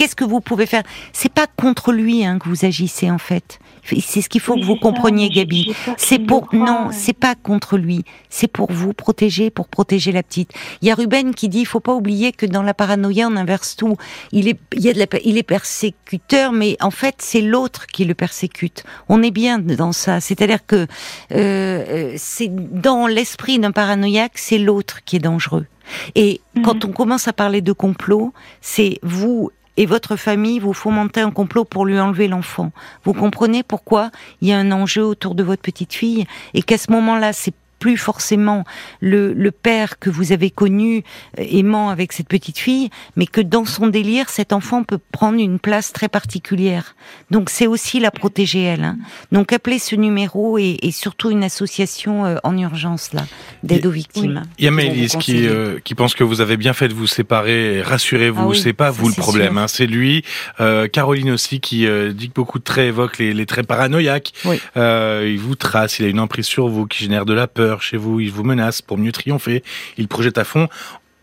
qu'est-ce 0.01 0.17
que 0.17 0.25
vous 0.25 0.41
pouvez 0.41 0.65
faire? 0.65 0.83
C'est 1.13 1.31
pas 1.31 1.47
contre 1.47 1.93
lui 1.93 2.25
hein, 2.25 2.39
que 2.39 2.49
vous 2.49 2.65
agissez 2.65 3.11
en 3.11 3.19
fait. 3.19 3.59
C'est 3.85 4.23
ce 4.23 4.31
qu'il 4.31 4.41
faut 4.41 4.55
que 4.55 4.65
vous 4.65 4.77
compreniez, 4.77 5.29
Gabi. 5.29 5.75
C'est 5.99 6.19
pour 6.19 6.49
non, 6.55 6.89
c'est 6.91 7.13
pas 7.13 7.35
contre 7.35 7.77
lui. 7.77 8.05
C'est 8.31 8.49
pour 8.49 8.73
vous 8.73 8.95
protéger, 8.95 9.51
pour 9.51 9.69
protéger 9.69 10.11
la 10.13 10.23
petite. 10.23 10.53
Il 10.81 10.89
y 10.89 10.91
a 10.91 10.95
Ruben 10.95 11.35
qui 11.35 11.51
dit, 11.51 11.61
il 11.61 11.67
faut 11.67 11.81
pas 11.81 11.93
oublier 11.93 12.33
que 12.33 12.47
dans 12.47 12.63
la 12.63 12.73
paranoïa, 12.73 13.29
on 13.29 13.37
inverse 13.37 13.77
tout. 13.77 13.97
Il 14.33 14.49
est, 14.49 14.59
il 14.75 14.81
y 14.81 14.89
a 14.89 14.95
de 14.95 15.01
la, 15.01 15.07
il 15.23 15.37
est 15.37 15.43
persécuteur, 15.43 16.53
mais 16.53 16.79
en 16.81 16.91
fait, 16.91 17.17
c'est 17.19 17.43
l'autre 17.43 17.87
qui 17.87 18.07
le 18.07 18.15
persécute. 18.15 18.85
On 19.11 19.23
est 19.23 19.31
bien 19.31 19.59
dans 19.59 19.93
ça. 19.93 20.21
C'est-à-dire 20.21 20.65
que 20.67 20.77
euh, 20.77 20.87
euh 21.33 22.15
c'est 22.17 22.49
dans 22.51 23.07
l'esprit 23.07 23.59
d'un 23.59 23.73
paranoïaque, 23.73 24.39
c'est 24.39 24.59
l'autre 24.59 25.05
qui 25.05 25.17
est 25.17 25.21
dangereux. 25.21 25.67
Et 26.15 26.41
mhm. 26.55 26.63
quand 26.63 26.85
on 26.85 26.93
commence 26.93 27.29
à 27.29 27.33
parler 27.33 27.61
de 27.61 27.73
complot, 27.73 28.33
c'est 28.61 28.99
vous 29.03 29.51
et 29.81 29.87
votre 29.87 30.17
famille 30.17 30.59
vous 30.59 30.75
fomentez 30.75 31.23
un 31.23 31.31
complot 31.31 31.65
pour 31.65 31.87
lui 31.87 31.99
enlever 31.99 32.29
l'enfant. 32.29 32.71
Vous 33.05 33.15
comprenez 33.15 33.63
pourquoi 33.63 34.11
il 34.43 34.49
y 34.49 34.53
a 34.53 34.59
un 34.59 34.73
enjeu 34.73 35.03
autour 35.03 35.35
de 35.35 35.43
votre 35.43 35.63
petite 35.63 35.95
fille 35.95 36.27
et 36.53 36.63
qu'à 36.63 36.77
ce 36.77 36.93
moment-là, 36.93 37.33
c'est 37.33 37.55
plus 37.81 37.97
forcément 37.97 38.65
le, 39.01 39.33
le 39.33 39.51
père 39.51 39.99
que 39.99 40.11
vous 40.11 40.31
avez 40.31 40.51
connu 40.51 41.03
euh, 41.39 41.45
aimant 41.51 41.89
avec 41.89 42.13
cette 42.13 42.29
petite 42.29 42.59
fille, 42.59 42.91
mais 43.17 43.27
que 43.27 43.41
dans 43.41 43.65
son 43.65 43.89
délire, 43.89 44.29
cet 44.29 44.53
enfant 44.53 44.85
peut 44.85 45.01
prendre 45.11 45.41
une 45.41 45.59
place 45.59 45.93
très 45.93 46.09
particulière. 46.09 46.95
Donc 47.31 47.51
c'est 47.51 47.67
aussi 47.67 47.99
la 47.99 48.13
protéger 48.13 48.63
elle. 48.63 48.85
Hein. 48.85 48.99
Donc 49.33 49.53
appelez 49.53 49.79
ce 49.79 49.97
numéro 49.97 50.59
et, 50.59 50.77
et 50.83 50.93
surtout 50.93 51.31
une 51.31 51.43
association 51.43 52.27
euh, 52.27 52.37
en 52.45 52.57
urgence 52.57 53.13
là 53.13 53.23
d'aide 53.63 53.87
aux 53.87 53.91
victimes. 53.91 54.43
Il 54.59 54.67
y 54.67 54.69
a 54.69 55.19
qui, 55.19 55.49
euh, 55.49 55.79
qui 55.83 55.95
pense 55.95 56.15
que 56.15 56.23
vous 56.23 56.41
avez 56.41 56.57
bien 56.57 56.75
fait 56.75 56.89
de 56.89 56.95
vous 56.95 57.07
séparer. 57.07 57.83
Rassurez-vous, 57.83 58.53
ah 58.53 58.55
c'est 58.55 58.75
pas 58.75 58.91
vous 58.91 59.09
le 59.09 59.15
problème, 59.15 59.57
hein, 59.59 59.69
c'est 59.69 59.87
lui. 59.87 60.23
Euh, 60.61 60.87
Caroline 60.87 61.31
aussi 61.31 61.61
qui 61.61 61.87
dit 62.15 62.29
que 62.29 62.35
beaucoup 62.35 62.59
de 62.59 62.65
traits 62.65 62.89
évoquent 62.89 63.19
les, 63.19 63.33
les 63.33 63.47
traits 63.47 63.67
paranoïaques. 63.67 64.33
il 64.77 65.39
vous 65.39 65.55
trace, 65.55 65.99
il 65.99 66.05
a 66.05 66.09
une 66.09 66.21
emprise 66.21 66.47
sur 66.47 66.69
vous 66.69 66.87
qui 66.87 67.05
génère 67.05 67.25
de 67.25 67.33
la 67.33 67.47
peur 67.47 67.70
chez 67.79 67.97
vous, 67.97 68.21
il 68.21 68.33
vous 68.33 68.45
menace 68.45 68.83
pour 68.83 68.99
mieux 68.99 69.13
triompher, 69.13 69.63
il 69.97 70.09
projette 70.09 70.39
à 70.39 70.45
fond. 70.45 70.69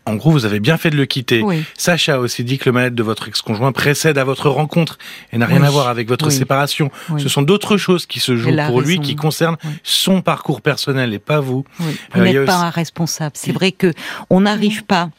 En 0.08 0.16
gros, 0.16 0.30
vous 0.30 0.46
avez 0.46 0.58
bien 0.58 0.78
fait 0.78 0.88
de 0.88 0.96
le 0.96 1.04
quitter. 1.04 1.44
Sacha 1.76 2.14
a 2.14 2.18
aussi 2.18 2.42
dit 2.42 2.56
que 2.56 2.64
le 2.64 2.72
mal-être 2.72 2.94
de 2.94 3.02
votre 3.02 3.28
ex-conjoint 3.28 3.72
précède 3.72 4.16
à 4.16 4.24
votre 4.24 4.48
rencontre 4.48 4.96
et 5.32 5.38
n'a 5.38 5.44
rien 5.44 5.62
à 5.62 5.68
voir 5.68 5.88
avec 5.88 6.08
votre 6.08 6.30
séparation. 6.30 6.90
Ce 7.18 7.28
sont 7.28 7.42
d'autres 7.42 7.76
choses 7.76 8.06
qui 8.06 8.18
se 8.18 8.34
jouent 8.36 8.56
pour 8.68 8.80
lui, 8.80 9.00
qui 9.00 9.16
concernent 9.16 9.58
son 9.82 10.22
parcours 10.22 10.62
personnel 10.62 11.12
et 11.12 11.18
pas 11.18 11.40
vous. 11.40 11.64
Vous 11.78 12.20
euh, 12.20 12.24
n'êtes 12.24 12.46
pas 12.46 12.56
un 12.56 12.70
responsable. 12.70 13.32
C'est 13.34 13.52
vrai 13.52 13.70
que 13.70 13.92
on 14.30 14.40
n'arrive 14.40 14.84
pas 14.84 15.10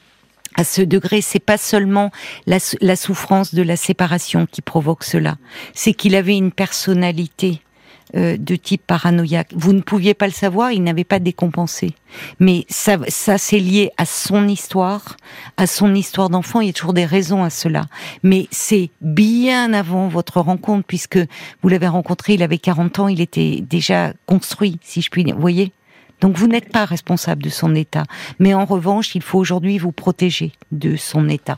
à 0.55 0.63
ce 0.63 0.81
degré, 0.81 1.21
c'est 1.21 1.39
pas 1.39 1.57
seulement 1.57 2.11
la, 2.47 2.57
la, 2.81 2.95
souffrance 2.95 3.53
de 3.53 3.61
la 3.61 3.75
séparation 3.75 4.47
qui 4.51 4.61
provoque 4.61 5.03
cela, 5.03 5.37
c'est 5.73 5.93
qu'il 5.93 6.15
avait 6.15 6.35
une 6.35 6.51
personnalité 6.51 7.61
euh, 8.15 8.37
de 8.37 8.55
type 8.55 8.81
paranoïaque. 8.85 9.49
Vous 9.55 9.73
ne 9.73 9.81
pouviez 9.81 10.13
pas 10.13 10.25
le 10.25 10.33
savoir, 10.33 10.71
il 10.71 10.83
n'avait 10.83 11.03
pas 11.03 11.19
décompensé. 11.19 11.93
Mais 12.39 12.65
ça, 12.67 12.97
ça 13.07 13.37
c'est 13.37 13.59
lié 13.59 13.91
à 13.97 14.05
son 14.05 14.47
histoire, 14.47 15.17
à 15.57 15.67
son 15.67 15.93
histoire 15.93 16.29
d'enfant. 16.29 16.61
Il 16.61 16.67
y 16.67 16.69
a 16.71 16.73
toujours 16.73 16.93
des 16.93 17.05
raisons 17.05 17.43
à 17.43 17.49
cela. 17.49 17.85
Mais 18.23 18.47
c'est 18.51 18.89
bien 19.01 19.73
avant 19.73 20.07
votre 20.07 20.41
rencontre, 20.41 20.85
puisque 20.87 21.19
vous 21.61 21.69
l'avez 21.69 21.87
rencontré, 21.87 22.33
il 22.33 22.43
avait 22.43 22.57
40 22.57 22.99
ans, 22.99 23.07
il 23.07 23.21
était 23.21 23.61
déjà 23.61 24.13
construit, 24.25 24.79
si 24.81 25.01
je 25.01 25.09
puis 25.09 25.23
dire. 25.23 25.35
Vous 25.35 25.41
voyez 25.41 25.71
donc 26.21 26.37
vous 26.37 26.47
n'êtes 26.47 26.71
pas 26.71 26.85
responsable 26.85 27.43
de 27.43 27.49
son 27.49 27.75
état. 27.75 28.03
Mais 28.39 28.53
en 28.53 28.65
revanche, 28.65 29.15
il 29.15 29.21
faut 29.21 29.39
aujourd'hui 29.39 29.77
vous 29.77 29.91
protéger 29.91 30.51
de 30.71 30.95
son 30.95 31.29
état. 31.29 31.55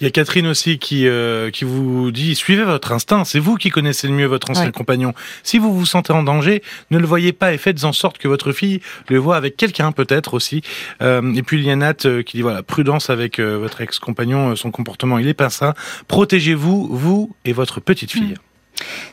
Il 0.00 0.04
y 0.04 0.06
a 0.06 0.10
Catherine 0.10 0.46
aussi 0.46 0.78
qui, 0.78 1.06
euh, 1.06 1.50
qui 1.50 1.64
vous 1.64 2.10
dit, 2.10 2.34
suivez 2.34 2.64
votre 2.64 2.92
instinct, 2.92 3.24
c'est 3.24 3.38
vous 3.38 3.56
qui 3.56 3.70
connaissez 3.70 4.08
le 4.08 4.14
mieux 4.14 4.26
votre 4.26 4.50
ancien 4.50 4.70
compagnon. 4.70 5.14
Si 5.42 5.58
vous 5.58 5.74
vous 5.74 5.86
sentez 5.86 6.12
en 6.12 6.22
danger, 6.22 6.62
ne 6.90 6.98
le 6.98 7.06
voyez 7.06 7.32
pas 7.32 7.52
et 7.52 7.58
faites 7.58 7.84
en 7.84 7.92
sorte 7.92 8.18
que 8.18 8.28
votre 8.28 8.52
fille 8.52 8.80
le 9.08 9.18
voit 9.18 9.36
avec 9.36 9.56
quelqu'un 9.56 9.92
peut-être 9.92 10.34
aussi. 10.34 10.62
Euh, 11.00 11.34
et 11.34 11.42
puis 11.42 11.58
il 11.58 11.64
y 11.64 11.70
a 11.70 11.76
Nat 11.76 12.04
euh, 12.04 12.22
qui 12.22 12.36
dit, 12.36 12.42
voilà, 12.42 12.62
prudence 12.62 13.10
avec 13.10 13.40
votre 13.40 13.80
ex-compagnon, 13.80 14.54
son 14.56 14.70
comportement, 14.70 15.18
il 15.18 15.26
est 15.26 15.34
pas 15.34 15.50
ça. 15.50 15.74
Protégez-vous, 16.08 16.88
vous 16.90 17.34
et 17.44 17.52
votre 17.52 17.80
petite 17.80 18.12
fille. 18.12 18.34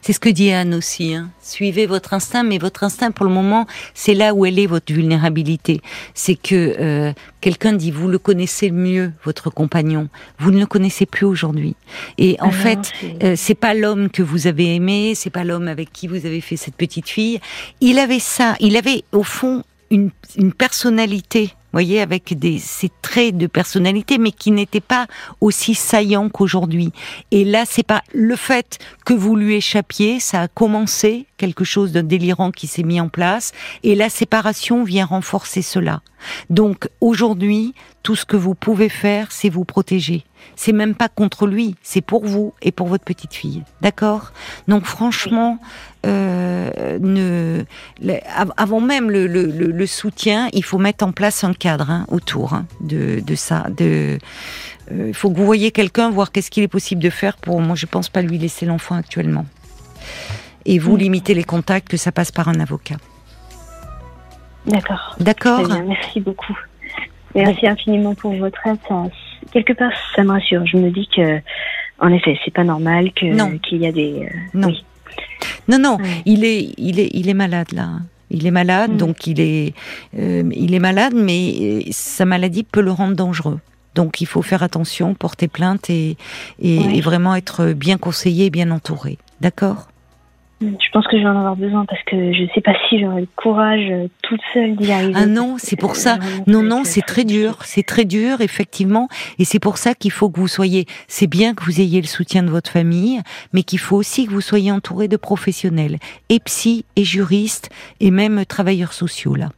C'est 0.01 0.13
ce 0.13 0.19
que 0.19 0.29
dit 0.29 0.51
Anne 0.51 0.73
aussi. 0.73 1.13
Hein. 1.13 1.29
Suivez 1.41 1.85
votre 1.85 2.13
instinct, 2.13 2.43
mais 2.43 2.57
votre 2.57 2.83
instinct, 2.83 3.11
pour 3.11 3.25
le 3.25 3.31
moment, 3.31 3.67
c'est 3.93 4.13
là 4.13 4.33
où 4.33 4.45
elle 4.45 4.59
est 4.59 4.67
votre 4.67 4.93
vulnérabilité. 4.93 5.81
C'est 6.13 6.35
que 6.35 6.75
euh, 6.79 7.13
quelqu'un 7.41 7.73
dit 7.73 7.91
vous 7.91 8.07
le 8.07 8.17
connaissez 8.17 8.71
mieux, 8.71 9.11
votre 9.23 9.49
compagnon. 9.49 10.09
Vous 10.39 10.51
ne 10.51 10.59
le 10.59 10.65
connaissez 10.65 11.05
plus 11.05 11.25
aujourd'hui. 11.25 11.75
Et 12.17 12.37
en 12.39 12.51
fait, 12.51 12.91
euh, 13.23 13.33
c'est 13.35 13.55
pas 13.55 13.73
l'homme 13.73 14.09
que 14.09 14.23
vous 14.23 14.47
avez 14.47 14.75
aimé, 14.75 15.13
c'est 15.15 15.29
pas 15.29 15.43
l'homme 15.43 15.67
avec 15.67 15.91
qui 15.91 16.07
vous 16.07 16.25
avez 16.25 16.41
fait 16.41 16.57
cette 16.57 16.75
petite 16.75 17.09
fille. 17.09 17.39
Il 17.81 17.99
avait 17.99 18.19
ça. 18.19 18.55
Il 18.59 18.77
avait 18.77 19.03
au 19.11 19.23
fond 19.23 19.63
une, 19.91 20.11
une 20.37 20.53
personnalité 20.53 21.53
voyez, 21.71 22.01
avec 22.01 22.37
des, 22.37 22.59
ces 22.59 22.89
traits 23.01 23.37
de 23.37 23.47
personnalité, 23.47 24.17
mais 24.17 24.31
qui 24.31 24.51
n'étaient 24.51 24.79
pas 24.79 25.07
aussi 25.41 25.75
saillants 25.75 26.29
qu'aujourd'hui. 26.29 26.91
Et 27.31 27.45
là, 27.45 27.63
c'est 27.65 27.83
pas 27.83 28.03
le 28.13 28.35
fait 28.35 28.79
que 29.05 29.13
vous 29.13 29.35
lui 29.35 29.55
échappiez, 29.55 30.19
ça 30.19 30.41
a 30.41 30.47
commencé 30.47 31.25
quelque 31.39 31.63
chose 31.63 31.91
de 31.91 32.01
délirant 32.01 32.51
qui 32.51 32.67
s'est 32.67 32.83
mis 32.83 33.01
en 33.01 33.09
place, 33.09 33.53
et 33.83 33.95
la 33.95 34.09
séparation 34.09 34.83
vient 34.83 35.05
renforcer 35.05 35.63
cela. 35.63 36.01
Donc 36.49 36.89
aujourd'hui, 37.01 37.73
tout 38.03 38.15
ce 38.15 38.25
que 38.25 38.35
vous 38.37 38.55
pouvez 38.55 38.89
faire, 38.89 39.31
c'est 39.31 39.49
vous 39.49 39.65
protéger. 39.65 40.25
C'est 40.55 40.73
même 40.73 40.95
pas 40.95 41.09
contre 41.09 41.47
lui, 41.47 41.75
c'est 41.81 42.01
pour 42.01 42.25
vous 42.25 42.53
et 42.61 42.71
pour 42.71 42.87
votre 42.87 43.03
petite 43.03 43.33
fille. 43.33 43.63
D'accord? 43.81 44.31
Donc 44.67 44.85
franchement, 44.85 45.59
euh, 46.05 46.97
ne, 46.99 47.63
avant 48.57 48.81
même 48.81 49.09
le, 49.09 49.27
le, 49.27 49.45
le, 49.45 49.85
soutien, 49.87 50.49
il 50.53 50.63
faut 50.63 50.77
mettre 50.77 51.05
en 51.05 51.11
place 51.11 51.43
un 51.43 51.53
cadre 51.53 51.89
hein, 51.89 52.05
autour 52.09 52.53
hein, 52.53 52.65
de, 52.81 53.21
de, 53.25 53.35
ça. 53.35 53.67
De, 53.75 54.17
euh, 54.91 55.07
il 55.09 55.13
faut 55.13 55.29
que 55.29 55.37
vous 55.37 55.45
voyez 55.45 55.71
quelqu'un, 55.71 56.09
voir 56.09 56.31
qu'est-ce 56.31 56.51
qu'il 56.51 56.63
est 56.63 56.69
possible 56.69 57.01
de 57.01 57.09
faire 57.09 57.37
pour. 57.37 57.61
Moi, 57.61 57.75
je 57.75 57.85
pense 57.85 58.09
pas 58.09 58.21
lui 58.21 58.37
laisser 58.37 58.65
l'enfant 58.65 58.95
actuellement. 58.95 59.45
Et 60.65 60.79
vous 60.79 60.97
limitez 60.97 61.33
les 61.33 61.43
contacts, 61.43 61.87
que 61.87 61.97
ça 61.97 62.11
passe 62.11 62.31
par 62.31 62.47
un 62.47 62.59
avocat. 62.59 62.97
D'accord. 64.65 65.15
D'accord. 65.19 65.67
Merci 65.87 66.19
beaucoup. 66.19 66.57
Merci 67.35 67.67
infiniment 67.67 68.15
pour 68.15 68.33
votre 68.33 68.59
aide. 68.67 68.77
quelque 69.51 69.73
part, 69.73 69.91
ça 70.15 70.23
me 70.23 70.31
rassure. 70.31 70.65
Je 70.65 70.77
me 70.77 70.89
dis 70.89 71.07
que, 71.15 71.39
en 71.99 72.11
effet, 72.11 72.37
c'est 72.43 72.53
pas 72.53 72.63
normal 72.63 73.11
que 73.13 73.57
qu'il 73.59 73.79
y 73.79 73.87
a 73.87 73.91
des. 73.91 74.23
Euh, 74.23 74.37
non. 74.53 74.73
Non, 75.67 75.79
non. 75.79 75.97
Il 76.25 76.43
est, 76.43 76.73
il 76.77 76.99
est, 76.99 77.09
il 77.13 77.29
est 77.29 77.33
malade 77.33 77.71
là. 77.71 77.89
Il 78.31 78.45
est 78.45 78.51
malade, 78.51 78.93
mm. 78.93 78.97
donc 78.97 79.27
il 79.27 79.39
est, 79.39 79.73
euh, 80.17 80.43
il 80.53 80.75
est 80.75 80.79
malade, 80.79 81.13
mais 81.15 81.53
euh, 81.61 81.81
sa 81.91 82.25
maladie 82.25 82.63
peut 82.63 82.81
le 82.81 82.91
rendre 82.91 83.15
dangereux. 83.15 83.59
Donc 83.95 84.21
il 84.21 84.27
faut 84.27 84.43
faire 84.43 84.61
attention, 84.61 85.15
porter 85.15 85.47
plainte 85.47 85.89
et, 85.89 86.15
et 86.61 87.01
vraiment 87.01 87.35
être 87.35 87.73
bien 87.73 87.97
conseillé, 87.97 88.51
bien 88.51 88.69
entouré. 88.69 89.17
D'accord? 89.41 89.87
Je 90.61 90.91
pense 90.91 91.07
que 91.07 91.17
je 91.17 91.23
vais 91.23 91.29
en 91.29 91.37
avoir 91.37 91.55
besoin 91.55 91.85
parce 91.85 92.01
que 92.03 92.33
je 92.33 92.43
ne 92.43 92.47
sais 92.53 92.61
pas 92.61 92.73
si 92.87 92.99
j'aurai 92.99 93.21
le 93.21 93.27
courage 93.35 93.89
euh, 93.89 94.07
toute 94.23 94.41
seule 94.53 94.75
d'y 94.75 94.91
arriver. 94.91 95.13
Ah 95.15 95.25
non, 95.25 95.55
c'est 95.57 95.77
pour 95.77 95.95
ça. 95.95 96.17
Non, 96.47 96.61
non, 96.61 96.83
c'est 96.83 97.01
très 97.01 97.23
dur. 97.23 97.59
C'est 97.63 97.83
très 97.83 98.05
dur, 98.05 98.41
effectivement. 98.41 99.07
Et 99.37 99.45
c'est 99.45 99.59
pour 99.59 99.77
ça 99.77 99.95
qu'il 99.95 100.11
faut 100.11 100.29
que 100.29 100.39
vous 100.39 100.47
soyez. 100.47 100.85
C'est 101.07 101.27
bien 101.27 101.53
que 101.53 101.63
vous 101.63 101.79
ayez 101.79 102.01
le 102.01 102.07
soutien 102.07 102.43
de 102.43 102.49
votre 102.49 102.71
famille, 102.71 103.21
mais 103.53 103.63
qu'il 103.63 103.79
faut 103.79 103.95
aussi 103.95 104.25
que 104.25 104.31
vous 104.31 104.41
soyez 104.41 104.71
entouré 104.71 105.07
de 105.07 105.17
professionnels, 105.17 105.97
et 106.29 106.39
psy, 106.39 106.85
et 106.95 107.03
juristes, 107.03 107.69
et 107.99 108.11
même 108.11 108.45
travailleurs 108.45 108.93
sociaux 108.93 109.35
là 109.35 109.49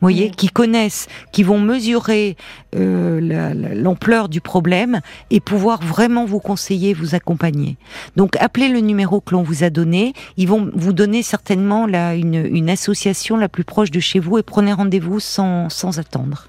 voyez, 0.00 0.30
qui 0.30 0.48
connaissent, 0.48 1.08
qui 1.32 1.42
vont 1.42 1.58
mesurer 1.58 2.36
euh, 2.74 3.74
l'ampleur 3.74 4.28
du 4.28 4.40
problème 4.40 5.00
et 5.30 5.40
pouvoir 5.40 5.82
vraiment 5.82 6.24
vous 6.24 6.40
conseiller, 6.40 6.94
vous 6.94 7.14
accompagner. 7.14 7.76
Donc 8.16 8.36
appelez 8.36 8.68
le 8.68 8.80
numéro 8.80 9.20
que 9.20 9.34
l'on 9.34 9.42
vous 9.42 9.64
a 9.64 9.70
donné, 9.70 10.12
ils 10.36 10.48
vont 10.48 10.70
vous 10.74 10.92
donner 10.92 11.22
certainement 11.22 11.86
là, 11.86 12.14
une, 12.14 12.68
association 12.68 13.36
la 13.36 13.48
plus 13.48 13.64
proche 13.64 13.90
de 13.90 14.00
chez 14.00 14.18
vous 14.18 14.38
et 14.38 14.42
prenez 14.42 14.72
rendez-vous 14.72 15.20
sans, 15.20 15.70
sans 15.70 15.98
attendre 15.98 16.48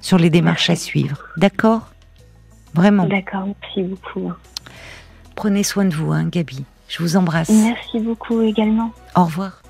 sur 0.00 0.18
les 0.18 0.30
démarches 0.30 0.68
à 0.68 0.76
suivre. 0.76 1.18
D'accord? 1.36 1.92
Vraiment. 2.74 3.06
D'accord, 3.06 3.46
merci 3.46 3.82
beaucoup. 3.82 4.32
Prenez 5.36 5.62
soin 5.62 5.84
de 5.84 5.94
vous, 5.94 6.12
hein, 6.12 6.26
Gabi. 6.26 6.64
Je 6.88 7.02
vous 7.02 7.16
embrasse. 7.16 7.48
Merci 7.48 8.00
beaucoup 8.00 8.42
également. 8.42 8.92
Au 9.16 9.24
revoir. 9.24 9.63